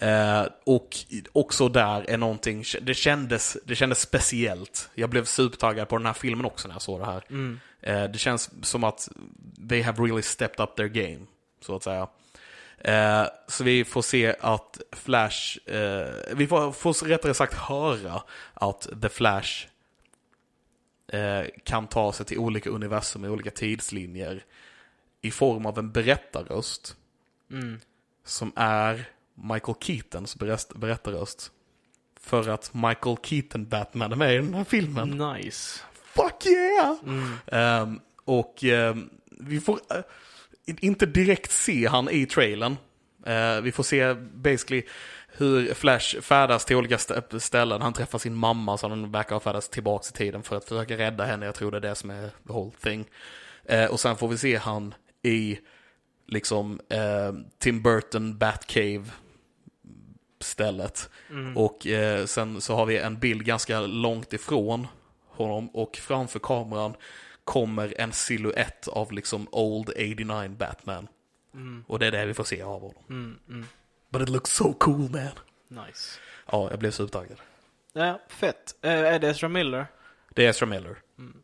Eh, 0.00 0.46
och 0.64 0.96
också 1.32 1.68
där 1.68 2.10
är 2.10 2.16
någonting, 2.16 2.64
det 2.82 2.94
kändes, 2.94 3.56
det 3.64 3.74
kändes 3.74 4.00
speciellt. 4.00 4.90
Jag 4.94 5.10
blev 5.10 5.24
supertaggad 5.24 5.88
på 5.88 5.96
den 5.96 6.06
här 6.06 6.12
filmen 6.12 6.46
också 6.46 6.68
när 6.68 6.74
jag 6.74 6.82
såg 6.82 7.00
det 7.00 7.06
här. 7.06 7.22
Mm. 7.30 7.60
Eh, 7.80 8.04
det 8.04 8.18
känns 8.18 8.50
som 8.62 8.84
att 8.84 9.08
they 9.68 9.82
have 9.82 10.04
really 10.04 10.22
stepped 10.22 10.60
up 10.60 10.76
their 10.76 10.88
game, 10.88 11.26
så 11.60 11.76
att 11.76 11.82
säga. 11.82 12.08
Eh, 12.78 13.24
så 13.48 13.64
vi 13.64 13.84
får 13.84 14.02
se 14.02 14.36
att 14.40 14.80
Flash, 14.92 15.58
eh, 15.68 16.08
vi 16.34 16.46
får, 16.46 16.72
får 16.72 17.06
rättare 17.06 17.34
sagt 17.34 17.54
höra 17.54 18.22
att 18.54 18.88
The 19.02 19.08
Flash 19.08 19.66
eh, 21.12 21.44
kan 21.64 21.86
ta 21.86 22.12
sig 22.12 22.26
till 22.26 22.38
olika 22.38 22.70
universum 22.70 23.24
i 23.24 23.28
olika 23.28 23.50
tidslinjer 23.50 24.44
i 25.20 25.30
form 25.30 25.66
av 25.66 25.78
en 25.78 25.92
berättarröst 25.92 26.96
Mm. 27.50 27.80
som 28.24 28.52
är 28.56 29.08
Michael 29.34 29.76
Keatons 29.80 30.36
berätt- 30.36 30.74
berättarröst. 30.74 31.52
För 32.20 32.48
att 32.48 32.74
Michael 32.74 33.16
Keaton 33.22 33.68
Batman 33.68 34.12
är 34.12 34.16
med 34.16 34.34
i 34.34 34.36
den 34.36 34.54
här 34.54 34.64
filmen. 34.64 35.10
Nice. 35.10 35.80
Fuck 35.94 36.46
yeah! 36.46 36.96
Mm. 37.06 37.34
Ehm, 37.46 38.00
och 38.24 38.64
ehm, 38.64 39.10
vi 39.30 39.60
får 39.60 39.80
eh, 39.90 40.00
inte 40.80 41.06
direkt 41.06 41.50
se 41.52 41.86
han 41.86 42.08
i 42.10 42.26
trailern. 42.26 42.76
Eh, 43.26 43.60
vi 43.60 43.72
får 43.72 43.82
se 43.82 44.14
basically 44.14 44.82
hur 45.28 45.74
Flash 45.74 46.20
färdas 46.20 46.64
till 46.64 46.76
olika 46.76 46.94
st- 46.94 47.40
ställen. 47.40 47.82
Han 47.82 47.92
träffar 47.92 48.18
sin 48.18 48.34
mamma 48.34 48.78
så 48.78 48.88
han 48.88 49.12
verkar 49.12 49.34
ha 49.34 49.40
färdats 49.40 49.68
tillbaka 49.68 50.06
i 50.14 50.16
tiden 50.16 50.42
för 50.42 50.56
att 50.56 50.64
försöka 50.64 50.98
rädda 50.98 51.24
henne. 51.24 51.46
Jag 51.46 51.54
tror 51.54 51.70
det 51.70 51.76
är 51.76 51.80
det 51.80 51.94
som 51.94 52.10
är 52.10 52.28
the 52.28 52.52
whole 52.52 52.72
thing. 52.82 53.04
Eh, 53.64 53.84
och 53.84 54.00
sen 54.00 54.16
får 54.16 54.28
vi 54.28 54.38
se 54.38 54.56
han 54.56 54.94
i 55.22 55.58
liksom 56.26 56.80
eh, 56.90 57.32
Tim 57.58 57.82
Burton 57.82 58.38
Batcave 58.38 59.04
stället. 60.40 61.10
Mm. 61.30 61.56
Och 61.56 61.86
sen 62.26 62.60
så 62.60 62.74
har 62.74 62.86
vi 62.86 62.98
en 62.98 63.18
bild 63.18 63.44
ganska 63.44 63.80
långt 63.80 64.32
ifrån 64.32 64.86
honom 65.28 65.68
och 65.68 65.96
framför 65.96 66.38
kameran 66.38 66.94
kommer 67.48 68.00
en 68.00 68.12
silhuett 68.12 68.88
av 68.88 69.12
liksom 69.12 69.48
Old 69.52 69.88
89 69.88 70.48
Batman. 70.48 71.08
Mm. 71.54 71.84
Och 71.88 71.98
det 71.98 72.06
är 72.06 72.10
det 72.10 72.26
vi 72.26 72.34
får 72.34 72.44
se 72.44 72.62
av 72.62 72.80
honom. 72.80 73.02
Mm. 73.10 73.38
Mm. 73.48 73.66
But 74.10 74.22
it 74.22 74.28
looks 74.28 74.50
so 74.50 74.72
cool 74.72 75.10
man. 75.10 75.86
Nice. 75.86 76.20
Ja, 76.52 76.70
jag 76.70 76.78
blev 76.78 76.90
supertaggad. 76.90 77.38
Ja, 77.92 78.20
fett. 78.28 78.74
Eh, 78.82 78.92
är 78.92 79.18
det 79.18 79.28
Ezra 79.28 79.48
Miller? 79.48 79.86
Det 80.30 80.44
är 80.44 80.50
Ezra 80.50 80.66
Miller. 80.66 80.96
Mm. 81.18 81.36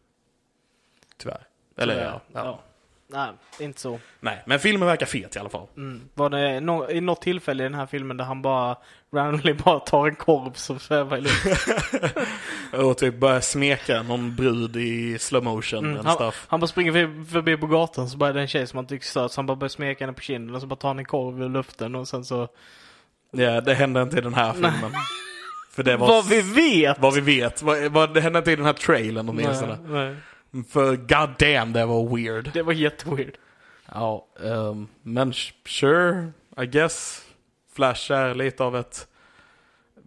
Tyvärr. 1.16 1.46
Eller 1.76 1.94
Tyvärr. 1.94 2.07
ja, 2.07 2.20
ja. 2.32 2.62
Nej, 3.07 3.32
inte 3.61 3.80
så. 3.80 4.00
Nej, 4.20 4.42
men 4.46 4.59
filmen 4.61 4.88
verkar 4.88 5.07
fet 5.07 5.36
i 5.36 5.38
alla 5.38 5.48
fall. 5.48 5.66
Mm. 5.76 6.09
Var 6.14 6.30
det 6.30 6.61
no 6.61 6.90
i 6.90 7.00
något 7.00 7.22
tillfälle 7.22 7.62
i 7.62 7.66
den 7.66 7.74
här 7.74 7.86
filmen 7.86 8.16
där 8.16 8.24
han 8.24 8.42
bara 8.42 8.78
randomly 9.14 9.52
bara 9.52 9.80
tar 9.80 10.08
en 10.08 10.14
korv 10.14 10.52
som 10.52 10.78
svävar 10.78 11.16
i 11.16 11.20
luften? 11.20 12.08
Och 12.86 12.98
typ 12.98 13.14
börjar 13.20 13.40
smeka 13.40 14.02
någon 14.02 14.36
brud 14.36 14.76
i 14.76 15.18
slow 15.18 15.44
motion 15.44 15.84
Mm. 15.84 16.06
Han, 16.06 16.14
stuff. 16.14 16.46
han 16.48 16.60
bara 16.60 16.66
springer 16.66 17.24
förbi, 17.24 17.56
på 17.56 17.66
gatan 17.66 18.08
så 18.08 18.16
bara 18.16 18.30
är 18.30 18.34
det 18.34 18.40
en 18.40 18.48
tjej 18.48 18.66
som 18.66 18.76
han 18.76 18.86
tycker 18.86 19.06
söt 19.06 19.32
så 19.32 19.38
han 19.38 19.46
bara 19.46 19.56
börjar 19.56 19.68
smeka 19.68 20.04
henne 20.04 20.12
på 20.12 20.20
kinden 20.22 20.54
och 20.54 20.60
så 20.60 20.66
bara 20.66 20.76
tar 20.76 20.88
han 20.88 20.98
en 20.98 21.04
korv 21.04 21.42
ur 21.42 21.48
luften 21.48 21.94
och 21.94 22.08
sen 22.08 22.24
så... 22.24 22.48
Ja, 23.30 23.60
det 23.60 23.74
hände 23.74 24.02
inte 24.02 24.18
i 24.18 24.20
den 24.20 24.34
här 24.34 24.52
filmen. 24.52 24.92
För 25.70 25.82
det 25.82 25.96
var... 25.96 26.08
Vad 26.08 26.28
vi 26.28 26.40
vet! 26.42 26.98
Vad 26.98 27.14
vi 27.14 27.20
vet. 27.20 27.62
Vad, 27.62 27.92
vad, 27.92 28.14
det 28.14 28.20
hände 28.20 28.38
inte 28.38 28.52
i 28.52 28.56
den 28.56 28.64
här 28.64 28.72
trailern 28.72 29.28
åtminstone. 29.28 29.78
Nej, 29.88 30.16
nej. 30.50 30.64
För 30.70 30.96
god 30.96 31.30
damn, 31.38 31.72
det 31.72 31.86
var 31.86 32.16
weird. 32.16 32.50
Det 32.54 32.62
var 32.62 32.72
jätteweird. 32.72 33.34
Ja, 33.94 34.26
ehm, 34.44 34.88
men 35.02 35.32
sure, 35.66 36.32
I 36.62 36.66
guess. 36.66 37.23
Flash 37.74 38.12
är 38.12 38.34
lite 38.34 38.64
av 38.64 38.76
ett 38.76 39.08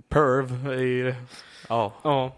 perv 0.10 0.74
i... 0.82 1.16
Ja. 1.70 1.94
Ja. 2.04 2.36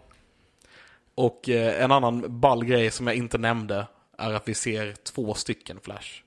Och 1.14 1.48
eh, 1.48 1.84
en 1.84 1.92
annan 1.92 2.40
ball 2.40 2.64
grej 2.64 2.90
som 2.90 3.06
jag 3.06 3.16
inte 3.16 3.38
nämnde 3.38 3.86
är 4.18 4.32
att 4.32 4.48
vi 4.48 4.54
ser 4.54 4.92
två 4.92 5.34
stycken 5.34 5.80
Flash. 5.82 6.22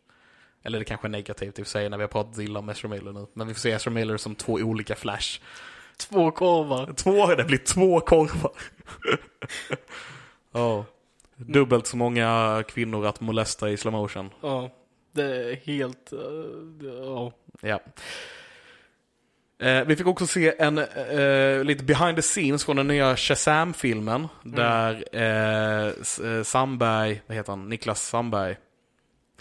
Eller 0.63 0.79
det 0.79 0.85
kanske 0.85 1.07
är 1.07 1.09
negativt 1.09 1.59
i 1.59 1.61
och 1.61 1.65
för 1.65 1.71
sig 1.71 1.89
när 1.89 1.97
vi 1.97 2.03
har 2.03 2.07
pratat 2.07 2.37
illa 2.37 2.59
om 2.59 2.69
Ezra 2.69 2.89
Miller 2.89 3.11
nu. 3.11 3.27
Men 3.33 3.47
vi 3.47 3.53
får 3.53 3.59
se 3.59 3.71
Ezra 3.71 3.91
Miller 3.91 4.17
som 4.17 4.35
två 4.35 4.53
olika 4.53 4.95
Flash. 4.95 5.41
Två 5.97 6.31
korvar. 6.31 6.93
Två, 6.93 7.27
det 7.35 7.43
blir 7.43 7.57
två 7.57 7.99
korvar. 7.99 8.51
Ja. 10.51 10.85
Dubbelt 11.35 11.87
så 11.87 11.97
många 11.97 12.63
kvinnor 12.67 13.05
att 13.05 13.21
molesta 13.21 13.69
i 13.69 13.77
slow 13.77 13.93
motion. 13.93 14.29
Ja. 14.41 14.69
Det 15.11 15.51
är 15.51 15.55
helt... 15.55 16.13
eh, 16.13 16.19
Ja. 17.05 17.31
Ja. 17.61 17.79
Eh, 19.59 19.83
vi 19.85 19.95
fick 19.95 20.07
också 20.07 20.27
se 20.27 20.55
en 20.59 20.77
eh, 20.77 21.63
lite 21.63 21.83
behind 21.83 22.15
the 22.15 22.21
scenes 22.21 22.65
från 22.65 22.75
den 22.75 22.87
nya 22.87 23.15
Shazam-filmen. 23.17 24.27
Där 24.43 25.03
eh, 25.11 25.87
eh, 26.31 26.43
Sandberg, 26.43 27.21
vad 27.27 27.37
heter 27.37 27.51
han, 27.51 27.69
Niklas 27.69 28.07
Sandberg. 28.07 28.57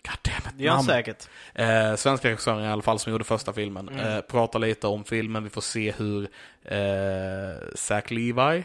God 0.05 0.19
damn 0.23 0.37
it, 0.53 0.59
Det 0.59 0.65
gör 0.65 0.71
han 0.73 0.79
namn. 0.79 0.89
säkert. 0.89 1.29
Eh, 1.55 1.95
svenska 1.97 2.29
regissören 2.29 2.65
i 2.65 2.69
alla 2.69 2.83
fall 2.83 2.99
som 2.99 3.13
gjorde 3.13 3.25
första 3.25 3.53
filmen. 3.53 3.89
Mm. 3.89 4.07
Eh, 4.17 4.21
pratar 4.21 4.59
lite 4.59 4.87
om 4.87 5.05
filmen, 5.05 5.45
vi 5.45 5.51
får 5.51 5.61
se 5.61 5.93
hur 5.93 6.29
eh, 6.65 7.75
Zach 7.75 8.11
Levi 8.11 8.65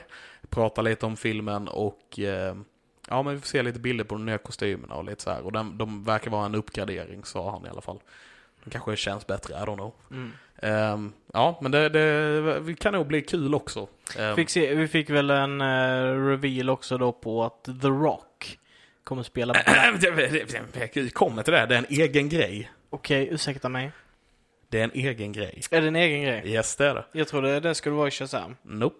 pratar 0.49 0.81
lite 0.83 1.05
om 1.05 1.17
filmen 1.17 1.67
och 1.67 2.19
eh, 2.19 2.55
ja 3.09 3.23
men 3.23 3.33
vi 3.33 3.39
får 3.39 3.47
se 3.47 3.61
lite 3.63 3.79
bilder 3.79 4.03
på 4.03 4.15
de 4.15 4.25
nya 4.25 4.37
kostymerna 4.37 4.95
och 4.95 5.03
lite 5.05 5.23
så 5.23 5.31
här. 5.31 5.41
Och 5.41 5.51
de, 5.51 5.77
de 5.77 6.03
verkar 6.03 6.31
vara 6.31 6.45
en 6.45 6.55
uppgradering 6.55 7.25
sa 7.25 7.51
han 7.51 7.65
i 7.65 7.69
alla 7.69 7.81
fall. 7.81 7.99
De 8.63 8.69
kanske 8.69 8.95
känns 8.95 9.27
bättre, 9.27 9.53
I 9.53 9.57
don't 9.57 9.75
know. 9.75 9.93
Mm. 10.11 10.31
Ehm, 10.61 11.13
ja, 11.33 11.59
men 11.61 11.71
det, 11.71 11.89
det 11.89 12.75
kan 12.79 12.93
nog 12.93 13.07
bli 13.07 13.21
kul 13.21 13.55
också. 13.55 13.87
Ehm, 14.17 14.35
Fick 14.35 14.49
se, 14.49 14.75
vi 14.75 14.87
fick 14.87 15.09
väl 15.09 15.29
en 15.29 15.61
eh, 15.61 16.27
reveal 16.27 16.69
också 16.69 16.97
då 16.97 17.11
på 17.11 17.43
att 17.43 17.63
The 17.63 17.87
Rock 17.87 18.59
kommer 19.03 19.23
spela 19.23 19.53
Vi 19.53 21.09
kommer 21.13 21.43
till 21.43 21.53
det, 21.53 21.65
det 21.65 21.75
är 21.75 21.79
en 21.79 21.85
egen 21.89 22.29
grej. 22.29 22.71
Okej, 22.89 23.27
ursäkta 23.31 23.69
mig. 23.69 23.91
Det 24.69 24.79
är 24.79 24.83
en 24.83 24.91
egen 24.93 25.31
grej. 25.31 25.61
Är 25.71 25.81
det 25.81 25.87
en 25.87 25.95
egen 25.95 26.21
grej? 26.23 26.43
Yes, 26.45 26.75
det 26.75 26.85
är 26.85 26.95
det. 26.95 27.05
Jag 27.11 27.27
trodde 27.27 27.59
det 27.59 27.75
skulle 27.75 27.95
vara 27.95 28.07
i 28.07 28.11
Shazam. 28.11 28.55
Nope. 28.63 28.95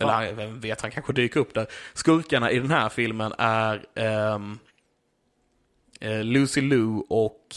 Eller 0.00 0.12
han- 0.12 0.36
vem 0.36 0.60
vet, 0.60 0.80
han 0.80 0.90
kanske 0.90 1.12
dyker 1.12 1.40
upp 1.40 1.54
där. 1.54 1.66
Skurkarna 1.94 2.50
i 2.50 2.58
den 2.58 2.70
här 2.70 2.88
filmen 2.88 3.32
är 3.38 3.84
eh, 3.94 4.38
Lucy 6.24 6.60
Liu 6.60 7.02
och 7.08 7.56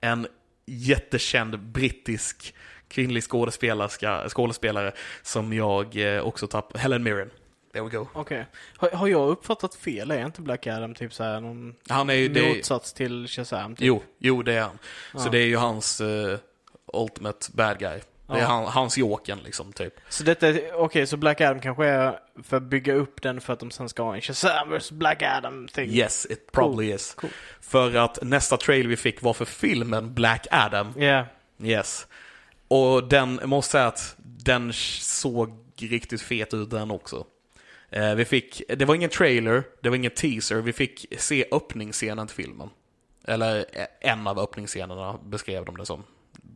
en 0.00 0.26
jättekänd 0.70 1.58
brittisk 1.58 2.54
kvinnlig 2.88 3.22
skådespelerska, 3.22 4.28
skådespelare 4.28 4.92
som 5.22 5.52
jag 5.52 6.14
eh, 6.16 6.22
också 6.22 6.46
tappade, 6.46 6.78
Helen 6.78 7.02
Mirren. 7.02 7.30
There 7.72 7.82
we 7.82 7.90
go. 7.90 8.06
Okej. 8.12 8.46
Har, 8.76 8.90
har 8.90 9.08
jag 9.08 9.28
uppfattat 9.28 9.74
fel? 9.74 10.10
Är 10.10 10.24
inte 10.26 10.40
Black 10.42 10.66
Adam 10.66 10.94
typ 10.94 11.12
såhär 11.14 11.40
någon 11.40 11.74
Han 11.88 12.10
är 12.10 12.14
ju, 12.14 12.28
det, 12.28 12.48
motsats 12.48 12.92
till 12.92 13.28
Shazam? 13.28 13.76
Typ? 13.76 13.84
jo, 13.86 14.02
jo 14.18 14.42
det 14.42 14.54
är 14.54 14.60
han. 14.62 14.78
Så 15.14 15.26
Ja. 15.26 15.30
det 15.30 15.38
är 15.38 15.46
ju 15.46 15.56
hans 15.56 16.00
eh, 16.00 16.38
ultimate 16.92 17.46
bad 17.52 17.78
guy. 17.78 18.00
Det 18.30 18.40
är 18.40 18.46
han, 18.46 18.64
hans 18.64 18.98
Jokern 18.98 19.38
liksom, 19.44 19.72
typ. 19.72 19.94
Så 20.08 20.24
detta, 20.24 20.48
är- 20.48 20.74
okej, 20.74 21.06
så 21.06 21.16
Black 21.16 21.40
Adam 21.40 21.60
kanske 21.60 21.86
är 21.86 22.18
för 22.42 22.56
att 22.56 22.62
bygga 22.62 22.94
upp 22.94 23.22
den 23.22 23.40
för 23.40 23.52
att 23.52 23.60
de 23.60 23.70
sen 23.70 23.88
ska 23.88 24.02
ha 24.02 24.14
en 24.14 24.20
Shazam 24.20 24.70
vs 24.70 24.90
Black 24.90 25.22
Adam 25.22 25.68
thing? 25.68 25.90
Yes, 25.90 26.26
it 26.30 26.52
probably 26.52 26.92
is. 26.94 27.14
Cool. 27.14 27.30
För 27.60 27.94
att 27.96 28.18
nästa 28.22 28.56
trailer 28.56 28.88
vi 28.88 28.96
fick 28.96 29.22
var 29.22 29.32
för 29.34 29.44
filmen 29.44 30.14
Black 30.14 30.46
Adam. 30.50 30.92
Ja. 30.96 31.26
Yes. 31.62 32.06
Och 32.68 33.08
den, 33.08 33.36
jag 33.40 33.48
måste 33.48 33.72
säga 33.72 33.86
att 33.86 34.14
den 34.18 34.72
såg 34.72 35.56
riktigt 35.78 36.22
fet 36.22 36.54
ut 36.54 36.70
den 36.70 36.90
också. 36.90 37.24
Eh, 37.90 38.14
vi 38.14 38.24
fick, 38.24 38.62
det 38.68 38.84
var 38.84 38.94
ingen 38.94 39.10
trailer, 39.10 39.64
det 39.80 39.88
var 39.88 39.96
ingen 39.96 40.10
teaser, 40.10 40.56
vi 40.56 40.72
fick 40.72 41.06
se 41.18 41.44
öppningsscenen 41.52 42.26
till 42.26 42.36
filmen. 42.36 42.70
Eller 43.24 43.64
eh, 43.72 43.86
en 44.00 44.26
av 44.26 44.38
öppningsscenerna 44.38 45.18
beskrev 45.24 45.64
de 45.64 45.76
det 45.76 45.86
som. 45.86 46.04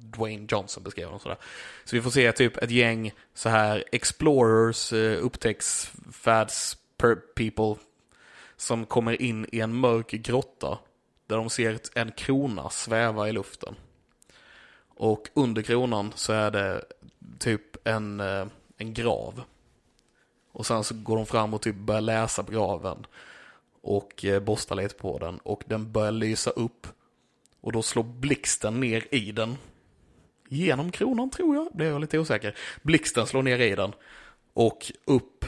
Dwayne 0.00 0.46
Johnson 0.50 0.82
beskrev 0.82 1.10
dem 1.10 1.18
sådär. 1.18 1.38
Så 1.84 1.96
vi 1.96 2.02
får 2.02 2.10
se 2.10 2.32
typ 2.32 2.56
ett 2.56 2.70
gäng 2.70 3.12
så 3.34 3.48
här 3.48 3.84
explorers, 3.92 4.92
eh, 4.92 5.24
upptäcktsfärds 5.24 6.76
per 6.96 7.14
people 7.14 7.84
som 8.56 8.86
kommer 8.86 9.22
in 9.22 9.46
i 9.52 9.60
en 9.60 9.74
mörk 9.74 10.10
grotta 10.10 10.78
där 11.26 11.36
de 11.36 11.50
ser 11.50 11.78
en 11.94 12.12
krona 12.12 12.70
sväva 12.70 13.28
i 13.28 13.32
luften. 13.32 13.74
Och 14.96 15.28
under 15.34 15.62
kronan 15.62 16.12
så 16.16 16.32
är 16.32 16.50
det 16.50 16.84
typ 17.38 17.86
en, 17.86 18.20
eh, 18.20 18.46
en 18.76 18.94
grav. 18.94 19.42
Och 20.52 20.66
sen 20.66 20.84
så 20.84 20.94
går 20.94 21.16
de 21.16 21.26
fram 21.26 21.54
och 21.54 21.62
typ 21.62 21.76
börjar 21.76 22.00
läsa 22.00 22.42
på 22.42 22.52
graven. 22.52 23.06
Och 23.82 24.24
eh, 24.24 24.40
borstar 24.40 24.76
lite 24.76 24.94
på 24.94 25.18
den. 25.18 25.38
Och 25.38 25.62
den 25.66 25.92
börjar 25.92 26.12
lysa 26.12 26.50
upp. 26.50 26.86
Och 27.60 27.72
då 27.72 27.82
slår 27.82 28.02
blixten 28.02 28.80
ner 28.80 29.14
i 29.14 29.32
den 29.32 29.56
genom 30.54 30.90
kronan 30.90 31.30
tror 31.30 31.56
jag, 31.56 31.68
blev 31.72 31.92
jag 31.92 32.00
lite 32.00 32.18
osäker. 32.18 32.54
Blixten 32.82 33.26
slår 33.26 33.42
ner 33.42 33.58
i 33.58 33.74
den. 33.74 33.92
Och 34.54 34.92
upp, 35.04 35.44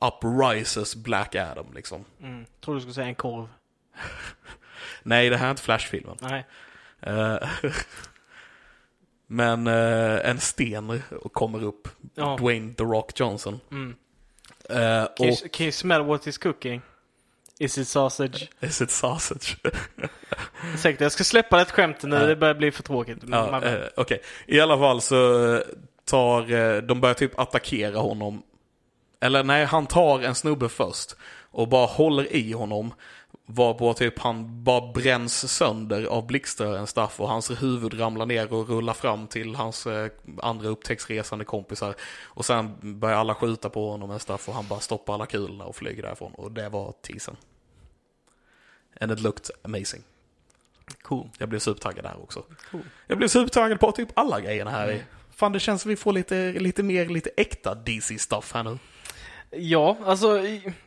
up 0.00 0.14
rises 0.42 0.96
Black 0.96 1.34
Adam 1.34 1.66
liksom. 1.74 2.04
Mm. 2.22 2.44
Tror 2.60 2.74
du 2.74 2.80
skulle 2.80 2.94
säga 2.94 3.06
en 3.06 3.14
korv. 3.14 3.48
Nej, 5.02 5.30
det 5.30 5.36
här 5.36 5.46
är 5.46 5.50
inte 5.50 5.62
Flash-filmen. 5.62 6.16
Nej. 6.20 6.46
Eh, 7.00 7.48
Men 9.26 9.66
eh, 9.66 10.30
en 10.30 10.40
sten 10.40 11.02
kommer 11.32 11.62
upp. 11.62 11.88
Ja. 12.14 12.36
Dwayne 12.40 12.74
The 12.74 12.84
Rock 12.84 13.20
Johnson. 13.20 13.60
Mm. 13.70 13.96
Eh, 14.68 14.76
Can, 14.76 15.08
och 15.18 15.26
you, 15.26 15.36
can 15.52 15.64
you 15.64 15.72
smell 15.72 16.02
what 16.02 16.26
is 16.26 16.38
cooking? 16.38 16.82
Is 17.58 17.78
it 17.78 17.88
sausage? 17.88 18.48
is 18.60 18.80
it 18.82 18.90
sausage? 18.90 19.56
Säkert, 20.78 21.00
jag 21.00 21.12
ska 21.12 21.24
släppa 21.24 21.56
det 21.58 21.64
skämtet 21.64 22.10
nu, 22.10 22.16
Ja. 22.16 22.26
det 22.26 22.36
börjar 22.36 22.54
bli 22.54 22.70
för 22.72 22.82
tråkigt. 22.82 23.18
Ja, 23.28 23.64
eh, 23.64 23.80
Okej, 23.96 24.22
i 24.46 24.60
alla 24.60 24.78
fall 24.78 25.00
så 25.00 25.52
eh, 25.54 25.60
tar, 26.04 26.52
eh, 26.52 26.76
de 26.82 27.00
börjar 27.00 27.14
typ 27.14 27.38
attackera 27.38 27.98
honom. 27.98 28.42
Eller 29.20 29.44
nej, 29.44 29.64
han 29.64 29.86
tar 29.86 30.20
en 30.20 30.34
snubbe 30.34 30.68
först 30.68 31.16
och 31.50 31.68
bara 31.68 31.86
håller 31.86 32.32
i 32.32 32.52
honom. 32.52 32.94
Varpå 33.46 33.94
typ 33.94 34.18
han 34.18 34.64
bara 34.64 34.92
bränns 34.92 35.52
sönder 35.52 36.04
av 36.04 36.26
blixtrörens 36.26 36.90
staff 36.90 37.20
och 37.20 37.28
hans 37.28 37.50
huvud 37.62 38.00
ramlar 38.00 38.26
ner 38.26 38.52
och 38.52 38.68
rullar 38.68 38.94
fram 38.94 39.26
till 39.26 39.54
hans 39.54 39.86
eh, 39.86 40.10
andra 40.42 40.68
upptäcktsresande 40.68 41.44
kompisar. 41.44 41.94
Och 42.24 42.44
sen 42.44 42.76
börjar 43.00 43.16
alla 43.16 43.34
skjuta 43.34 43.70
på 43.70 43.90
honom 43.90 44.08
med 44.08 44.20
staff 44.20 44.48
och 44.48 44.54
han 44.54 44.68
bara 44.68 44.80
stoppar 44.80 45.14
alla 45.14 45.26
kulorna 45.26 45.64
och 45.64 45.76
flyger 45.76 46.02
därifrån. 46.02 46.34
Och 46.34 46.52
det 46.52 46.68
var 46.68 46.92
teasern. 47.02 47.36
And 49.00 49.12
it 49.12 49.20
looked 49.20 49.50
amazing. 49.62 50.02
Cool. 51.02 51.28
Jag 51.38 51.48
blev 51.48 51.58
supertaggad 51.58 52.04
där 52.04 52.22
också. 52.22 52.44
Cool. 52.70 52.82
Jag 53.06 53.18
blev 53.18 53.28
supertaggad 53.28 53.80
på 53.80 53.92
typ 53.92 54.08
alla 54.14 54.40
grejerna 54.40 54.70
här. 54.70 54.92
i. 54.92 55.02
Fan, 55.30 55.52
det 55.52 55.60
känns 55.60 55.82
som 55.82 55.88
vi 55.88 55.96
får 55.96 56.12
lite, 56.12 56.52
lite 56.52 56.82
mer, 56.82 57.06
lite 57.06 57.30
äkta 57.36 57.74
DC-stuff 57.74 58.54
här 58.54 58.62
nu. 58.62 58.78
Ja, 59.56 59.96
alltså 60.04 60.42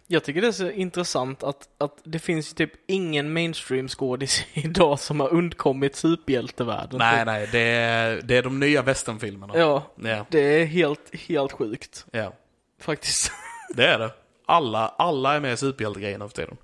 jag 0.08 0.24
tycker 0.24 0.42
det 0.42 0.48
är 0.48 0.52
så 0.52 0.70
intressant 0.72 1.44
att, 1.44 1.68
att 1.78 1.98
det 2.04 2.20
finns 2.20 2.54
typ 2.54 2.72
ingen 2.88 3.34
mainstream 3.34 3.88
skådis 3.88 4.46
idag 4.54 5.00
som 5.00 5.20
har 5.20 5.34
undkommit 5.34 5.96
superhjältevärlden. 5.96 6.98
Nej, 6.98 7.26
nej, 7.26 7.50
det 7.52 7.60
är, 7.60 8.22
det 8.24 8.38
är 8.38 8.44
de 8.44 8.60
nya 8.60 8.82
westernfilmerna. 8.82 9.58
Ja, 9.58 9.84
Ja, 9.96 10.26
det 10.30 10.40
är 10.40 10.66
helt, 10.66 11.16
helt 11.28 11.52
sjukt 11.52 12.06
ja, 12.12 12.34
faktiskt. 12.82 13.32
det 13.76 13.86
är 13.86 14.00
det. 14.00 14.12
Alla, 14.46 14.88
alla 14.98 15.36
är 15.36 15.40
med 15.40 15.54
i 15.54 15.58
superhjältegrejerna 15.58 16.28
för 16.28 16.36
tiden. 16.36 16.58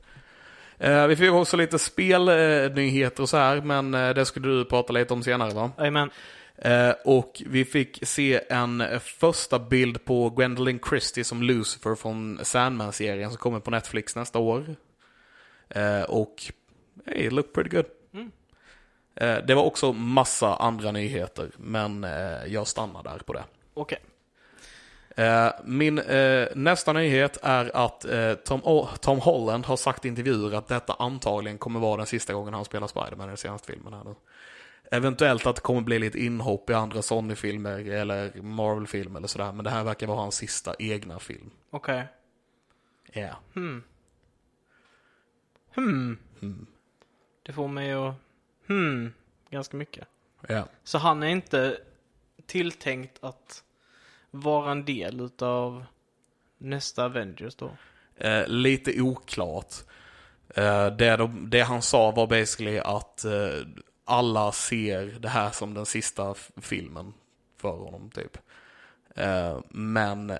Eh, 0.77 1.07
vi 1.07 1.15
fick 1.15 1.31
också 1.31 1.57
lite 1.57 1.79
spelnyheter 1.79 3.23
och 3.23 3.29
så 3.29 3.37
här, 3.37 3.61
men 3.61 3.93
eh, 3.93 4.09
det 4.09 4.25
skulle 4.25 4.47
du 4.47 4.65
prata 4.65 4.93
lite 4.93 5.13
om 5.13 5.23
senare 5.23 5.53
va? 5.53 5.71
Jajamän. 5.77 6.09
Eh, 6.63 6.93
och 7.05 7.41
vi 7.45 7.65
fick 7.65 8.07
se 8.07 8.41
en 8.49 8.81
eh, 8.81 8.99
första 8.99 9.59
bild 9.59 10.05
på 10.05 10.29
Gwendolyn 10.29 10.79
Christie 10.89 11.23
som 11.23 11.43
Lucifer 11.43 11.95
från 11.95 12.39
Sandman-serien 12.43 13.29
som 13.29 13.37
kommer 13.37 13.59
på 13.59 13.71
Netflix 13.71 14.15
nästa 14.15 14.39
år. 14.39 14.75
Eh, 15.69 16.01
och 16.01 16.43
hey, 17.05 17.25
it 17.25 17.31
looked 17.31 17.53
pretty 17.53 17.69
good. 17.69 17.85
Mm. 18.13 18.31
Det 19.47 19.53
var 19.55 19.63
också 19.63 19.93
massa 19.93 20.55
andra 20.55 20.91
nyheter, 20.91 21.51
men 21.57 22.03
jag 22.47 22.67
stannar 22.67 23.03
där 23.03 23.17
på 23.17 23.33
det. 23.33 23.43
Okej. 23.73 23.99
Eh, 25.15 25.49
min 25.63 25.99
eh, 25.99 26.47
nästa 26.55 26.93
nyhet 26.93 27.37
är 27.41 27.75
att 27.75 28.05
eh, 28.05 28.33
Tom, 28.33 28.61
O- 28.63 28.87
Tom 29.01 29.19
Holland 29.19 29.65
har 29.65 29.77
sagt 29.77 30.05
i 30.05 30.07
intervjuer 30.07 30.57
att 30.57 30.67
detta 30.67 30.95
antagligen 30.99 31.57
kommer 31.57 31.79
vara 31.79 31.97
den 31.97 32.05
sista 32.05 32.33
gången 32.33 32.53
han 32.53 32.65
spelar 32.65 32.87
Spider-Man 32.87 33.27
i 33.27 33.27
den 33.27 33.37
senaste 33.37 33.71
filmen 33.73 33.93
här 33.93 34.03
nu. 34.03 34.15
Eventuellt 34.93 35.45
att 35.45 35.55
det 35.55 35.61
kommer 35.61 35.81
bli 35.81 35.99
lite 35.99 36.19
inhopp 36.19 36.69
i 36.69 36.73
andra 36.73 37.01
Sony-filmer 37.01 37.89
eller 37.89 38.41
Marvel-filmer 38.41 39.19
eller 39.19 39.27
sådär, 39.27 39.51
men 39.51 39.63
det 39.63 39.69
här 39.69 39.83
verkar 39.83 40.07
vara 40.07 40.17
hans 40.17 40.35
sista 40.35 40.75
egna 40.79 41.19
film. 41.19 41.51
Okej. 41.69 42.07
Ja. 43.11 43.35
Hmm. 43.53 43.83
Hmm. 45.75 46.17
Hmm. 46.39 46.67
Det 47.43 47.53
får 47.53 47.67
mig 47.67 47.93
att 47.93 48.15
hmm 48.67 49.13
ganska 49.49 49.77
mycket. 49.77 50.07
Ja. 50.47 50.67
Så 50.83 50.97
han 50.97 51.23
är 51.23 51.27
inte 51.27 51.77
tilltänkt 52.45 53.17
att 53.21 53.63
vara 54.31 54.71
en 54.71 54.85
del 54.85 55.21
utav 55.21 55.85
nästa 56.57 57.05
Avengers 57.05 57.55
då? 57.55 57.71
Eh, 58.17 58.47
lite 58.47 59.01
oklart. 59.01 59.73
Eh, 60.55 60.87
det, 60.87 61.17
de, 61.17 61.49
det 61.49 61.61
han 61.61 61.81
sa 61.81 62.11
var 62.11 62.27
basically 62.27 62.79
att 62.79 63.25
eh, 63.25 63.67
alla 64.05 64.51
ser 64.51 65.05
det 65.19 65.29
här 65.29 65.51
som 65.51 65.73
den 65.73 65.85
sista 65.85 66.33
filmen 66.61 67.13
för 67.57 67.77
honom 67.77 68.09
typ. 68.11 68.37
Eh, 69.15 69.59
men 69.69 70.37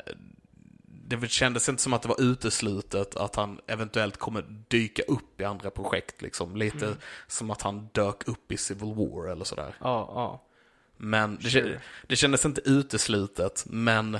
det 0.85 1.27
kändes 1.31 1.69
inte 1.69 1.81
som 1.83 1.93
att 1.93 2.01
det 2.01 2.07
var 2.07 2.21
uteslutet 2.21 3.15
att 3.15 3.35
han 3.35 3.59
eventuellt 3.67 4.17
kommer 4.17 4.41
dyka 4.67 5.03
upp 5.03 5.41
i 5.41 5.43
andra 5.43 5.69
projekt 5.69 6.21
liksom. 6.21 6.55
Lite 6.55 6.85
Mm. 6.85 6.97
som 7.27 7.51
att 7.51 7.61
han 7.61 7.89
dök 7.91 8.27
upp 8.27 8.51
i 8.51 8.57
Civil 8.57 8.93
War 8.93 9.27
eller 9.31 9.45
sådär. 9.45 9.75
Ja, 9.79 10.11
ja. 10.15 10.43
Men 10.97 11.35
det, 11.35 11.49
Sure. 11.49 11.81
det 12.07 12.15
kändes 12.15 12.45
inte 12.45 12.61
uteslutet, 12.65 13.63
men 13.67 14.19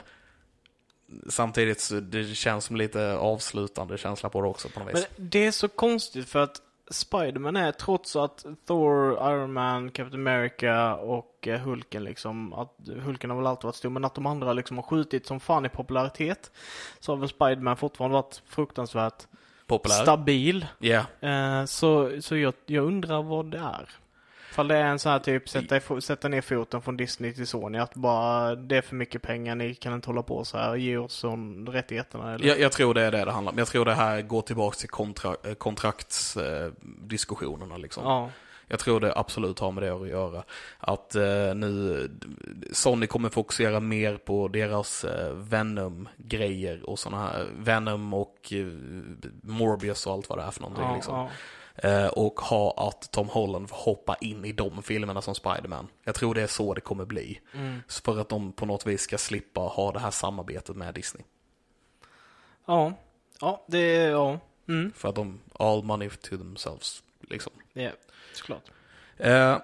samtidigt 1.30 1.80
så 1.82 2.00
det 2.00 2.36
känns 2.36 2.66
som 2.66 2.76
lite 2.76 3.14
avslutande 3.18 3.98
känsla 3.98 4.30
på 4.30 4.42
det 4.42 4.48
också 4.48 4.70
på 4.70 4.80
något 4.80 4.94
vis. 4.96 5.08
Men 5.18 5.30
det 5.30 5.46
är 5.46 5.52
så 5.52 5.68
konstigt 5.68 6.30
för 6.30 6.40
att 6.40 6.62
Spiderman 6.92 7.56
är 7.56 7.72
trots 7.72 8.16
att 8.16 8.46
Thor, 8.68 9.14
Iron 9.32 9.54
Man, 9.54 9.92
Captain 9.92 10.28
America 10.28 10.96
och 10.96 11.48
eh, 11.48 11.60
Hulken 11.60 12.04
liksom, 12.04 12.54
att 12.54 12.76
Hulken 13.04 13.30
har 13.30 13.38
väl 13.38 13.48
alltid 13.48 13.64
varit 13.66 13.76
stor, 13.76 13.90
men 13.90 14.06
att 14.06 14.16
de 14.16 14.26
andra 14.26 14.54
liksom 14.54 14.78
har 14.78 14.84
skjutit 14.84 15.26
som 15.26 15.40
fan 15.40 15.66
i 15.66 15.70
popularitet. 15.70 16.52
Så 17.00 17.12
har 17.12 17.18
väl 17.18 17.30
Spiderman 17.30 17.78
fortfarande 17.78 18.14
varit 18.14 18.42
fruktansvärt 18.48 19.28
Populär. 19.68 19.96
stabil. 20.02 20.66
Ja, 20.80 21.06
Eh, 21.22 21.66
så 21.66 22.22
så 22.22 22.38
jag, 22.38 22.54
jag 22.66 22.86
undrar 22.86 23.24
vad 23.24 23.46
det 23.52 23.58
är. 23.58 23.90
Ifall 24.54 24.68
det 24.68 24.78
är 24.78 24.86
en 24.86 25.00
sån 25.00 25.12
här 25.12 25.20
typ 25.20 25.50
sätta, 25.50 26.02
sätta 26.02 26.28
ner 26.28 26.42
foten 26.42 26.82
från 26.82 26.98
Disney 26.98 27.34
till 27.34 27.48
Sony, 27.48 27.78
att 27.78 27.96
bara 27.96 28.56
det 28.56 28.78
är 28.78 28.82
för 28.82 28.96
mycket 28.96 29.22
pengar, 29.22 29.56
ni 29.56 29.76
kan 29.76 29.94
inte 29.94 30.10
hålla 30.10 30.24
på 30.24 30.46
så 30.46 30.58
här, 30.58 30.76
ge 30.76 30.98
oss 30.98 31.14
sån 31.14 31.68
rättigheterna 31.68 32.34
eller? 32.34 32.48
jag, 32.48 32.60
jag 32.60 32.72
tror 32.72 32.94
det 32.94 33.02
är 33.02 33.12
det 33.12 33.26
det 33.26 33.32
handlar 33.32 33.52
om. 33.52 33.58
Jag 33.58 33.68
tror 33.68 33.86
det 33.86 33.94
här 33.94 34.22
går 34.22 34.42
tillbaka 34.42 34.76
till 34.76 34.90
kontra, 34.90 35.36
eh, 35.44 35.54
kontraktsdiskussionerna 35.54 37.78
liksom. 37.78 38.04
Ja. 38.04 38.30
Jag 38.68 38.80
tror 38.80 39.00
det 39.00 39.14
absolut 39.16 39.60
har 39.60 39.72
med 39.72 39.84
det 39.84 39.90
att 39.90 40.08
göra. 40.08 40.44
Att 40.80 41.16
eh, 41.16 41.56
nu, 41.56 42.10
Sony 42.72 43.08
kommer 43.08 43.30
fokusera 43.30 43.80
mer 43.80 44.18
på 44.18 44.48
deras 44.48 45.04
eh, 45.04 45.34
Venom-grejer 45.34 46.90
och 46.90 47.00
sådana 47.00 47.24
här, 47.24 47.48
Venom 47.58 48.14
och 48.14 48.38
eh, 48.52 48.68
Morbius 49.42 50.08
och 50.08 50.14
allt 50.14 50.30
vad 50.30 50.38
det 50.38 50.44
är 50.44 50.52
för 50.52 50.62
någonting 50.62 50.86
ja, 50.86 50.96
liksom. 50.96 51.16
ja. 51.16 51.30
Eh, 51.76 52.08
och 52.08 52.40
ha 52.42 52.90
att 52.90 53.12
Tom 53.12 53.30
Holland 53.30 53.70
får 53.70 53.78
hoppa 53.78 54.16
in 54.16 54.46
i 54.46 54.52
de 54.52 54.84
filmerna 54.84 55.22
som 55.22 55.36
Spider-Man. 55.36 55.88
Jag 56.04 56.16
tror 56.16 56.36
det 56.36 56.42
är 56.42 56.48
så 56.48 56.74
det 56.74 56.82
kommer 56.82 57.06
bli. 57.06 57.40
Mm. 57.54 57.80
För 57.88 58.22
att 58.22 58.30
de 58.30 58.52
på 58.52 58.66
något 58.66 58.88
vis 58.88 59.02
ska 59.02 59.18
slippa 59.18 59.62
ha 59.62 59.92
det 59.92 60.00
här 60.00 60.12
samarbetet 60.12 60.76
med 60.76 60.94
Disney. 60.94 61.24
Ja, 62.66 62.94
ja, 63.42 63.66
det 63.68 63.78
är, 63.78 64.10
ja. 64.10 64.40
Mm. 64.68 64.92
För 64.96 65.10
att 65.10 65.16
de, 65.16 65.40
all 65.54 65.84
money 65.84 66.10
to 66.10 66.38
themselves, 66.38 67.04
liksom. 67.22 67.54
Ja, 67.74 67.90
såklart. 68.34 68.64
Eh, 69.18 69.58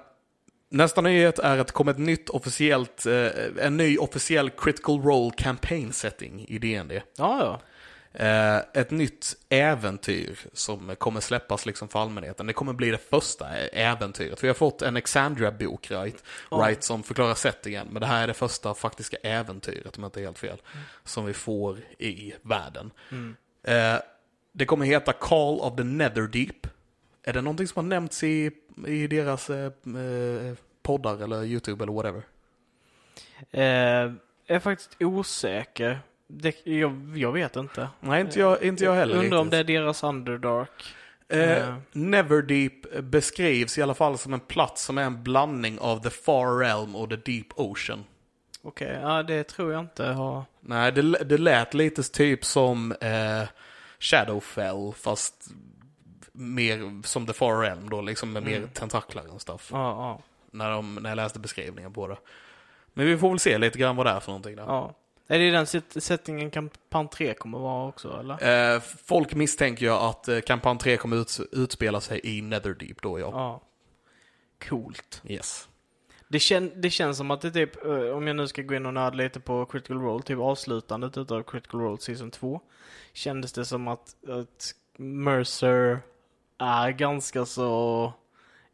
nästa 0.69 1.01
nyhet 1.01 1.39
är 1.39 1.57
att 1.57 1.67
det 1.67 1.73
kommer 1.73 1.91
ett 1.91 1.97
nytt 1.97 2.29
officiellt, 2.29 3.05
eh, 3.05 3.27
en 3.65 3.77
ny 3.77 3.97
officiell 3.97 4.49
critical 4.49 5.01
role 5.01 5.31
campaign 5.37 5.93
setting 5.93 6.45
i 6.47 6.57
D&D. 6.57 7.01
Ja, 7.17 7.39
ja. 7.43 7.61
Eh, 8.13 8.57
ett 8.73 8.91
nytt 8.91 9.35
äventyr 9.49 10.39
som 10.53 10.95
kommer 10.95 11.19
släppas 11.19 11.65
liksom 11.65 11.87
för 11.87 11.99
allmänheten. 11.99 12.47
Det 12.47 12.53
kommer 12.53 12.73
bli 12.73 12.91
det 12.91 12.97
första 12.97 13.49
äventyret. 13.57 14.43
Vi 14.43 14.47
har 14.47 14.55
fått 14.55 14.81
en 14.81 14.97
Exandria-bok, 14.97 15.91
right? 15.91 16.23
Ja. 16.51 16.57
right? 16.57 16.83
Som 16.83 17.03
förklarar 17.03 17.33
settingen. 17.33 17.87
Men 17.91 18.01
det 18.01 18.07
här 18.07 18.23
är 18.23 18.27
det 18.27 18.33
första 18.33 18.73
faktiska 18.73 19.17
äventyret, 19.23 19.97
om 19.97 20.03
jag 20.03 20.07
inte 20.07 20.21
är 20.21 20.23
helt 20.23 20.39
fel. 20.39 20.61
Som 21.03 21.25
vi 21.25 21.33
får 21.33 21.77
i 21.97 22.33
världen. 22.41 22.91
Mm. 23.11 23.35
Eh, 23.63 24.01
det 24.51 24.65
kommer 24.65 24.85
heta 24.85 25.13
Call 25.13 25.59
of 25.59 25.75
the 25.75 25.83
Netherdeep. 25.83 26.67
Är 27.23 27.33
det 27.33 27.41
någonting 27.41 27.67
som 27.67 27.85
har 27.85 27.89
nämnts 27.89 28.23
i, 28.23 28.51
i 28.87 29.07
deras 29.07 29.49
eh, 29.49 29.65
eh, 29.65 30.55
poddar 30.81 31.23
eller 31.23 31.43
YouTube 31.43 31.83
eller 31.83 31.93
whatever? 31.93 32.23
Eh, 33.51 33.63
jag 34.45 34.55
är 34.55 34.59
faktiskt 34.59 34.95
osäker. 34.99 35.99
Det, 36.31 36.55
jag, 36.65 37.13
jag 37.17 37.31
vet 37.31 37.55
inte. 37.55 37.89
Nej, 37.99 38.21
inte 38.21 38.39
jag, 38.39 38.63
inte 38.63 38.83
jag 38.83 38.93
heller 38.95 39.15
Undrar 39.17 39.37
om 39.39 39.49
det 39.49 39.57
är 39.57 39.63
deras 39.63 40.03
Underdark. 40.03 40.95
Eh, 41.29 41.51
Eh. 41.57 41.75
Neverdeep 41.91 43.01
beskrivs 43.03 43.77
i 43.77 43.81
alla 43.81 43.93
fall 43.93 44.17
som 44.17 44.33
en 44.33 44.39
plats 44.39 44.83
som 44.83 44.97
är 44.97 45.03
en 45.03 45.23
blandning 45.23 45.79
av 45.79 46.03
the 46.03 46.09
far 46.09 46.59
realm 46.59 46.95
och 46.95 47.09
the 47.09 47.15
deep 47.15 47.47
ocean. 47.55 48.03
Okej, 48.61 48.99
ja 49.01 49.23
det 49.23 49.43
tror 49.43 49.71
jag 49.73 49.79
inte 49.79 50.05
har... 50.05 50.43
Nej, 50.61 50.91
det, 50.91 51.01
det 51.01 51.37
lät 51.37 51.73
lite 51.73 52.03
typ 52.03 52.45
som 52.45 52.91
eh, 52.91 53.47
Shadowfell, 53.99 54.93
fast 54.95 55.47
mer 56.31 57.07
som 57.07 57.25
the 57.27 57.33
far 57.33 57.61
realm 57.61 57.89
då, 57.89 58.01
liksom 58.01 58.33
med 58.33 58.43
mer 58.43 58.57
Mm. 58.57 58.69
tentaklar 58.69 59.33
och 59.33 59.41
stuff. 59.41 59.69
Ja, 59.73 59.77
ja. 59.79 60.21
När, 60.51 60.71
de, 60.71 60.95
när 60.95 61.09
jag 61.09 61.15
läste 61.15 61.39
beskrivningen 61.39 61.93
på 61.93 62.07
det. 62.07 62.17
Men 62.93 63.05
vi 63.05 63.17
får 63.17 63.29
väl 63.29 63.39
se 63.39 63.57
lite 63.57 63.79
grann 63.79 63.95
vad 63.95 64.05
det 64.05 64.09
är 64.09 64.19
för 64.19 64.31
någonting 64.31 64.55
där. 64.55 64.63
Ja. 64.63 64.95
Är 65.31 65.39
det 65.39 65.51
den 65.51 65.67
settingen 66.01 66.51
kampanj 66.51 67.07
3 67.07 67.33
kommer 67.33 67.59
vara 67.59 67.87
också, 67.87 68.19
eller? 68.19 68.73
Eh, 68.75 68.81
folk 69.05 69.33
misstänker 69.33 69.85
ju 69.85 69.91
att 69.91 70.27
eh, 70.27 70.39
kampanj 70.39 70.79
3 70.79 70.97
kommer 70.97 71.17
ut, 71.17 71.39
utspela 71.51 72.01
sig 72.01 72.21
i 72.23 72.41
Netherdeep 72.41 73.01
då, 73.01 73.19
ja. 73.19 73.29
Ja. 73.33 73.61
Coolt. 74.69 75.21
Yes. 75.25 75.69
Det, 76.27 76.39
kän, 76.39 76.71
det 76.75 76.89
känns 76.89 77.17
som 77.17 77.31
att 77.31 77.41
det 77.41 77.51
typ, 77.51 77.85
eh, 77.85 77.91
om 77.91 78.27
jag 78.27 78.35
nu 78.35 78.47
ska 78.47 78.61
gå 78.61 78.75
in 78.75 78.85
och 78.85 78.93
nörda 78.93 79.17
lite 79.17 79.39
på 79.39 79.65
Critical 79.65 80.01
Role, 80.01 80.23
typ 80.23 80.39
avslutandet 80.39 81.17
utav 81.17 81.43
Critical 81.43 81.81
Role 81.81 81.97
Season 81.97 82.31
2. 82.31 82.61
Kändes 83.13 83.53
det 83.53 83.65
som 83.65 83.87
att, 83.87 84.15
att 84.29 84.73
Mercer 84.97 85.99
är 86.57 86.91
ganska 86.91 87.45
så 87.45 88.13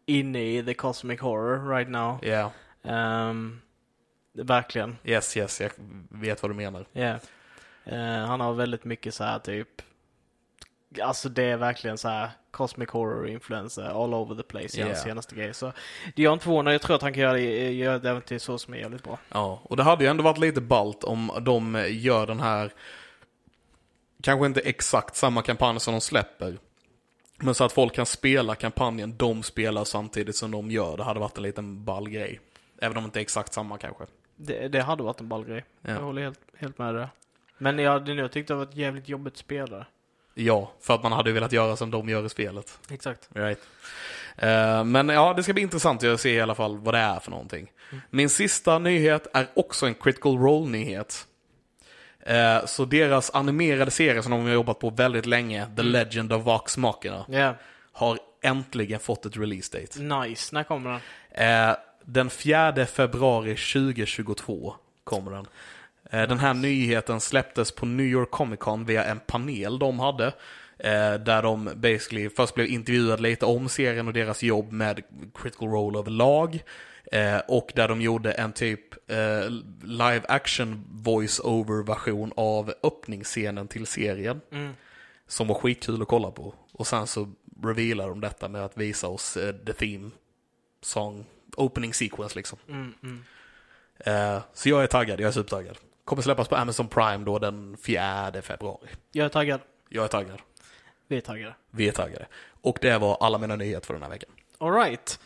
inne 0.06 0.41
i 0.41 0.64
the 0.64 0.74
cosmic 0.74 1.22
horror 1.22 1.70
right 1.76 1.89
now. 1.89 2.20
Ja, 2.22 2.51
Ehm, 2.86 3.62
verkligen. 4.44 4.98
yes, 5.04 5.38
yes, 5.38 5.62
jag 5.62 5.72
vet 6.10 6.42
vad 6.42 6.52
du 6.52 6.56
menar. 6.56 6.86
Yeah. 6.94 7.20
Eh, 7.86 8.28
han 8.28 8.40
har 8.40 8.54
väldigt 8.54 8.84
mycket 8.86 9.14
så 9.14 9.24
här 9.24 9.40
typ, 9.40 9.82
alltså 11.02 11.30
det 11.30 11.44
är 11.44 11.58
verkligen 11.58 11.98
så 11.98 12.08
här 12.10 12.30
cosmic 12.52 12.90
horror 12.90 13.28
influencer 13.28 14.04
all 14.04 14.14
over 14.14 14.36
the 14.36 14.44
place 14.44 14.78
i 14.78 14.82
hans 14.82 14.94
Yeah. 14.98 15.04
senaste 15.04 15.36
grej. 15.36 15.54
Så 15.54 15.72
det 16.16 16.22
gör 16.22 16.34
inte 16.34 16.44
förvånad, 16.44 16.74
jag 16.74 16.82
tror 16.82 16.96
att 16.96 17.02
han 17.02 17.14
kan 17.14 17.22
göra 17.24 17.34
det, 17.34 17.72
göra 17.72 18.00
det 18.00 18.10
även 18.10 18.22
till 18.22 18.40
så 18.40 18.58
som 18.58 18.74
är 18.74 18.78
jävligt 18.78 19.04
bra. 19.04 19.18
Ja, 19.30 19.60
och 19.64 19.78
det 19.78 19.84
hade 19.84 20.04
ju 20.04 20.10
ändå 20.10 20.24
varit 20.24 20.38
lite 20.38 20.62
balt 20.62 21.04
om 21.04 21.32
de 21.42 21.86
gör 21.90 22.28
den 22.28 22.40
här, 22.40 22.74
kanske 24.24 24.46
inte 24.46 24.62
exakt 24.62 25.16
samma 25.16 25.42
kampanj 25.42 25.80
som 25.80 25.94
de 25.94 26.02
släpper, 26.02 26.58
men 27.38 27.56
så 27.56 27.64
att 27.64 27.72
folk 27.72 27.94
kan 27.96 28.06
spela 28.06 28.56
kampanjen 28.56 29.18
de 29.18 29.44
spelar 29.44 29.84
samtidigt 29.84 30.36
som 30.36 30.52
de 30.52 30.72
gör. 30.72 30.98
Det 30.98 31.04
hade 31.04 31.20
varit 31.20 31.38
en 31.38 31.44
liten 31.44 31.84
ball 31.84 32.10
grej. 32.10 32.40
Även 32.82 32.98
om 32.98 33.04
det 33.04 33.06
inte 33.06 33.20
är 33.20 33.22
exakt 33.22 33.54
samma 33.54 33.78
kanske. 33.78 34.04
Det, 34.36 34.68
det 34.68 34.82
hade 34.82 35.04
varit 35.04 35.20
en 35.20 35.28
ball 35.28 35.46
grej. 35.46 35.66
Ja. 35.82 35.92
Jag 35.92 36.00
håller 36.02 36.22
helt, 36.22 36.40
helt 36.58 36.78
med 36.78 36.96
dig. 36.96 37.08
Men 37.58 37.80
jag 37.80 37.92
hade 37.92 38.14
nog 38.14 38.32
tyckt 38.32 38.48
det 38.48 38.56
var 38.56 38.64
ett 38.64 38.76
jävligt 38.76 39.10
jobbigt 39.10 39.38
spelare. 39.38 39.86
Ja, 40.34 40.72
för 40.82 40.94
att 40.96 41.04
man 41.04 41.12
hade 41.12 41.32
velat 41.32 41.52
göra 41.52 41.76
som 41.76 41.92
de 41.92 42.10
gör 42.10 42.26
i 42.26 42.30
spelet. 42.30 42.80
Exakt. 42.92 43.30
Right. 43.34 43.60
Eh, 44.38 44.84
men 44.84 45.10
ja, 45.10 45.34
det 45.34 45.44
ska 45.44 45.54
bli 45.54 45.62
intressant 45.64 46.04
att 46.04 46.22
se 46.22 46.30
i 46.34 46.42
alla 46.42 46.56
fall 46.56 46.78
vad 46.78 46.94
det 46.94 46.98
är 47.00 47.20
för 47.20 47.32
någonting. 47.32 47.72
Min 48.10 48.30
sista 48.30 48.80
nyhet 48.80 49.28
är 49.34 49.48
också 49.54 49.86
en 49.86 49.94
critical 49.96 50.38
role-nyhet. 50.38 51.28
Eh, 52.20 52.66
så 52.66 52.86
deras 52.86 53.30
animerade 53.30 53.92
serie 53.92 54.22
som 54.24 54.32
de 54.32 54.42
har 54.44 54.50
jobbat 54.50 54.80
på 54.80 54.90
väldigt 54.90 55.26
länge, 55.26 55.68
The 55.76 55.84
Legend 55.84 56.34
of 56.34 56.44
Vox 56.44 56.78
Machina, 56.78 57.26
Ja, 57.30 57.54
har 57.92 58.20
äntligen 58.42 59.00
fått 59.00 59.26
ett 59.26 59.38
release 59.38 59.80
date. 59.80 60.00
nice. 60.02 60.56
När 60.56 60.64
kommer 60.64 60.90
den? 61.32 61.70
Eh, 61.70 61.76
den 62.06 62.30
4 62.30 62.86
februari 62.86 63.56
2022 63.56 64.76
kommer 65.03 65.32
den. 65.32 65.45
Eh, 66.10 66.28
den 66.28 66.39
här 66.39 66.53
nyheten 66.53 67.22
släpptes 67.22 67.72
på 67.72 67.86
New 67.86 68.06
York 68.06 68.32
Comic 68.32 68.60
Con 68.60 68.86
via 68.86 69.03
en 69.03 69.20
panel 69.20 69.80
de 69.80 69.99
hade. 69.99 70.26
Eh, 70.80 71.14
där 71.14 71.41
de 71.41 71.70
basically 71.76 72.30
först 72.30 72.56
blev 72.56 72.68
intervjuade 72.68 73.22
lite 73.22 73.45
om 73.45 73.70
serien 73.70 74.08
och 74.08 74.14
deras 74.14 74.43
jobb 74.43 74.72
med 74.72 75.01
Critical 75.34 75.70
Role 75.70 75.99
överlag. 75.99 76.64
Eh, 77.12 77.38
och 77.47 77.72
där 77.76 77.88
de 77.88 78.01
gjorde 78.01 78.32
en 78.32 78.53
typ 78.53 78.82
live 79.84 80.22
action 80.28 80.86
voice-over 80.89 81.84
version 81.84 82.32
av 82.36 82.74
öppningsscenen 82.84 83.68
till 83.68 83.86
serien. 83.86 84.41
Mm. 84.51 84.74
Som 85.28 85.47
var 85.47 85.56
skitkul 85.56 86.01
att 86.01 86.08
kolla 86.08 86.32
på. 86.32 86.53
Och 86.72 86.88
sen 86.88 87.08
så 87.08 87.32
revealar 87.64 88.10
de 88.10 88.22
detta 88.22 88.47
med 88.47 88.66
att 88.66 88.78
visa 88.78 89.08
oss 89.08 89.38
the 89.66 89.74
theme 89.74 90.12
song, 90.82 91.26
opening 91.58 91.93
sequence 91.93 92.36
liksom. 92.36 92.60
Mm, 92.68 92.93
mm. 93.03 93.24
Eh, 93.97 94.41
så 94.53 94.70
jag 94.70 94.84
är 94.84 94.88
taggad, 94.88 95.20
jag 95.20 95.28
är 95.28 95.32
supertaggad. 95.32 95.78
Kommer 96.06 96.22
släppas 96.22 96.47
på 96.47 96.56
Amazon 96.56 96.88
Prime 96.88 97.26
då 97.26 97.39
den 97.39 97.78
4 97.78 98.41
februari. 98.41 98.89
Jag 99.12 99.26
är 99.26 99.30
taggad. 99.30 99.62
Jag 99.89 100.03
är 100.03 100.08
taggad. 100.08 100.41
Vi 101.08 101.18
är 101.18 101.22
taggade. 101.22 101.56
Vi 101.72 101.88
är 101.88 101.91
taggade. 101.91 102.28
Och 102.62 102.78
det 102.82 102.97
var 102.97 103.18
alla 103.20 103.38
mina 103.38 103.56
nyheter 103.56 103.86
för 103.86 103.93
den 103.93 104.03
här 104.03 104.10
veckan. 104.10 104.30
Alright. 104.58 105.20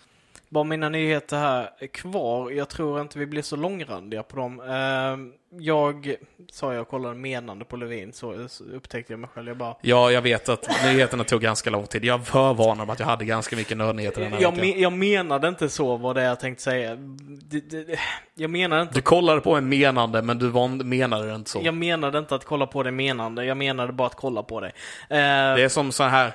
Bara 0.49 0.63
mina 0.63 0.89
nyheter 0.89 1.37
här 1.37 1.69
är 1.79 1.87
kvar. 1.87 2.51
Jag 2.51 2.69
tror 2.69 3.01
inte 3.01 3.19
vi 3.19 3.25
blir 3.25 3.41
så 3.41 3.55
långrandiga 3.55 4.23
på 4.23 4.35
dem. 4.35 4.59
Ehm, 4.59 5.31
jag 5.59 6.15
sa 6.51 6.73
jag 6.73 6.87
kollade 6.87 7.15
menande 7.15 7.65
på 7.65 7.77
Levin 7.77 8.13
så 8.13 8.33
upptäckte 8.73 9.13
jag 9.13 9.19
mig 9.19 9.29
själv. 9.33 9.47
Jag 9.47 9.57
bara... 9.57 9.75
Ja, 9.81 10.11
jag 10.11 10.21
vet 10.21 10.49
att 10.49 10.69
nyheterna 10.85 11.23
tog 11.23 11.41
ganska 11.41 11.69
lång 11.69 11.85
tid. 11.87 12.05
Jag 12.05 12.27
förvarnade 12.27 12.81
om 12.83 12.89
att 12.89 12.99
jag 12.99 13.07
hade 13.07 13.25
ganska 13.25 13.55
mycket 13.55 13.77
nördnyheter 13.77 14.21
den 14.21 14.33
här 14.33 14.41
Jag, 14.41 14.51
veckan. 14.51 14.65
me- 14.65 14.77
jag 14.77 14.93
menade 14.93 15.47
inte 15.47 15.69
så 15.69 15.97
vad 15.97 16.15
det 16.15 16.23
jag 16.23 16.39
tänkte 16.39 16.63
säga. 16.63 16.95
Det, 16.95 17.59
det, 17.59 17.99
jag 18.35 18.49
menade 18.49 18.81
inte 18.81 18.93
Du 18.93 19.01
kollade 19.01 19.41
på 19.41 19.55
en 19.55 19.69
menande, 19.69 20.21
men 20.21 20.39
du 20.39 20.47
var, 20.49 20.67
menade 20.83 21.27
det 21.29 21.35
inte 21.35 21.49
så. 21.49 21.59
Jag 21.63 21.73
menade 21.73 22.19
inte 22.19 22.35
att 22.35 22.45
kolla 22.45 22.67
på 22.67 22.83
det 22.83 22.91
menande, 22.91 23.45
jag 23.45 23.57
menade 23.57 23.93
bara 23.93 24.07
att 24.07 24.15
kolla 24.15 24.43
på 24.43 24.59
det. 24.59 24.67
Eh, 24.67 24.73
Det 25.09 25.63
är 25.63 25.69
som 25.69 25.91
så 25.91 26.03
här 26.03 26.31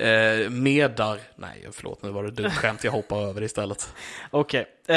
eh, 0.00 0.50
medar... 0.50 1.18
Nej, 1.36 1.66
förlåt, 1.72 2.02
nu 2.02 2.10
var 2.10 2.24
det 2.24 2.30
dumt 2.30 2.50
skämt. 2.50 2.84
Jag 2.84 2.92
hoppar 2.92 3.18
över 3.28 3.42
istället. 3.42 3.94
Okej, 4.30 4.66
eh, 4.86 4.96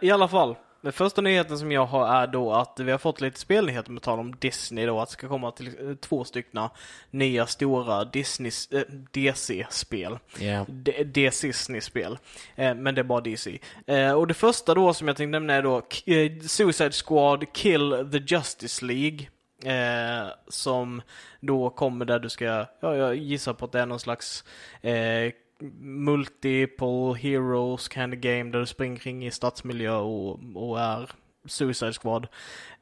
i 0.00 0.10
alla 0.10 0.28
fall. 0.28 0.56
Den 0.82 0.92
första 0.92 1.20
nyheten 1.20 1.58
som 1.58 1.72
jag 1.72 1.86
har 1.86 2.22
är 2.22 2.26
då 2.26 2.52
att 2.52 2.80
vi 2.80 2.90
har 2.90 2.98
fått 2.98 3.20
lite 3.20 3.40
spelnyheter 3.40 3.90
med 3.90 4.02
tal 4.02 4.18
om 4.18 4.34
Disney 4.38 4.86
då, 4.86 5.00
att 5.00 5.08
det 5.08 5.12
ska 5.12 5.28
komma 5.28 5.50
till 5.50 5.66
eh, 5.66 5.94
två 5.94 6.24
stycken 6.24 6.68
nya 7.10 7.46
stora 7.46 8.04
Disney, 8.04 8.52
eh, 8.70 8.80
DC-spel. 9.12 10.18
Yeah. 10.40 10.66
DC-spel. 11.04 12.18
Eh, 12.56 12.74
men 12.74 12.94
det 12.94 13.00
är 13.00 13.04
bara 13.04 13.20
DC. 13.20 13.58
Eh, 13.86 14.12
och 14.12 14.26
det 14.26 14.34
första 14.34 14.74
då 14.74 14.94
som 14.94 15.08
jag 15.08 15.16
tänkte 15.16 15.30
nämna 15.30 15.54
är 15.54 15.62
då 15.62 15.76
eh, 16.06 16.40
Suicide 16.46 16.92
Squad 16.92 17.52
Kill 17.52 18.08
the 18.12 18.18
Justice 18.18 18.84
League. 18.84 19.26
Eh, 19.64 20.28
som 20.48 21.02
då 21.40 21.70
kommer 21.70 22.04
där 22.04 22.18
du 22.18 22.28
ska, 22.28 22.44
ja, 22.80 22.96
jag 22.96 23.16
gissar 23.16 23.52
på 23.52 23.64
att 23.64 23.72
det 23.72 23.80
är 23.80 23.86
någon 23.86 24.00
slags 24.00 24.44
eh, 24.80 25.32
multiple 25.80 27.14
heroes 27.18 27.88
kind 27.92 28.14
of 28.14 28.20
game 28.20 28.50
där 28.50 28.60
du 28.60 28.66
springer 28.66 28.96
kring 28.96 29.26
i 29.26 29.30
stadsmiljö 29.30 29.94
och, 29.96 30.38
och 30.54 30.80
är 30.80 31.10
Suicide 31.46 31.92
Squad. 31.92 32.26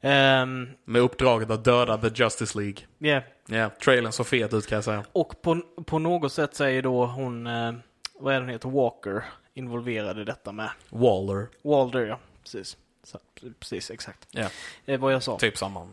Ehm, 0.01 0.69
Med 0.85 1.01
uppdraget 1.01 1.49
att 1.51 1.63
döda 1.63 1.97
The 1.97 2.23
Justice 2.23 2.57
League. 2.59 2.77
yeah. 2.99 3.23
Ja, 3.45 3.55
yeah, 3.55 3.71
trailern 3.71 4.11
så 4.11 4.23
fet 4.23 4.53
ut 4.53 4.67
kan 4.67 4.75
jag 4.75 4.83
säga. 4.83 5.03
Och 5.11 5.41
på, 5.41 5.61
på 5.85 5.99
något 5.99 6.33
sätt 6.33 6.59
ju 6.59 6.81
då 6.81 7.05
hon, 7.05 7.47
eh, 7.47 7.73
vad 8.19 8.33
är 8.33 8.39
det 8.39 8.45
hon 8.45 8.49
heter, 8.53 8.69
Walker 8.69 9.23
involverad 9.53 10.19
i 10.19 10.23
detta 10.23 10.51
med. 10.51 10.69
Waller. 10.89 11.47
Walder, 11.61 12.05
ja. 12.05 12.19
Precis. 12.43 12.77
Så, 13.03 13.19
precis, 13.59 13.91
exakt. 13.91 14.27
Ja, 14.31 14.47
Eh, 14.85 14.99
vad 14.99 15.13
jag 15.13 15.23
sa. 15.23 15.37
typ 15.37 15.57
samma. 15.57 15.87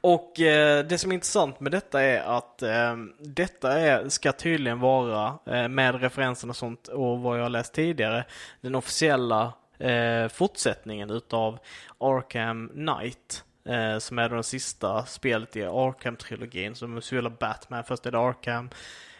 Och 0.00 0.40
eh, 0.40 0.84
det 0.84 0.98
som 0.98 1.10
är 1.10 1.14
intressant 1.14 1.60
med 1.60 1.72
detta 1.72 2.02
är 2.02 2.20
att 2.20 2.62
eh, 2.62 2.96
detta 3.20 3.72
är, 3.72 4.08
ska 4.08 4.32
tydligen 4.32 4.80
vara, 4.80 5.38
eh, 5.46 5.68
med 5.68 6.00
referenserna 6.00 6.50
och 6.50 6.56
sånt 6.56 6.88
och 6.88 7.20
vad 7.20 7.38
jag 7.38 7.42
har 7.42 7.50
läst 7.50 7.74
tidigare, 7.74 8.24
den 8.60 8.74
officiella 8.74 9.52
eh, 9.78 10.28
fortsättningen 10.28 11.10
utav 11.10 11.58
Arkham 11.98 12.68
Knight. 12.68 13.42
Eh, 13.64 13.98
som 13.98 14.18
är 14.18 14.28
då 14.28 14.36
det 14.36 14.42
sista 14.42 15.06
spelet 15.06 15.56
i 15.56 15.62
Arkham-trilogin 15.62 16.74
som 16.74 17.02
spelar 17.02 17.30
Batman. 17.30 17.84
Först 17.84 18.06
är 18.06 18.10
det 18.10 18.18
Arkham, 18.18 18.70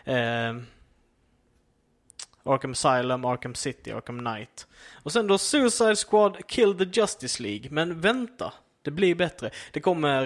eh, 0.05 0.57
Arkham 2.43 2.71
Asylum, 2.71 3.25
Arkham 3.25 3.55
City, 3.55 3.93
Arkham 3.93 4.19
Knight. 4.19 4.67
Och 5.03 5.13
sen 5.13 5.27
då 5.27 5.39
Suicide 5.39 5.97
Squad 5.97 6.47
Kill 6.49 6.79
the 6.79 7.01
Justice 7.01 7.43
League. 7.43 7.71
Men 7.71 8.01
vänta, 8.01 8.53
det 8.87 8.91
blir 8.91 9.15
bättre. 9.15 9.51
Det 9.73 9.81
kommer 9.81 10.23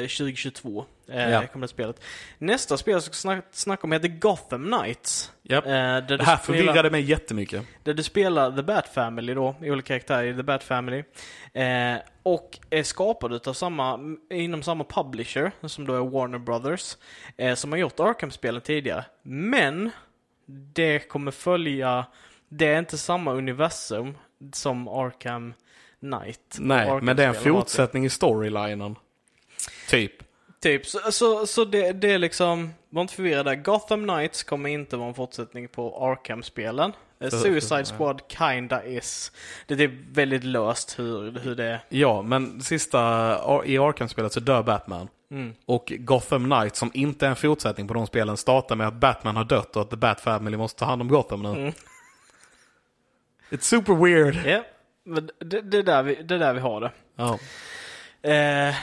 2022, 0.06 0.84
eh, 1.08 1.30
Ja. 1.30 1.46
kommer 1.46 1.64
det 1.66 1.68
spelet. 1.70 2.04
Nästa 2.38 2.76
spel 2.76 2.92
jag 2.92 3.02
ska 3.02 3.12
snack, 3.12 3.44
snacka 3.50 3.82
om 3.84 3.92
heter 3.92 4.08
Gotham 4.08 4.72
Knights. 4.72 5.32
Japp. 5.42 5.66
Eh, 5.66 5.70
Det 5.70 5.76
här 5.78 6.02
spelar- 6.06 6.36
förvirrade 6.36 6.90
mig 6.90 7.00
jättemycket. 7.02 7.64
där 7.82 7.94
du 7.94 8.02
spelar 8.02 8.52
The 8.56 8.62
Bat 8.62 8.88
Family 8.88 9.34
då, 9.34 9.54
i 9.62 9.70
olika 9.70 9.86
karaktärer 9.88 10.24
i 10.24 10.34
The 10.36 10.42
Bat 10.42 10.64
Family. 10.64 11.04
Eh, 11.52 11.96
och 12.22 12.58
är 12.70 12.82
skapad 12.82 13.32
utav 13.32 13.52
samma, 13.52 14.00
inom 14.30 14.62
samma 14.62 14.84
publisher, 14.84 15.52
som 15.66 15.86
då 15.86 15.94
är 15.94 16.10
Warner 16.10 16.38
Brothers, 16.38 16.96
eh, 17.36 17.54
som 17.54 17.72
har 17.72 17.78
gjort 17.78 18.00
Arkham-spelen 18.00 18.60
tidigare. 18.60 19.04
Men, 19.22 19.90
det 20.46 20.98
kommer 21.08 21.30
följa, 21.30 22.06
det 22.48 22.66
är 22.66 22.78
inte 22.78 22.98
samma 22.98 23.32
universum 23.32 24.18
som 24.52 24.88
Arkham 24.88 25.54
Knight. 26.02 26.56
Nej, 26.58 27.00
men 27.02 27.16
det 27.16 27.24
är 27.24 27.28
en 27.28 27.34
fortsättning 27.34 28.04
i 28.04 28.10
storylinen. 28.10 28.96
Typ. 29.88 30.12
Typ, 30.60 30.86
så, 30.86 30.98
så, 31.12 31.46
så 31.46 31.64
det, 31.64 31.92
det 31.92 32.10
är 32.12 32.18
liksom, 32.18 32.74
var 32.90 33.02
inte 33.02 33.14
förvirrad 33.14 33.46
där. 33.46 33.54
Gotham 33.54 34.08
Knights 34.08 34.42
kommer 34.42 34.70
inte 34.70 34.96
vara 34.96 35.08
en 35.08 35.14
fortsättning 35.14 35.68
på 35.68 36.06
Arkham-spelen. 36.06 36.92
Eh, 37.20 37.28
Suicide 37.30 37.84
Squad 37.84 38.22
kinda 38.28 38.84
is. 38.84 39.32
Det 39.66 39.74
är 39.74 40.04
väldigt 40.12 40.44
löst 40.44 40.98
hur, 40.98 41.38
hur 41.38 41.54
det 41.54 41.64
är. 41.64 41.80
Ja, 41.88 42.22
men 42.22 42.60
sista 42.60 42.98
i 43.64 43.78
Arkham-spelet 43.78 44.32
så 44.32 44.40
dör 44.40 44.62
Batman. 44.62 45.08
Mm. 45.30 45.54
Och 45.66 45.92
Gotham 45.98 46.44
Knight, 46.44 46.76
som 46.76 46.90
inte 46.94 47.26
är 47.26 47.30
en 47.30 47.36
fortsättning 47.36 47.88
på 47.88 47.94
de 47.94 48.06
spelen, 48.06 48.36
startar 48.36 48.76
med 48.76 48.86
att 48.86 48.94
Batman 48.94 49.36
har 49.36 49.44
dött 49.44 49.76
och 49.76 49.82
att 49.82 49.90
The 49.90 49.96
Bat 49.96 50.20
Family 50.20 50.56
måste 50.56 50.78
ta 50.78 50.84
hand 50.84 51.02
om 51.02 51.08
Gotham 51.08 51.42
nu. 51.42 51.48
Mm. 51.48 51.72
It's 53.50 53.60
super 53.60 53.94
weird. 53.94 54.46
Ja, 54.46 54.64
Men 55.04 55.30
det, 55.38 55.60
det, 55.60 55.78
är 55.78 55.82
där 55.82 56.02
vi, 56.02 56.14
det 56.14 56.34
är 56.34 56.38
där 56.38 56.54
vi 56.54 56.60
har 56.60 56.80
det. 56.80 56.90
Ja. 57.16 57.38
Eh, 58.30 58.74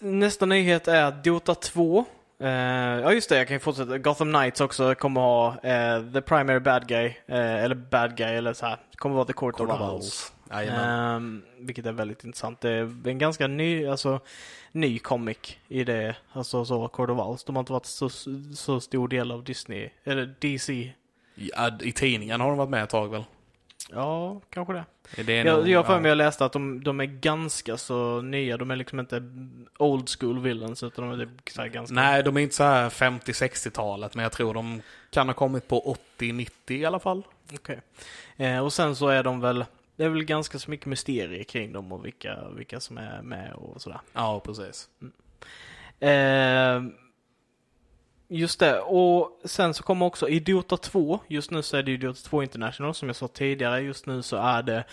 nästa 0.00 0.46
nyhet 0.46 0.88
är 0.88 1.04
att 1.04 1.24
Dota 1.24 1.54
2. 1.54 2.04
Eh, 2.40 2.48
ja 2.48 3.12
just 3.12 3.28
det, 3.28 3.36
jag 3.36 3.48
kan 3.48 3.54
ju 3.54 3.60
fortsätta. 3.60 3.98
Gotham 3.98 4.32
Knights 4.32 4.60
också 4.60 4.94
kommer 4.94 5.20
ha 5.20 5.48
eh, 5.62 6.12
The 6.12 6.20
Primary 6.20 6.60
Bad 6.60 6.88
Guy. 6.88 7.06
Eh, 7.26 7.64
eller 7.64 7.74
Bad 7.74 8.16
Guy 8.16 8.34
eller 8.34 8.52
så 8.52 8.66
här. 8.66 8.78
Kommer 8.96 9.14
vara 9.16 9.24
The 9.24 9.32
Court, 9.32 9.60
of 9.60 9.80
Owls. 9.80 10.32
Eh, 10.50 11.20
vilket 11.58 11.86
är 11.86 11.92
väldigt 11.92 12.24
intressant. 12.24 12.60
Det 12.60 12.70
är 12.70 13.08
en 13.08 13.18
ganska 13.18 13.46
ny, 13.46 13.86
alltså, 13.86 14.20
ny 14.72 14.98
comic 14.98 15.56
i 15.68 15.84
det. 15.84 16.16
Alltså 16.32 16.64
så 16.64 16.88
Court 16.88 17.10
of 17.10 17.18
Owls. 17.18 17.44
De 17.44 17.56
har 17.56 17.60
inte 17.60 17.72
varit 17.72 17.86
så, 17.86 18.08
så 18.56 18.80
stor 18.80 19.08
del 19.08 19.32
av 19.32 19.44
Disney. 19.44 19.90
Eller 20.04 20.34
DC. 20.38 20.92
Ja, 21.34 21.70
I 21.80 21.92
tidningen 21.92 22.40
har 22.40 22.48
de 22.48 22.58
varit 22.58 22.70
med 22.70 22.82
ett 22.82 22.90
tag 22.90 23.08
väl? 23.10 23.24
Ja, 23.90 24.40
kanske 24.50 24.72
det. 24.72 24.84
Det 25.22 25.38
är 25.38 25.44
Jag, 25.44 25.78
har 25.78 25.84
för 25.84 26.00
mig 26.00 26.02
ja. 26.02 26.08
jag 26.08 26.18
läste 26.18 26.44
att 26.44 26.52
de, 26.52 26.84
de 26.84 27.00
är 27.00 27.04
ganska 27.04 27.76
så 27.76 28.20
nya. 28.22 28.56
De 28.56 28.70
är 28.70 28.76
liksom 28.76 29.00
inte 29.00 29.22
old 29.78 30.08
school 30.08 30.40
villains 30.40 30.82
utan 30.82 31.10
de 31.10 31.20
är 31.20 31.26
typ 31.26 31.72
ganska... 31.72 31.94
Nej, 31.94 32.22
de 32.22 32.36
är 32.36 32.40
inte 32.40 32.54
så 32.54 32.64
här 32.64 32.88
50-60-talet, 32.88 34.14
men 34.14 34.22
jag 34.22 34.32
tror 34.32 34.54
de 34.54 34.82
kan 35.10 35.26
ha 35.28 35.34
kommit 35.34 35.68
på 35.68 35.96
80-90 36.18 36.50
i 36.66 36.84
alla 36.84 36.98
fall. 37.00 37.22
Okej. 37.54 37.80
Eh, 38.36 38.58
och 38.58 38.72
sen 38.72 38.96
så 38.96 39.08
är 39.08 39.22
de 39.22 39.40
väl, 39.40 39.64
det 39.96 40.04
är 40.04 40.08
väl 40.08 40.24
ganska 40.24 40.58
så 40.58 40.70
mycket 40.70 40.86
mysterier 40.86 41.44
kring 41.44 41.72
dem 41.72 41.92
och 41.92 42.04
vilka, 42.04 42.48
vilka 42.56 42.80
som 42.80 42.98
är 42.98 43.22
med 43.22 43.52
och 43.52 43.82
sådär. 43.82 44.00
Ja, 44.12 44.40
precis. 44.40 44.88
Eh, 46.00 46.82
just 48.32 48.60
det, 48.60 48.80
och 48.80 49.40
sen 49.44 49.74
så 49.74 49.82
kommer 49.82 50.06
också 50.06 50.28
i 50.28 50.40
Dota 50.40 50.76
2, 50.76 51.20
just 51.28 51.50
nu 51.50 51.62
så 51.62 51.76
är 51.76 51.82
det 51.82 51.90
ju 51.90 51.96
Dota 51.96 52.20
2 52.28 52.42
International 52.42 52.94
som 52.94 53.08
jag 53.08 53.16
sa 53.16 53.28
tidigare, 53.28 53.80
just 53.80 54.06
nu 54.06 54.22
så 54.22 54.36
är 54.36 54.62
det 54.62 54.84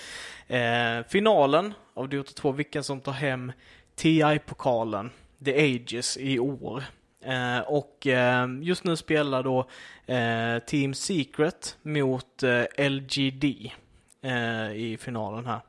eh, 0.48 1.08
finalen 1.10 1.74
av 1.94 2.10
Dota 2.10 2.32
2, 2.36 2.52
vilken 2.52 2.84
som 2.84 3.02
tar 3.02 3.12
hem 3.12 3.52
TI-pokalen, 3.96 5.10
The 5.46 5.76
Ages 5.76 6.18
i 6.18 6.40
år. 6.40 6.84
Eh, 7.26 7.60
och 7.60 8.08
eh, 8.08 8.48
just 8.62 8.84
nu 8.84 8.96
spelar 8.96 9.44
då 9.44 9.60
eh, 10.06 10.60
Team 10.60 10.94
Secret 10.94 11.78
mot 11.82 12.44
eh, 12.44 12.90
LGD 12.90 13.72
eh, 14.22 14.72
i 14.72 14.98
finalen 15.02 15.46
här. 15.46 15.60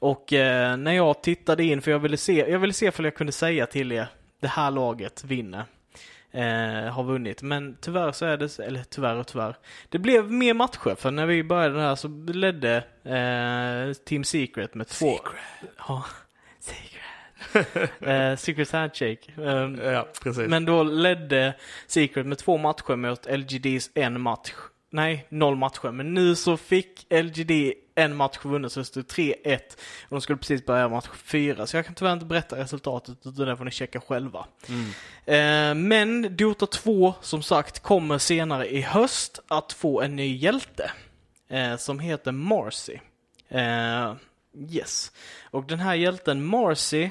Och 0.00 0.32
eh, 0.32 0.76
när 0.76 0.92
jag 0.92 1.22
tittade 1.22 1.64
in, 1.64 1.82
för 1.82 1.90
jag 1.90 1.98
ville 1.98 2.16
se, 2.16 2.50
jag 2.50 2.58
ville 2.58 2.72
se 2.72 2.90
om 2.98 3.04
jag 3.04 3.14
kunde 3.14 3.32
säga 3.32 3.66
till 3.66 3.92
er, 3.92 4.06
det 4.40 4.48
här 4.48 4.70
laget 4.70 5.24
vinner. 5.24 5.64
Eh, 6.32 6.92
har 6.92 7.02
vunnit. 7.02 7.42
Men 7.42 7.76
tyvärr 7.80 8.12
så 8.12 8.26
är 8.26 8.36
det, 8.36 8.58
eller 8.58 8.82
tyvärr 8.90 9.16
och 9.16 9.26
tyvärr. 9.26 9.56
Det 9.88 9.98
blev 9.98 10.30
mer 10.32 10.54
matcher 10.54 10.94
för 10.94 11.10
när 11.10 11.26
vi 11.26 11.44
började 11.44 11.80
här 11.80 11.94
så 11.94 12.08
ledde 12.32 12.76
eh, 13.04 13.94
Team 14.04 14.24
Secret 14.24 14.74
med 14.74 14.88
två. 14.88 15.18
Ja, 15.88 16.04
Secret. 16.60 17.90
eh, 18.00 18.36
Secret 18.36 18.70
Handshake. 18.72 19.32
Eh, 19.38 19.92
Ja, 19.92 20.08
precis. 20.22 20.48
men 20.48 20.64
då 20.64 20.82
ledde 20.82 21.54
Secret 21.86 22.26
med 22.26 22.38
två 22.38 22.58
matcher 22.58 22.96
mot 22.96 23.26
LGDs 23.30 23.90
en 23.94 24.20
match. 24.20 24.52
Nej, 24.92 25.26
noll 25.28 25.56
matcher. 25.56 25.90
Men 25.92 26.14
nu 26.14 26.34
så 26.36 26.56
fick 26.56 27.06
LGD 27.10 27.72
en 28.00 28.16
match 28.16 28.38
vunnen 28.42 28.70
så 28.70 28.80
det 28.80 28.84
stod 28.84 29.04
3-1. 29.04 29.58
Och 30.02 30.10
de 30.10 30.20
skulle 30.20 30.38
precis 30.38 30.66
börja 30.66 30.88
match 30.88 31.08
4. 31.14 31.66
Så 31.66 31.76
jag 31.76 31.86
kan 31.86 31.94
tyvärr 31.94 32.12
inte 32.12 32.24
berätta 32.24 32.56
resultatet 32.56 33.26
utan 33.26 33.46
det 33.46 33.56
får 33.56 33.64
ni 33.64 33.70
checka 33.70 34.00
själva. 34.00 34.46
Mm. 34.68 34.90
Eh, 35.24 35.74
men 35.88 36.36
Dota 36.36 36.66
2 36.66 37.14
som 37.20 37.42
sagt 37.42 37.80
kommer 37.80 38.18
senare 38.18 38.68
i 38.68 38.80
höst 38.80 39.40
att 39.48 39.72
få 39.72 40.00
en 40.00 40.16
ny 40.16 40.36
hjälte. 40.36 40.90
Eh, 41.48 41.76
som 41.76 41.98
heter 41.98 42.32
Marcy. 42.32 42.98
Eh, 43.48 44.14
yes. 44.70 45.12
Och 45.42 45.64
den 45.64 45.80
här 45.80 45.94
hjälten 45.94 46.44
Marcy 46.44 47.10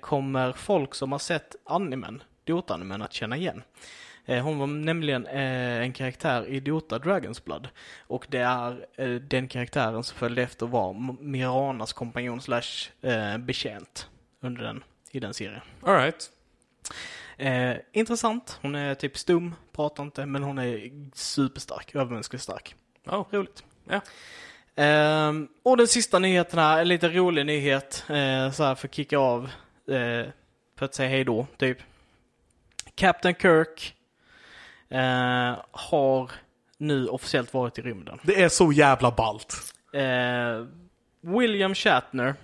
kommer 0.00 0.52
folk 0.52 0.94
som 0.94 1.12
har 1.12 1.18
sett 1.18 1.56
animen, 1.64 2.22
Dota-animen, 2.44 3.02
att 3.02 3.12
känna 3.12 3.36
igen. 3.36 3.62
Eh, 4.26 4.42
hon 4.42 4.58
var 4.58 4.66
nämligen 4.66 5.26
eh, 5.26 5.82
en 5.82 5.92
karaktär 5.92 6.46
i 6.46 6.60
Dota 6.60 6.98
Dragons 6.98 7.44
Blood. 7.44 7.68
Och 7.98 8.26
det 8.28 8.38
är 8.38 8.86
eh, 8.96 9.10
den 9.10 9.48
karaktären 9.48 10.04
som 10.04 10.18
följde 10.18 10.42
efter 10.42 10.66
var 10.66 10.92
Miranas 11.22 11.92
kompanjon 11.92 12.40
slash 12.40 12.90
eh, 13.02 13.38
betjänt 13.38 14.08
under 14.40 14.62
den, 14.62 14.84
i 15.10 15.20
den 15.20 15.34
serien. 15.34 15.60
All 15.82 15.94
right. 15.96 16.30
Eh, 17.36 17.76
intressant. 17.92 18.58
Hon 18.62 18.74
är 18.74 18.94
typ 18.94 19.18
stum, 19.18 19.54
pratar 19.72 20.02
inte, 20.02 20.26
men 20.26 20.42
hon 20.42 20.58
är 20.58 20.90
superstark, 21.14 21.94
övermänskligt 21.94 22.42
stark. 22.44 22.74
Oh. 23.06 23.24
Roligt. 23.30 23.64
Ja. 23.88 24.00
Ehm, 24.76 25.48
och 25.62 25.76
den 25.76 25.88
sista 25.88 26.18
nyheten 26.18 26.58
här, 26.58 26.80
en 26.80 26.88
lite 26.88 27.08
rolig 27.08 27.46
nyhet, 27.46 28.04
eh, 28.08 28.50
så 28.50 28.64
här 28.64 28.74
för 28.74 28.88
att 28.88 28.94
kicka 28.94 29.18
av, 29.18 29.44
eh, 29.88 30.26
för 30.78 30.84
att 30.84 30.94
säga 30.94 31.08
hej 31.08 31.24
då, 31.24 31.46
typ. 31.56 31.78
Captain 32.94 33.34
Kirk 33.34 33.95
eh, 34.88 35.54
har 35.70 36.30
nu 36.78 37.08
officiellt 37.08 37.54
varit 37.54 37.78
i 37.78 37.82
rymden. 37.82 38.18
Det 38.22 38.42
är 38.42 38.48
så 38.48 38.72
jävla 38.72 39.10
ballt. 39.10 39.56
Eh, 39.92 40.66
William 41.20 41.74
Shatner, 41.74 42.34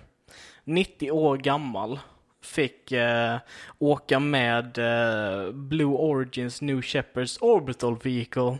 90 0.63 1.11
år 1.11 1.37
gammal, 1.37 1.99
fick 2.43 2.91
eh, 2.91 3.37
åka 3.79 4.19
med 4.19 4.77
eh, 4.77 5.51
Blue 5.51 5.95
Origins 5.97 6.61
New 6.61 6.81
Shepherds 6.81 7.37
Orbital 7.41 7.97
Vehicle 8.03 8.57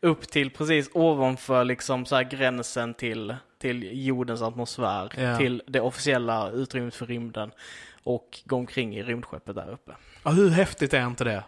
upp 0.00 0.22
till 0.28 0.50
precis 0.50 0.90
ovanför 0.92 1.64
liksom 1.64 2.06
så 2.06 2.16
här 2.16 2.22
gränsen 2.22 2.94
till, 2.94 3.36
till 3.58 4.06
jordens 4.06 4.42
atmosfär, 4.42 5.12
Ja. 5.16 5.38
till 5.38 5.62
det 5.66 5.80
officiella 5.80 6.50
utrymmet 6.50 6.94
för 6.94 7.06
rymden 7.06 7.50
och 8.04 8.40
gå 8.44 8.56
omkring 8.56 8.96
i 8.96 9.02
rymdskeppet 9.02 9.54
där 9.54 9.70
uppe. 9.70 9.92
Ja, 10.24 10.30
hur 10.30 10.50
häftigt 10.50 10.94
är 10.94 11.06
inte 11.06 11.24
det? 11.24 11.44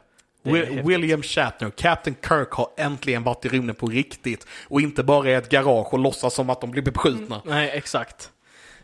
William 0.84 1.22
Shatner, 1.22 1.70
Captain 1.70 2.16
Kirk 2.28 2.50
har 2.50 2.68
äntligen 2.76 3.24
varit 3.24 3.44
i 3.44 3.48
rymden 3.48 3.74
på 3.76 3.86
riktigt 3.86 4.46
och 4.68 4.80
inte 4.80 5.02
bara 5.02 5.30
i 5.30 5.34
ett 5.34 5.48
garage 5.48 5.92
och 5.92 5.98
låtsas 5.98 6.34
som 6.34 6.50
att 6.50 6.60
de 6.60 6.70
blir 6.70 6.82
beskjutna. 6.82 7.42
Nej, 7.44 7.70
exakt. 7.74 8.30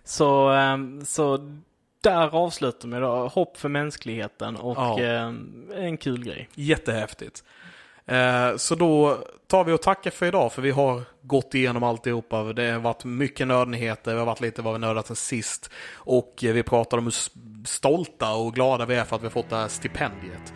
Så, 0.04 0.48
ehm, 0.48 1.04
så 1.04 1.58
där 2.02 2.34
avslutar 2.34 2.88
vi 2.88 2.96
då. 3.00 3.28
Hopp 3.28 3.56
för 3.56 3.68
mänskligheten 3.68 4.56
och 4.56 4.76
Ja. 4.76 5.00
ehm, 5.00 5.70
en 5.76 5.96
kul 5.96 6.24
grej. 6.24 6.48
Jättehäftigt. 6.54 7.44
Eh, 8.06 8.56
Så 8.56 8.74
då 8.74 9.18
tar 9.46 9.64
vi 9.64 9.72
och 9.72 9.82
tackar 9.82 10.10
för 10.10 10.26
idag, 10.26 10.52
för 10.52 10.62
vi 10.62 10.70
har 10.70 11.02
gått 11.22 11.54
igenom 11.54 11.82
alltihopa. 11.82 12.42
Det 12.42 12.70
har 12.70 12.80
varit 12.80 13.04
mycket 13.04 13.46
nördnyheter, 13.46 14.12
vi 14.12 14.18
har 14.18 14.26
varit 14.26 14.40
lite 14.40 14.62
vad 14.62 14.72
vi 14.72 14.78
nördat 14.78 15.06
sen 15.06 15.16
sist. 15.16 15.70
Och 15.94 16.44
eh, 16.44 16.52
vi 16.52 16.62
pratade 16.62 16.98
om 17.00 17.04
hur 17.04 17.14
stolta 17.66 18.34
och 18.34 18.54
glada 18.54 18.86
vi 18.86 18.94
är 18.94 19.04
för 19.04 19.16
att 19.16 19.22
vi 19.22 19.26
har 19.26 19.30
fått 19.30 19.50
det 19.50 19.56
här 19.56 19.68
stipendiet. 19.68 20.52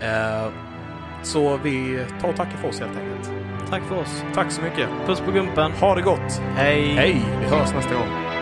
Eh, 0.00 0.48
Så 1.22 1.56
vi 1.56 2.04
tar 2.20 2.28
och 2.28 2.36
tackar 2.36 2.56
för 2.56 2.68
oss 2.68 2.80
helt 2.80 2.96
enkelt. 2.96 3.30
Tack 3.70 3.82
för 3.82 3.98
oss. 4.00 4.24
Tack 4.34 4.50
så 4.52 4.62
mycket. 4.62 4.88
Puss 5.06 5.20
på 5.20 5.30
gumpen. 5.30 5.72
Ha 5.72 5.94
det 5.94 6.02
gott. 6.02 6.40
Hej. 6.56 6.94
Hej, 6.94 7.22
vi 7.40 7.46
hörs 7.46 7.74
nästa 7.74 7.94
gång. 7.94 8.35